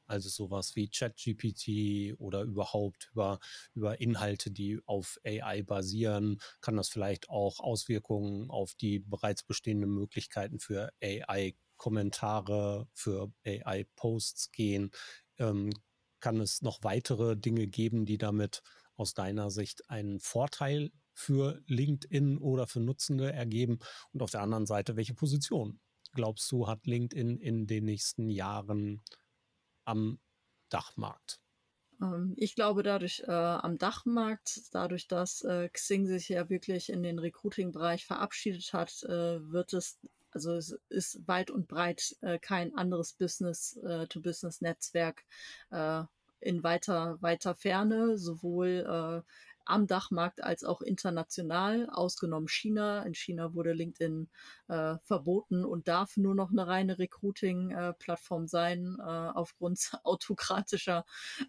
also 0.09 0.29
sowas 0.29 0.75
wie 0.75 0.89
ChatGPT 0.89 2.19
oder 2.19 2.41
überhaupt 2.43 3.09
über, 3.11 3.39
über 3.73 3.99
Inhalte, 4.01 4.51
die 4.51 4.79
auf 4.85 5.19
AI 5.25 5.63
basieren, 5.63 6.39
kann 6.61 6.77
das 6.77 6.89
vielleicht 6.89 7.29
auch 7.29 7.59
Auswirkungen 7.59 8.49
auf 8.49 8.75
die 8.75 8.99
bereits 8.99 9.43
bestehenden 9.43 9.91
Möglichkeiten 9.91 10.59
für 10.59 10.91
AI-Kommentare, 11.03 12.87
für 12.93 13.31
AI-Posts 13.45 14.51
gehen. 14.51 14.91
Ähm, 15.37 15.71
kann 16.19 16.39
es 16.41 16.61
noch 16.61 16.83
weitere 16.83 17.37
Dinge 17.37 17.67
geben, 17.67 18.05
die 18.05 18.17
damit 18.17 18.61
aus 18.95 19.13
deiner 19.13 19.49
Sicht 19.49 19.89
einen 19.89 20.19
Vorteil 20.19 20.91
für 21.13 21.61
LinkedIn 21.67 22.37
oder 22.37 22.67
für 22.67 22.79
Nutzende 22.79 23.31
ergeben? 23.31 23.79
Und 24.11 24.21
auf 24.21 24.31
der 24.31 24.41
anderen 24.41 24.65
Seite, 24.65 24.95
welche 24.95 25.13
Position 25.13 25.79
glaubst 26.13 26.51
du, 26.51 26.67
hat 26.67 26.85
LinkedIn 26.85 27.37
in 27.37 27.67
den 27.67 27.85
nächsten 27.85 28.29
Jahren 28.29 29.01
am 29.89 30.19
Dachmarkt? 30.69 31.41
Ähm, 32.01 32.33
ich 32.37 32.55
glaube, 32.55 32.83
dadurch 32.83 33.23
äh, 33.27 33.31
am 33.31 33.77
Dachmarkt, 33.77 34.61
dadurch, 34.71 35.07
dass 35.07 35.43
äh, 35.43 35.69
Xing 35.69 36.05
sich 36.05 36.29
ja 36.29 36.49
wirklich 36.49 36.89
in 36.89 37.03
den 37.03 37.19
Recruiting-Bereich 37.19 38.05
verabschiedet 38.05 38.71
hat, 38.73 39.03
äh, 39.03 39.39
wird 39.51 39.73
es, 39.73 39.99
also 40.31 40.53
es 40.53 40.77
ist 40.89 41.27
weit 41.27 41.51
und 41.51 41.67
breit 41.67 42.15
äh, 42.21 42.39
kein 42.39 42.73
anderes 42.75 43.13
Business-to-Business-Netzwerk 43.13 45.25
äh, 45.71 46.03
in 46.41 46.63
weiter, 46.63 47.17
weiter 47.21 47.55
Ferne, 47.55 48.17
sowohl 48.17 48.85
äh, 48.87 49.21
am 49.69 49.87
Dachmarkt 49.87 50.43
als 50.43 50.63
auch 50.63 50.81
international, 50.81 51.89
ausgenommen 51.89 52.47
China. 52.47 53.03
In 53.03 53.13
China 53.13 53.53
wurde 53.53 53.73
LinkedIn 53.73 54.29
äh, 54.67 54.95
verboten 55.03 55.65
und 55.65 55.87
darf 55.87 56.17
nur 56.17 56.35
noch 56.35 56.51
eine 56.51 56.67
reine 56.67 56.99
Recruiting-Plattform 56.99 58.47
sein, 58.47 58.97
äh, 58.99 59.03
aufgrund 59.03 59.79
autokratischer 60.03 61.05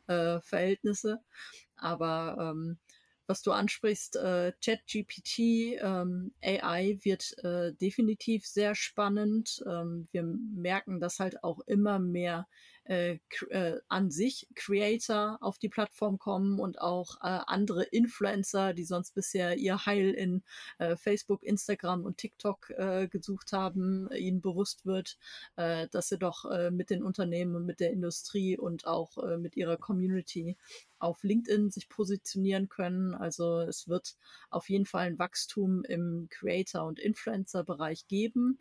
äh, 0.07 0.41
Verhältnisse. 0.41 1.21
Aber 1.77 2.37
ähm, 2.39 2.79
was 3.31 3.43
du 3.43 3.53
ansprichst, 3.53 4.17
äh, 4.17 4.53
ChatGPT, 4.61 5.79
ähm, 5.81 6.35
AI 6.43 6.99
wird 7.03 7.39
äh, 7.45 7.73
definitiv 7.75 8.45
sehr 8.45 8.75
spannend. 8.75 9.63
Ähm, 9.69 10.09
wir 10.11 10.25
merken, 10.25 10.99
dass 10.99 11.21
halt 11.21 11.45
auch 11.45 11.61
immer 11.61 12.01
mehr 12.01 12.49
äh, 12.85 13.19
äh, 13.51 13.81
an 13.89 14.11
sich 14.11 14.49
Creator 14.55 15.39
auf 15.41 15.59
die 15.59 15.69
Plattform 15.69 16.19
kommen 16.19 16.59
und 16.59 16.81
auch 16.81 17.17
äh, 17.17 17.41
andere 17.47 17.85
Influencer, 17.85 18.75
die 18.75 18.85
sonst 18.85 19.15
bisher 19.15 19.57
ihr 19.57 19.87
Heil 19.87 20.11
in 20.11 20.43
äh, 20.79 20.97
Facebook, 20.97 21.43
Instagram 21.43 22.05
und 22.05 22.19
TikTok 22.19 22.71
äh, 22.71 23.09
gesucht 23.09 23.53
haben, 23.53 24.09
ihnen 24.13 24.41
bewusst 24.41 24.87
wird, 24.87 25.19
äh, 25.57 25.89
dass 25.89 26.09
sie 26.09 26.19
doch 26.19 26.45
äh, 26.51 26.71
mit 26.71 26.91
den 26.91 27.03
Unternehmen 27.03 27.55
und 27.57 27.67
mit 27.67 27.81
der 27.81 27.93
Industrie 27.93 28.59
und 28.59 28.87
auch 28.87 29.19
äh, 29.19 29.39
mit 29.39 29.57
ihrer 29.57 29.77
Community 29.77 30.57
auf 30.99 31.23
LinkedIn 31.23 31.71
sich 31.71 31.89
positionieren 31.89 32.69
können. 32.69 33.15
Also 33.15 33.61
es 33.61 33.89
wird 33.89 34.17
auf 34.51 34.69
jeden 34.69 34.87
Fall 34.87 35.07
ein 35.07 35.19
Wachstum 35.19 35.83
im 35.85 36.29
Creator- 36.31 36.87
und 36.87 36.99
Influencer-Bereich 36.99 38.07
geben. 38.07 38.59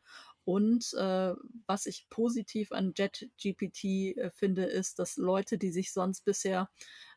Und 0.49 0.95
äh, 0.95 1.35
was 1.67 1.85
ich 1.85 2.07
positiv 2.09 2.71
an 2.71 2.93
JetGPT 2.97 3.83
äh, 4.17 4.31
finde, 4.33 4.63
ist, 4.63 4.97
dass 4.97 5.15
Leute, 5.17 5.59
die 5.59 5.69
sich 5.69 5.93
sonst 5.93 6.25
bisher 6.25 6.71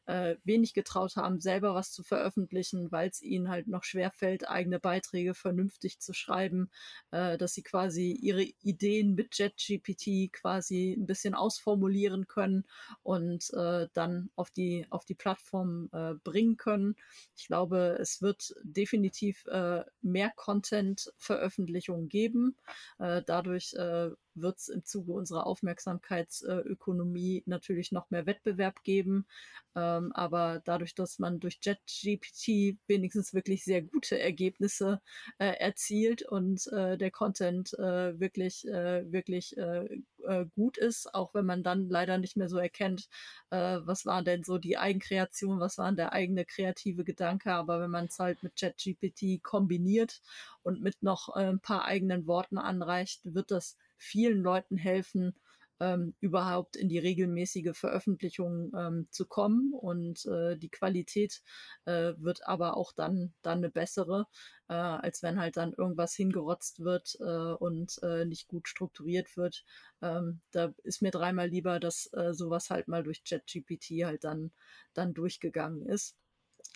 äh, 0.07 0.37
wenig 0.45 0.75
getraut 0.75 1.17
haben, 1.17 1.41
selber 1.41 1.75
was 1.75 1.93
zu 1.93 2.03
veröffentlichen, 2.03 2.91
weil 2.91 3.09
es 3.09 3.23
ihnen 3.23 3.49
halt 3.49 3.69
noch 3.69 3.85
schwerfällt, 3.85 4.49
eigene 4.49 4.81
Beiträge 4.81 5.35
vernünftig 5.35 6.01
zu 6.01 6.13
schreiben, 6.13 6.71
äh, 7.11 7.39
dass 7.39 7.55
sie 7.55 7.63
quasi 7.63 8.13
ihre 8.13 8.43
Ideen 8.43 9.15
mit 9.15 9.39
JetGPT 9.39 10.33
quasi 10.33 10.97
ein 10.99 11.07
bisschen 11.07 11.35
ausformulieren 11.35 12.27
können 12.27 12.65
und 13.03 13.53
äh, 13.55 13.89
dann 13.93 14.31
auf 14.37 14.51
die, 14.51 14.87
auf 14.91 15.05
die 15.05 15.15
Plattform 15.15 15.89
äh, 15.93 16.15
bringen 16.25 16.57
können. 16.57 16.97
Ich 17.37 17.47
glaube, 17.47 17.97
es 18.01 18.23
wird 18.23 18.55
definitiv 18.63 19.47
äh, 19.47 19.85
mehr 20.01 20.33
Content-Veröffentlichungen 20.35 22.09
geben. 22.09 22.57
Äh, 22.99 23.23
dadurch 23.27 23.75
äh, 23.75 24.11
wird 24.35 24.59
es 24.59 24.69
im 24.69 24.85
Zuge 24.85 25.13
unserer 25.13 25.47
Aufmerksamkeitsökonomie 25.47 27.43
natürlich 27.47 27.93
noch 27.93 28.11
mehr 28.11 28.27
Wettbewerb 28.27 28.83
geben. 28.83 29.27
Ähm, 29.75 30.13
aber 30.13 30.61
dadurch, 30.65 30.95
dass 30.95 31.19
man 31.19 31.41
durch 31.41 31.59
JetGPT 31.63 32.79
wenigstens 32.87 33.33
wirklich 33.33 33.65
sehr 33.65 33.83
gute 33.83 34.19
Ergebnisse 34.19 35.01
äh, 35.39 35.55
erzielt 35.59 36.23
und 36.23 36.67
äh, 36.69 36.99
der 36.99 37.11
Content 37.11 37.73
äh, 37.79 38.19
wirklich, 38.21 38.67
äh, 38.69 39.11
wirklich 39.11 39.57
äh, 39.57 40.03
äh, 40.25 40.47
gut 40.55 40.77
ist, 40.77 41.15
auch 41.15 41.33
wenn 41.35 41.47
man 41.47 41.63
dann 41.63 41.89
leider 41.89 42.19
nicht 42.19 42.37
mehr 42.37 42.49
so 42.49 42.59
erkennt, 42.59 43.09
was 43.51 44.07
war 44.07 44.23
denn 44.23 44.45
so 44.45 44.57
die 44.59 44.79
Eigenkreation, 44.79 45.61
was 45.61 45.77
war 45.77 45.93
der 45.93 46.13
eigene 46.13 46.45
kreative 46.45 47.05
Gedanke. 47.05 47.53
Aber 47.53 47.81
wenn 47.81 47.91
man 47.91 48.07
es 48.07 48.19
halt 48.19 48.43
mit 48.43 48.61
JetGPT 48.61 49.43
kombiniert 49.43 50.23
und 50.63 50.81
mit 50.81 51.03
noch 51.03 51.29
ein 51.29 51.61
paar 51.61 51.85
eigenen 51.85 52.27
Worten 52.27 52.59
anreicht, 52.59 53.21
wird 53.25 53.51
das 53.51 53.77
vielen 54.03 54.43
Leuten 54.43 54.77
helfen, 54.77 55.35
ähm, 55.81 56.15
überhaupt 56.21 56.77
in 56.77 56.89
die 56.89 56.99
regelmäßige 56.99 57.77
Veröffentlichung 57.77 58.73
ähm, 58.77 59.09
zu 59.11 59.27
kommen. 59.27 59.73
Und 59.73 60.25
äh, 60.27 60.57
die 60.57 60.69
Qualität 60.71 61.43
äh, 61.87 62.13
wird 62.19 62.47
aber 62.47 62.77
auch 62.77 62.93
dann, 62.93 63.35
dann 63.43 63.59
eine 63.59 63.71
bessere, 63.71 64.27
äh, 64.69 64.75
als 64.75 65.23
wenn 65.23 65.41
halt 65.41 65.57
dann 65.57 65.73
irgendwas 65.73 66.15
hingerotzt 66.15 66.81
wird 66.81 67.17
äh, 67.21 67.55
und 67.55 67.99
äh, 68.03 68.25
nicht 68.25 68.49
gut 68.49 68.69
strukturiert 68.69 69.37
wird. 69.37 69.65
Ähm, 70.03 70.41
da 70.53 70.73
ist 70.85 71.03
mir 71.03 71.11
dreimal 71.11 71.49
lieber, 71.49 71.81
dass 71.81 72.13
äh, 72.13 72.33
sowas 72.33 72.71
halt 72.71 72.87
mal 72.89 73.03
durch 73.03 73.25
ChatGPT 73.25 74.05
halt 74.05 74.25
dann, 74.25 74.53
dann 74.95 75.15
durchgegangen 75.15 75.87
ist. 75.87 76.17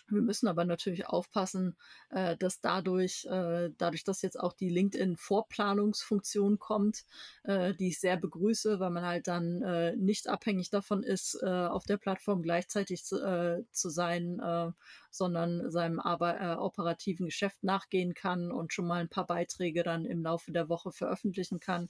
Wir 0.09 0.23
müssen 0.23 0.47
aber 0.47 0.65
natürlich 0.65 1.07
aufpassen, 1.07 1.77
äh, 2.11 2.37
dass 2.37 2.61
dadurch, 2.61 3.27
äh, 3.27 3.71
dadurch, 3.77 4.05
dass 4.05 4.23
jetzt 4.23 4.39
auch 4.39 4.53
die 4.53 4.69
LinkedIn-Vorplanungsfunktion 4.69 6.59
kommt, 6.59 7.05
äh, 7.43 7.75
die 7.75 7.89
ich 7.89 7.99
sehr 7.99 8.17
begrüße, 8.17 8.79
weil 8.79 8.91
man 8.91 9.05
halt 9.05 9.27
dann 9.27 9.63
äh, 9.63 9.97
nicht 9.97 10.29
abhängig 10.29 10.71
davon 10.71 11.03
ist, 11.03 11.41
äh, 11.43 11.47
auf 11.47 11.85
der 11.85 11.97
Plattform 11.97 12.43
gleichzeitig 12.43 13.05
zu, 13.05 13.21
äh, 13.21 13.65
zu 13.73 13.89
sein, 13.91 14.39
äh, 14.39 14.71
sondern 15.11 15.71
seinem 15.71 15.99
Arbeit, 15.99 16.41
äh, 16.41 16.55
operativen 16.55 17.27
Geschäft 17.27 17.65
nachgehen 17.65 18.15
kann 18.15 18.53
und 18.53 18.73
schon 18.73 18.87
mal 18.87 19.01
ein 19.01 19.09
paar 19.09 19.27
Beiträge 19.27 19.83
dann 19.83 20.05
im 20.05 20.23
Laufe 20.23 20.53
der 20.53 20.69
Woche 20.69 20.93
veröffentlichen 20.93 21.59
kann. 21.59 21.89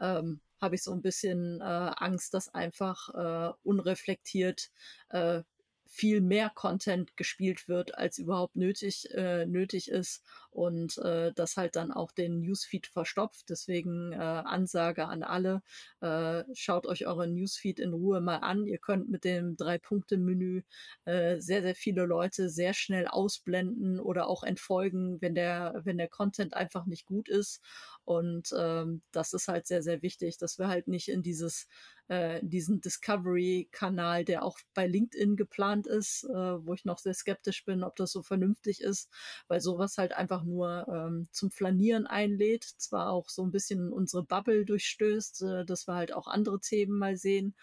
Ähm, 0.00 0.40
habe 0.60 0.74
ich 0.74 0.82
so 0.82 0.92
ein 0.92 1.02
bisschen 1.02 1.60
äh, 1.60 1.64
Angst, 1.64 2.34
dass 2.34 2.52
einfach 2.52 3.08
äh, 3.14 3.52
unreflektiert 3.62 4.70
äh, 5.10 5.42
viel 5.90 6.20
mehr 6.20 6.50
Content 6.54 7.16
gespielt 7.16 7.66
wird, 7.66 7.96
als 7.96 8.18
überhaupt 8.18 8.56
nötig, 8.56 9.10
äh, 9.14 9.46
nötig 9.46 9.90
ist 9.90 10.22
und 10.50 10.98
äh, 10.98 11.32
das 11.34 11.56
halt 11.56 11.76
dann 11.76 11.90
auch 11.90 12.12
den 12.12 12.40
Newsfeed 12.40 12.86
verstopft. 12.86 13.46
Deswegen 13.48 14.12
äh, 14.12 14.16
Ansage 14.16 15.06
an 15.08 15.22
alle, 15.22 15.62
äh, 16.00 16.44
schaut 16.54 16.86
euch 16.86 17.06
euren 17.06 17.34
Newsfeed 17.34 17.80
in 17.80 17.92
Ruhe 17.94 18.20
mal 18.20 18.36
an. 18.36 18.66
Ihr 18.66 18.78
könnt 18.78 19.08
mit 19.08 19.24
dem 19.24 19.56
Drei-Punkte-Menü 19.56 20.62
äh, 21.06 21.40
sehr, 21.40 21.62
sehr 21.62 21.74
viele 21.74 22.04
Leute 22.04 22.50
sehr 22.50 22.74
schnell 22.74 23.06
ausblenden 23.08 23.98
oder 23.98 24.28
auch 24.28 24.42
entfolgen, 24.42 25.20
wenn 25.22 25.34
der, 25.34 25.80
wenn 25.84 25.96
der 25.98 26.08
Content 26.08 26.54
einfach 26.54 26.84
nicht 26.86 27.06
gut 27.06 27.28
ist. 27.30 27.62
Und 28.08 28.54
ähm, 28.56 29.02
das 29.12 29.34
ist 29.34 29.48
halt 29.48 29.66
sehr, 29.66 29.82
sehr 29.82 30.00
wichtig, 30.00 30.38
dass 30.38 30.58
wir 30.58 30.68
halt 30.68 30.88
nicht 30.88 31.10
in 31.10 31.22
dieses 31.22 31.68
äh, 32.08 32.40
diesen 32.42 32.80
Discovery-Kanal, 32.80 34.24
der 34.24 34.44
auch 34.44 34.58
bei 34.72 34.86
LinkedIn 34.86 35.36
geplant 35.36 35.86
ist, 35.86 36.24
äh, 36.24 36.32
wo 36.32 36.72
ich 36.72 36.86
noch 36.86 36.96
sehr 36.96 37.12
skeptisch 37.12 37.66
bin, 37.66 37.84
ob 37.84 37.96
das 37.96 38.10
so 38.12 38.22
vernünftig 38.22 38.80
ist, 38.80 39.10
weil 39.46 39.60
sowas 39.60 39.98
halt 39.98 40.14
einfach 40.14 40.42
nur 40.42 40.86
ähm, 40.88 41.28
zum 41.32 41.50
Flanieren 41.50 42.06
einlädt, 42.06 42.64
zwar 42.64 43.10
auch 43.10 43.28
so 43.28 43.44
ein 43.44 43.50
bisschen 43.50 43.92
unsere 43.92 44.22
Bubble 44.24 44.64
durchstößt, 44.64 45.42
äh, 45.42 45.64
dass 45.66 45.86
wir 45.86 45.94
halt 45.94 46.14
auch 46.14 46.28
andere 46.28 46.60
Themen 46.60 46.98
mal 46.98 47.18
sehen, 47.18 47.54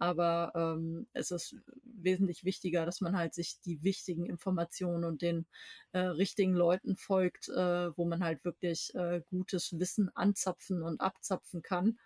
aber 0.00 0.52
ähm, 0.54 1.06
es 1.12 1.30
ist 1.30 1.54
wesentlich 1.84 2.44
wichtiger, 2.44 2.86
dass 2.86 3.02
man 3.02 3.16
halt 3.16 3.34
sich 3.34 3.60
die 3.60 3.82
wichtigen 3.84 4.24
Informationen 4.24 5.04
und 5.04 5.20
den 5.20 5.46
äh, 5.92 5.98
richtigen 5.98 6.54
Leuten 6.54 6.96
folgt, 6.96 7.50
äh, 7.50 7.96
wo 7.96 8.06
man 8.06 8.24
halt 8.24 8.44
wirklich 8.44 8.94
äh, 8.94 9.20
gutes 9.28 9.78
Wissen 9.78 10.10
anzapfen 10.14 10.82
und 10.82 11.00
abzapfen 11.02 11.62
kann. 11.62 11.98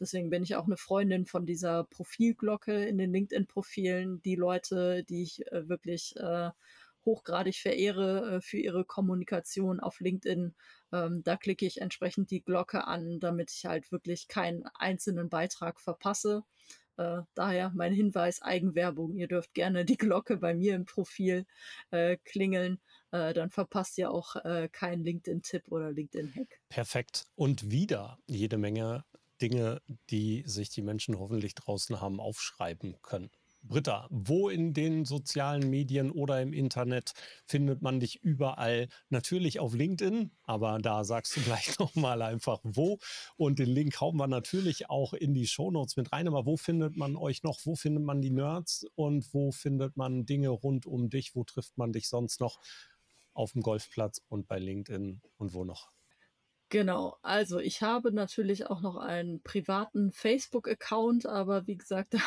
Deswegen 0.00 0.30
bin 0.30 0.42
ich 0.42 0.56
auch 0.56 0.64
eine 0.64 0.78
Freundin 0.78 1.26
von 1.26 1.44
dieser 1.44 1.84
Profilglocke 1.84 2.84
in 2.86 2.96
den 2.96 3.12
LinkedIn-Profilen. 3.12 4.22
Die 4.22 4.36
Leute, 4.36 5.04
die 5.04 5.22
ich 5.22 5.46
äh, 5.52 5.68
wirklich 5.68 6.16
äh, 6.16 6.50
hochgradig 7.04 7.56
verehre 7.56 8.36
äh, 8.36 8.40
für 8.40 8.58
ihre 8.58 8.84
Kommunikation 8.84 9.80
auf 9.80 10.00
LinkedIn, 10.00 10.54
ähm, 10.92 11.22
da 11.22 11.36
klicke 11.36 11.66
ich 11.66 11.80
entsprechend 11.80 12.30
die 12.30 12.42
Glocke 12.42 12.86
an, 12.86 13.20
damit 13.20 13.52
ich 13.52 13.66
halt 13.66 13.92
wirklich 13.92 14.28
keinen 14.28 14.64
einzelnen 14.78 15.28
Beitrag 15.28 15.80
verpasse. 15.80 16.42
Äh, 16.96 17.22
daher 17.34 17.72
mein 17.74 17.92
Hinweis, 17.92 18.42
Eigenwerbung. 18.42 19.14
Ihr 19.14 19.28
dürft 19.28 19.54
gerne 19.54 19.84
die 19.84 19.96
Glocke 19.96 20.36
bei 20.36 20.54
mir 20.54 20.74
im 20.74 20.84
Profil 20.84 21.46
äh, 21.90 22.16
klingeln. 22.24 22.80
Äh, 23.10 23.34
dann 23.34 23.50
verpasst 23.50 23.98
ihr 23.98 24.10
auch 24.10 24.36
äh, 24.36 24.68
keinen 24.70 25.04
LinkedIn-Tipp 25.04 25.70
oder 25.70 25.90
LinkedIn-Hack. 25.92 26.60
Perfekt. 26.68 27.26
Und 27.34 27.70
wieder 27.70 28.18
jede 28.26 28.58
Menge 28.58 29.04
Dinge, 29.40 29.82
die 30.10 30.44
sich 30.46 30.70
die 30.70 30.82
Menschen 30.82 31.18
hoffentlich 31.18 31.54
draußen 31.54 32.00
haben 32.00 32.20
aufschreiben 32.20 32.96
können. 33.02 33.30
Britta, 33.66 34.06
wo 34.10 34.50
in 34.50 34.74
den 34.74 35.06
sozialen 35.06 35.70
Medien 35.70 36.10
oder 36.10 36.42
im 36.42 36.52
Internet 36.52 37.12
findet 37.46 37.80
man 37.80 37.98
dich 37.98 38.22
überall? 38.22 38.88
Natürlich 39.08 39.58
auf 39.58 39.74
LinkedIn, 39.74 40.32
aber 40.42 40.78
da 40.78 41.02
sagst 41.04 41.36
du 41.36 41.40
gleich 41.44 41.78
nochmal 41.78 42.20
einfach 42.20 42.60
wo. 42.62 42.98
Und 43.36 43.58
den 43.58 43.70
Link 43.70 43.98
hauen 44.00 44.16
wir 44.16 44.26
natürlich 44.26 44.90
auch 44.90 45.14
in 45.14 45.32
die 45.32 45.46
Shownotes 45.46 45.96
mit 45.96 46.12
rein. 46.12 46.28
Aber 46.28 46.44
wo 46.44 46.58
findet 46.58 46.96
man 46.96 47.16
euch 47.16 47.42
noch? 47.42 47.58
Wo 47.64 47.74
findet 47.74 48.04
man 48.04 48.20
die 48.20 48.30
Nerds? 48.30 48.86
Und 48.96 49.32
wo 49.32 49.50
findet 49.50 49.96
man 49.96 50.26
Dinge 50.26 50.50
rund 50.50 50.84
um 50.84 51.08
dich? 51.08 51.34
Wo 51.34 51.44
trifft 51.44 51.78
man 51.78 51.92
dich 51.92 52.08
sonst 52.08 52.40
noch? 52.40 52.60
Auf 53.32 53.52
dem 53.52 53.62
Golfplatz 53.62 54.20
und 54.28 54.46
bei 54.46 54.58
LinkedIn 54.58 55.22
und 55.38 55.54
wo 55.54 55.64
noch? 55.64 55.93
Genau, 56.74 57.16
also 57.22 57.60
ich 57.60 57.82
habe 57.82 58.10
natürlich 58.10 58.66
auch 58.66 58.80
noch 58.80 58.96
einen 58.96 59.40
privaten 59.44 60.10
Facebook-Account, 60.10 61.24
aber 61.24 61.68
wie 61.68 61.76
gesagt, 61.76 62.14
da 62.14 62.18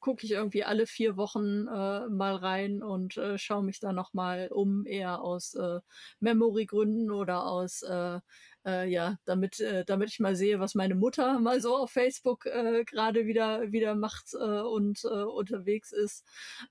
gucke 0.00 0.26
ich 0.26 0.32
irgendwie 0.32 0.64
alle 0.64 0.88
vier 0.88 1.16
Wochen 1.16 1.68
äh, 1.68 2.08
mal 2.08 2.34
rein 2.34 2.82
und 2.82 3.16
äh, 3.16 3.38
schaue 3.38 3.62
mich 3.62 3.78
da 3.78 3.92
nochmal 3.92 4.48
um, 4.50 4.86
eher 4.86 5.22
aus 5.22 5.54
äh, 5.54 5.78
Memory-Gründen 6.18 7.12
oder 7.12 7.46
aus 7.46 7.82
äh, 7.84 8.18
äh, 8.64 8.88
ja, 8.88 9.18
damit, 9.24 9.60
äh, 9.60 9.84
damit 9.84 10.10
ich 10.10 10.20
mal 10.20 10.36
sehe, 10.36 10.60
was 10.60 10.74
meine 10.74 10.94
Mutter 10.94 11.38
mal 11.40 11.60
so 11.60 11.76
auf 11.76 11.90
Facebook 11.90 12.46
äh, 12.46 12.84
gerade 12.84 13.26
wieder, 13.26 13.72
wieder 13.72 13.94
macht 13.94 14.34
äh, 14.34 14.60
und 14.60 15.04
äh, 15.04 15.08
unterwegs 15.08 15.92
ist. 15.92 16.24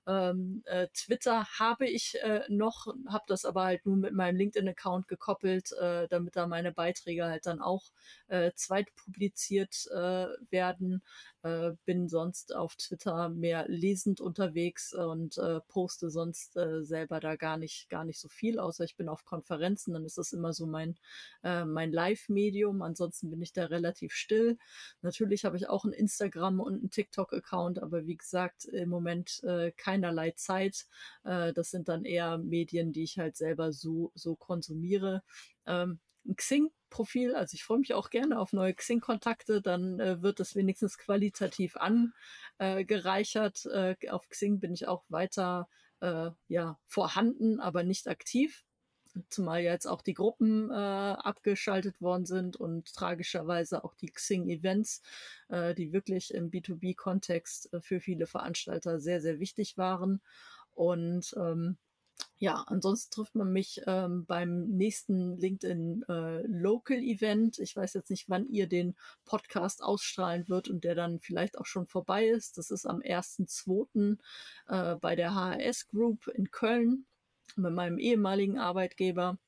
Ähm, 0.06 0.62
äh, 0.66 0.88
Twitter 0.94 1.44
habe 1.58 1.86
ich 1.86 2.16
äh, 2.22 2.42
noch, 2.48 2.86
habe 3.08 3.24
das 3.26 3.44
aber 3.44 3.64
halt 3.64 3.86
nur 3.86 3.96
mit 3.96 4.12
meinem 4.14 4.36
LinkedIn-Account 4.36 5.08
gekoppelt, 5.08 5.72
äh, 5.72 6.08
damit 6.08 6.36
da 6.36 6.46
meine 6.46 6.72
Beiträge 6.72 7.24
halt 7.26 7.46
dann 7.46 7.60
auch 7.60 7.84
äh, 8.28 8.52
zweit 8.54 8.94
publiziert 8.96 9.86
äh, 9.92 10.26
werden. 10.50 11.02
Äh, 11.42 11.72
bin 11.84 12.08
sonst 12.08 12.54
auf 12.54 12.76
Twitter 12.76 13.28
mehr 13.28 13.66
lesend 13.68 14.20
unterwegs 14.20 14.94
und 14.94 15.38
äh, 15.38 15.60
poste 15.66 16.08
sonst 16.08 16.56
äh, 16.56 16.84
selber 16.84 17.18
da 17.18 17.34
gar 17.34 17.56
nicht, 17.56 17.90
gar 17.90 18.04
nicht 18.04 18.20
so 18.20 18.28
viel, 18.28 18.60
außer 18.60 18.84
ich 18.84 18.96
bin 18.96 19.08
auf 19.08 19.24
Konferenzen, 19.24 19.92
dann 19.92 20.04
ist 20.04 20.18
das 20.18 20.32
immer 20.32 20.52
so 20.52 20.66
mein, 20.66 20.96
äh, 21.42 21.64
mein 21.64 21.90
Live-Medium. 21.90 22.82
Ansonsten 22.82 23.30
bin 23.30 23.42
ich 23.42 23.52
da 23.52 23.64
relativ 23.64 24.12
still. 24.12 24.56
Natürlich 25.00 25.44
habe 25.44 25.56
ich 25.56 25.68
auch 25.68 25.84
ein 25.84 25.92
Instagram 25.92 26.60
und 26.60 26.74
einen 26.74 26.90
TikTok-Account, 26.90 27.82
aber 27.82 28.06
wie 28.06 28.16
gesagt, 28.16 28.66
im 28.66 28.88
Moment 28.88 29.42
äh, 29.42 29.72
keinerlei 29.72 30.30
Zeit. 30.32 30.86
Äh, 31.24 31.52
das 31.52 31.70
sind 31.70 31.88
dann 31.88 32.04
eher 32.04 32.38
Medien, 32.38 32.92
die 32.92 33.02
ich 33.02 33.18
halt 33.18 33.36
selber 33.36 33.72
so, 33.72 34.12
so 34.14 34.36
konsumiere. 34.36 35.22
Ähm, 35.66 35.98
ein 36.26 36.36
Xing-Profil. 36.36 37.34
Also 37.34 37.54
ich 37.54 37.64
freue 37.64 37.78
mich 37.78 37.94
auch 37.94 38.10
gerne 38.10 38.38
auf 38.38 38.52
neue 38.52 38.74
Xing-Kontakte. 38.74 39.62
Dann 39.62 40.00
äh, 40.00 40.22
wird 40.22 40.40
es 40.40 40.54
wenigstens 40.54 40.98
qualitativ 40.98 41.76
angereichert. 41.76 43.66
Äh, 43.66 43.96
auf 44.10 44.28
Xing 44.28 44.60
bin 44.60 44.72
ich 44.72 44.86
auch 44.88 45.04
weiter 45.08 45.68
äh, 46.00 46.30
ja, 46.48 46.78
vorhanden, 46.86 47.60
aber 47.60 47.82
nicht 47.82 48.08
aktiv. 48.08 48.64
Zumal 49.28 49.60
jetzt 49.60 49.86
auch 49.86 50.00
die 50.00 50.14
Gruppen 50.14 50.70
äh, 50.70 50.74
abgeschaltet 50.74 52.00
worden 52.00 52.24
sind 52.24 52.56
und 52.56 52.94
tragischerweise 52.94 53.84
auch 53.84 53.94
die 53.94 54.10
Xing-Events, 54.10 55.02
äh, 55.48 55.74
die 55.74 55.92
wirklich 55.92 56.32
im 56.32 56.50
B2B-Kontext 56.50 57.72
äh, 57.74 57.80
für 57.82 58.00
viele 58.00 58.26
Veranstalter 58.26 59.00
sehr, 59.00 59.20
sehr 59.20 59.38
wichtig 59.38 59.76
waren. 59.76 60.22
Und 60.74 61.34
ähm, 61.36 61.76
ja, 62.38 62.64
ansonsten 62.66 63.12
trifft 63.12 63.34
man 63.34 63.52
mich 63.52 63.82
ähm, 63.86 64.26
beim 64.26 64.66
nächsten 64.66 65.36
LinkedIn 65.38 66.04
äh, 66.08 66.42
Local 66.46 66.98
Event. 66.98 67.58
Ich 67.58 67.76
weiß 67.76 67.94
jetzt 67.94 68.10
nicht, 68.10 68.28
wann 68.28 68.48
ihr 68.48 68.66
den 68.66 68.96
Podcast 69.24 69.82
ausstrahlen 69.82 70.48
wird 70.48 70.68
und 70.68 70.82
der 70.82 70.94
dann 70.94 71.20
vielleicht 71.20 71.58
auch 71.58 71.66
schon 71.66 71.86
vorbei 71.86 72.26
ist. 72.26 72.58
Das 72.58 72.70
ist 72.70 72.84
am 72.86 72.98
1.2. 72.98 74.18
Äh, 74.66 74.96
bei 74.96 75.14
der 75.14 75.34
HRS 75.34 75.86
Group 75.86 76.26
in 76.28 76.50
Köln 76.50 77.06
mit 77.56 77.72
meinem 77.72 77.98
ehemaligen 77.98 78.58
Arbeitgeber. 78.58 79.38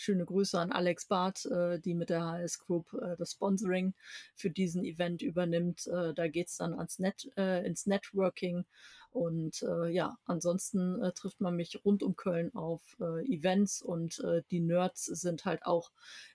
Schöne 0.00 0.24
Grüße 0.24 0.56
an 0.56 0.70
Alex 0.70 1.06
Barth, 1.06 1.44
äh, 1.46 1.80
die 1.80 1.92
mit 1.92 2.08
der 2.08 2.24
HS 2.24 2.60
Group 2.60 2.92
äh, 2.94 3.16
das 3.16 3.32
Sponsoring 3.32 3.94
für 4.36 4.48
diesen 4.48 4.84
Event 4.84 5.22
übernimmt. 5.22 5.88
Äh, 5.88 6.14
da 6.14 6.28
geht's 6.28 6.56
dann 6.56 6.74
ans 6.74 7.00
Net, 7.00 7.28
äh, 7.36 7.66
ins 7.66 7.84
Networking. 7.86 8.64
Und 9.10 9.60
äh, 9.62 9.88
ja, 9.88 10.16
ansonsten 10.24 11.02
äh, 11.02 11.10
trifft 11.14 11.40
man 11.40 11.56
mich 11.56 11.84
rund 11.84 12.04
um 12.04 12.14
Köln 12.14 12.54
auf 12.54 12.96
Events 13.00 13.82
und 13.82 14.22
die 14.50 14.60
Nerds 14.60 15.06
sind 15.06 15.44
halt 15.44 15.64
auch, 15.64 15.90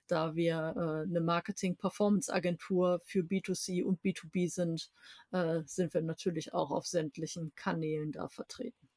da 0.06 0.34
wir 0.34 0.76
eine 1.06 1.20
Marketing-Performance-Agentur 1.20 3.00
für 3.04 3.20
B2C 3.20 3.82
und 3.84 4.02
B2B 4.02 4.50
sind, 4.50 4.90
sind 5.66 5.94
wir 5.94 6.02
natürlich 6.02 6.52
auch 6.52 6.70
auf 6.70 6.86
sämtlichen 6.86 7.54
Kanälen 7.54 8.12
da 8.12 8.28
vertreten. 8.28 8.88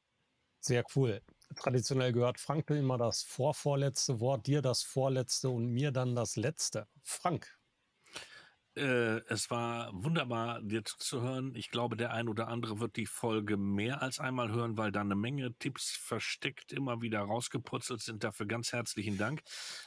Sehr 0.60 0.84
cool 0.96 1.22
traditionell 1.56 2.12
gehört 2.12 2.40
Frank 2.40 2.70
immer 2.70 2.98
das 2.98 3.22
vorvorletzte 3.22 4.20
Wort, 4.20 4.46
dir 4.46 4.62
das 4.62 4.82
vorletzte 4.82 5.48
und 5.48 5.66
mir 5.66 5.90
dann 5.90 6.14
das 6.14 6.36
letzte. 6.36 6.86
Frank. 7.02 7.58
Äh, 8.78 9.22
es 9.28 9.50
war 9.50 9.90
wunderbar, 9.92 10.62
dir 10.62 10.84
zuzuhören. 10.84 11.52
Ich 11.56 11.70
glaube, 11.70 11.96
der 11.96 12.12
ein 12.12 12.28
oder 12.28 12.46
andere 12.46 12.78
wird 12.78 12.94
die 12.94 13.06
Folge 13.06 13.56
mehr 13.56 14.02
als 14.02 14.20
einmal 14.20 14.52
hören, 14.52 14.76
weil 14.78 14.92
da 14.92 15.00
eine 15.00 15.16
Menge 15.16 15.52
Tipps 15.58 15.90
versteckt 15.90 16.72
immer 16.72 17.02
wieder 17.02 17.20
rausgeputzelt 17.20 18.00
sind. 18.00 18.22
Dafür 18.22 18.46
ganz 18.46 18.72
herzlichen 18.72 19.18
Dank. 19.18 19.42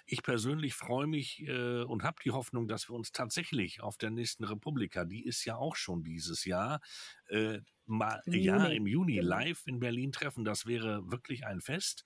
Ich 0.06 0.24
persönlich 0.24 0.74
freue 0.74 1.08
mich 1.08 1.42
äh, 1.48 1.84
und 1.84 2.04
habe 2.04 2.18
die 2.24 2.32
Hoffnung, 2.32 2.68
dass 2.68 2.90
wir 2.90 2.96
uns 2.96 3.14
tatsächlich 3.14 3.82
auf 3.82 3.98
der 3.98 4.12
nächsten 4.12 4.44
Republika, 4.44 5.06
die 5.06 5.26
ist 5.26 5.46
ja 5.46 5.56
auch 5.56 5.78
schon 5.78 6.04
dieses 6.04 6.44
Jahr, 6.44 6.82
äh, 7.30 7.60
mal, 7.98 8.22
Im 8.26 8.34
ja, 8.34 8.58
Juni. 8.58 8.76
im 8.76 8.88
Juni 8.88 9.16
genau. 9.16 9.30
live 9.30 9.68
in 9.68 9.80
Berlin 9.80 10.12
treffen. 10.12 10.44
Das 10.44 10.66
wäre 10.66 11.10
wirklich 11.12 11.46
ein 11.46 11.62
Fest. 11.62 12.04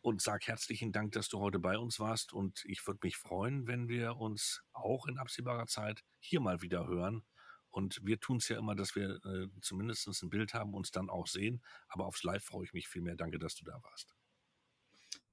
Und 0.00 0.22
sag 0.22 0.46
herzlichen 0.46 0.92
Dank, 0.92 1.12
dass 1.12 1.28
du 1.28 1.40
heute 1.40 1.58
bei 1.58 1.76
uns 1.76 1.98
warst. 1.98 2.32
Und 2.32 2.64
ich 2.66 2.86
würde 2.86 3.00
mich 3.02 3.16
freuen, 3.16 3.66
wenn 3.66 3.88
wir 3.88 4.16
uns 4.16 4.62
auch 4.72 5.06
in 5.06 5.18
absehbarer 5.18 5.66
Zeit 5.66 6.04
hier 6.20 6.40
mal 6.40 6.62
wieder 6.62 6.86
hören. 6.86 7.24
Und 7.70 8.00
wir 8.02 8.18
tun 8.18 8.38
es 8.38 8.48
ja 8.48 8.58
immer, 8.58 8.74
dass 8.74 8.94
wir 8.94 9.20
äh, 9.24 9.48
zumindest 9.60 10.08
ein 10.22 10.30
Bild 10.30 10.54
haben, 10.54 10.74
uns 10.74 10.90
dann 10.90 11.10
auch 11.10 11.26
sehen. 11.26 11.62
Aber 11.88 12.06
aufs 12.06 12.22
Live 12.22 12.44
freue 12.44 12.64
ich 12.64 12.72
mich 12.72 12.88
viel 12.88 13.02
mehr. 13.02 13.16
Danke, 13.16 13.38
dass 13.38 13.54
du 13.56 13.64
da 13.64 13.78
warst 13.82 14.17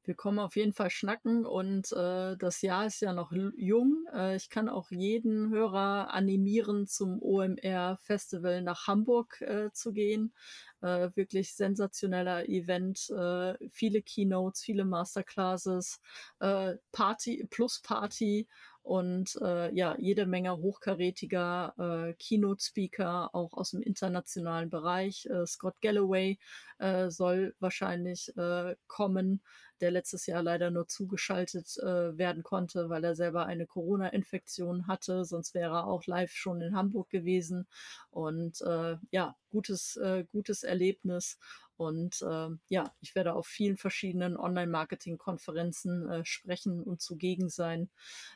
wir 0.08 0.16
kommen 0.16 0.40
auf 0.40 0.56
jeden 0.56 0.74
Fall 0.74 0.90
schnacken 0.90 1.46
und 1.46 1.92
äh, 1.92 2.38
das 2.38 2.62
Jahr 2.62 2.86
ist 2.86 3.02
ja 3.02 3.14
noch 3.14 3.32
jung. 3.32 4.06
Äh, 4.14 4.36
ich 4.36 4.50
kann 4.50 4.70
auch 4.70 4.92
jeden 4.92 5.50
Hörer 5.50 6.14
animieren, 6.14 6.88
zum 6.88 7.22
OMR 7.22 7.98
Festival 8.02 8.62
nach 8.62 8.88
Hamburg 8.88 9.42
äh, 9.42 9.72
zu 9.74 9.94
gehen. 9.94 10.34
Äh, 10.82 11.10
wirklich 11.16 11.56
sensationeller 11.56 12.48
Event, 12.48 13.10
äh, 13.10 13.56
viele 13.72 14.02
Keynotes, 14.02 14.62
viele 14.62 14.86
Masterclasses, 14.86 16.00
äh, 16.40 16.76
Party 16.92 17.48
plus 17.50 17.82
Party 17.82 18.48
und 18.86 19.36
äh, 19.42 19.74
ja, 19.74 19.96
jede 19.98 20.28
Menge 20.28 20.58
hochkarätiger 20.58 21.74
äh, 21.80 22.14
Keynote-Speaker, 22.14 23.34
auch 23.34 23.54
aus 23.54 23.72
dem 23.72 23.82
internationalen 23.82 24.70
Bereich. 24.70 25.26
Äh, 25.26 25.48
Scott 25.48 25.82
Galloway 25.82 26.38
äh, 26.78 27.10
soll 27.10 27.56
wahrscheinlich 27.60 28.32
äh, 28.38 28.76
kommen, 28.86 29.42
der 29.82 29.90
letztes 29.90 30.28
Jahr 30.28 30.44
leider 30.44 30.70
nur 30.70 30.88
zugeschaltet 30.88 31.78
äh, 31.80 32.16
werden 32.16 32.44
konnte, 32.44 32.88
weil 32.90 33.04
er 33.04 33.16
selber 33.16 33.48
eine 33.48 33.66
Corona-Infektion 33.66 34.86
hatte. 34.86 35.26
Sonst 35.26 35.56
wäre 35.56 35.78
er 35.78 35.88
auch 35.88 36.06
live 36.06 36.32
schon 36.32 36.62
in 36.62 36.76
Hamburg 36.76 37.10
gewesen. 37.10 37.68
Und 38.12 38.62
äh, 38.62 38.98
ja, 39.10 39.36
gutes, 39.50 39.98
äh, 39.98 40.26
gutes 40.32 40.64
Erlebnis. 40.64 41.40
Und 41.78 42.22
äh, 42.22 42.50
ja, 42.70 42.94
ich 43.02 43.16
werde 43.16 43.34
auf 43.34 43.48
vielen 43.48 43.78
verschiedenen 43.78 44.38
Online-Marketing-Konferenzen 44.38 46.10
äh, 46.10 46.26
sprechen 46.26 46.82
und 46.84 47.02
zugegen 47.02 47.50
sein. 47.50 47.90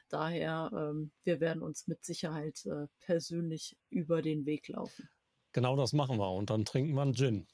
Daher, 0.10 0.72
ähm, 0.74 1.12
wir 1.24 1.40
werden 1.40 1.62
uns 1.62 1.88
mit 1.88 2.04
Sicherheit 2.04 2.66
äh, 2.66 2.88
persönlich 3.00 3.78
über 3.90 4.22
den 4.22 4.46
Weg 4.46 4.68
laufen. 4.68 5.10
Genau 5.54 5.76
das 5.76 5.94
machen 5.94 6.18
wir. 6.18 6.32
Und 6.32 6.50
dann 6.50 6.66
trinken 6.66 6.94
wir 6.94 7.02
einen 7.02 7.16
Gin 7.16 7.48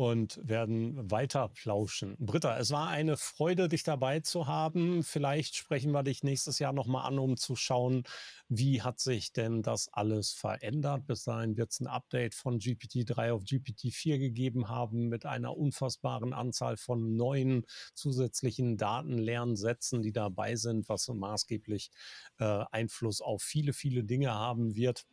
und 0.00 0.40
werden 0.42 1.10
weiter 1.10 1.50
plauschen. 1.50 2.16
Britta, 2.18 2.56
es 2.56 2.70
war 2.70 2.88
eine 2.88 3.18
Freude, 3.18 3.68
dich 3.68 3.82
dabei 3.82 4.20
zu 4.20 4.46
haben. 4.46 5.02
Vielleicht 5.02 5.56
sprechen 5.56 5.92
wir 5.92 6.02
dich 6.02 6.22
nächstes 6.22 6.58
Jahr 6.58 6.72
nochmal 6.72 7.04
an, 7.04 7.18
um 7.18 7.36
zu 7.36 7.54
schauen, 7.54 8.04
wie 8.48 8.80
hat 8.80 8.98
sich 8.98 9.34
denn 9.34 9.60
das 9.60 9.92
alles 9.92 10.32
verändert. 10.32 11.06
Bis 11.06 11.24
dahin 11.24 11.58
wird 11.58 11.72
es 11.72 11.80
ein 11.80 11.86
Update 11.86 12.34
von 12.34 12.58
GPT-3 12.58 13.30
auf 13.30 13.42
GPT-4 13.42 14.18
gegeben 14.18 14.70
haben 14.70 15.08
mit 15.08 15.26
einer 15.26 15.54
unfassbaren 15.54 16.32
Anzahl 16.32 16.78
von 16.78 17.16
neuen 17.16 17.66
zusätzlichen 17.92 18.78
Datenlernsätzen, 18.78 20.00
die 20.00 20.12
dabei 20.12 20.56
sind, 20.56 20.88
was 20.88 21.08
maßgeblich 21.08 21.90
äh, 22.38 22.64
Einfluss 22.70 23.20
auf 23.20 23.42
viele, 23.42 23.74
viele 23.74 24.02
Dinge 24.04 24.32
haben 24.32 24.74
wird. 24.76 25.04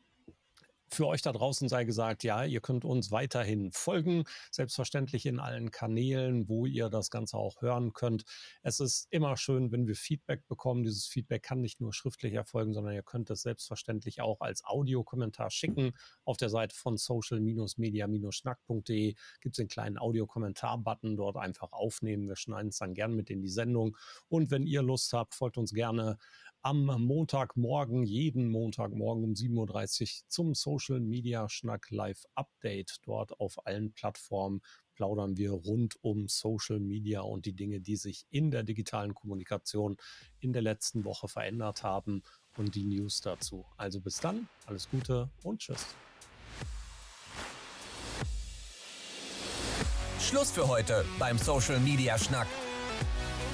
Für 0.89 1.07
euch 1.07 1.21
da 1.21 1.33
draußen 1.33 1.67
sei 1.67 1.83
gesagt, 1.83 2.23
ja, 2.23 2.45
ihr 2.45 2.61
könnt 2.61 2.85
uns 2.85 3.11
weiterhin 3.11 3.71
folgen, 3.73 4.23
selbstverständlich 4.51 5.25
in 5.25 5.39
allen 5.39 5.69
Kanälen, 5.69 6.47
wo 6.47 6.65
ihr 6.65 6.88
das 6.89 7.11
Ganze 7.11 7.35
auch 7.38 7.61
hören 7.61 7.91
könnt. 7.91 8.23
Es 8.63 8.79
ist 8.79 9.07
immer 9.09 9.35
schön, 9.35 9.73
wenn 9.73 9.85
wir 9.85 9.95
Feedback 9.95 10.47
bekommen. 10.47 10.83
Dieses 10.83 11.05
Feedback 11.05 11.43
kann 11.43 11.59
nicht 11.59 11.81
nur 11.81 11.93
schriftlich 11.93 12.33
erfolgen, 12.33 12.73
sondern 12.73 12.93
ihr 12.93 13.03
könnt 13.03 13.29
es 13.29 13.41
selbstverständlich 13.41 14.21
auch 14.21 14.39
als 14.39 14.63
Audiokommentar 14.63 15.49
schicken. 15.49 15.91
Auf 16.23 16.38
der 16.38 16.49
Seite 16.49 16.73
von 16.75 16.95
social-media-schnack.de 16.95 19.15
gibt 19.41 19.55
es 19.55 19.57
den 19.57 19.67
kleinen 19.67 19.97
Audiokommentar-Button, 19.97 21.17
dort 21.17 21.35
einfach 21.35 21.73
aufnehmen. 21.73 22.29
Wir 22.29 22.38
schneiden 22.38 22.69
es 22.69 22.77
dann 22.77 22.93
gern 22.93 23.13
mit 23.13 23.29
in 23.29 23.41
die 23.41 23.49
Sendung. 23.49 23.97
Und 24.29 24.51
wenn 24.51 24.65
ihr 24.65 24.83
Lust 24.83 25.11
habt, 25.11 25.35
folgt 25.35 25.57
uns 25.57 25.73
gerne 25.73 26.17
am 26.62 26.86
Montagmorgen, 26.86 28.03
jeden 28.03 28.49
Montagmorgen 28.49 29.24
um 29.24 29.32
7.30 29.34 30.01
Uhr 30.01 30.08
zum 30.28 30.55
Social 30.55 30.99
Media 30.99 31.47
Schnack 31.49 31.89
Live 31.89 32.24
Update. 32.36 32.97
Dort 33.03 33.39
auf 33.39 33.66
allen 33.66 33.93
Plattformen 33.93 34.62
plaudern 34.95 35.38
wir 35.38 35.51
rund 35.51 35.95
um 36.03 36.28
Social 36.28 36.80
Media 36.80 37.22
und 37.22 37.45
die 37.45 37.53
Dinge, 37.53 37.80
die 37.80 37.95
sich 37.95 38.26
in 38.30 38.51
der 38.51 38.64
digitalen 38.64 39.14
Kommunikation 39.14 39.97
in 40.39 40.53
der 40.53 40.62
letzten 40.62 41.05
Woche 41.05 41.28
verändert 41.28 41.84
haben 41.84 42.24
und 42.58 42.76
die 42.76 42.84
News 42.84 43.22
dazu. 43.22 43.66
Also 43.78 44.01
bis 44.01 44.20
dann, 44.20 44.49
alles 44.66 44.89
Gute 44.89 45.30
und 45.43 45.60
tschüss. 45.60 45.86
Schluss 50.20 50.51
für 50.51 50.68
heute 50.68 51.05
beim 51.20 51.38
Social 51.38 51.80
Media 51.80 52.18
Schnack. 52.18 52.47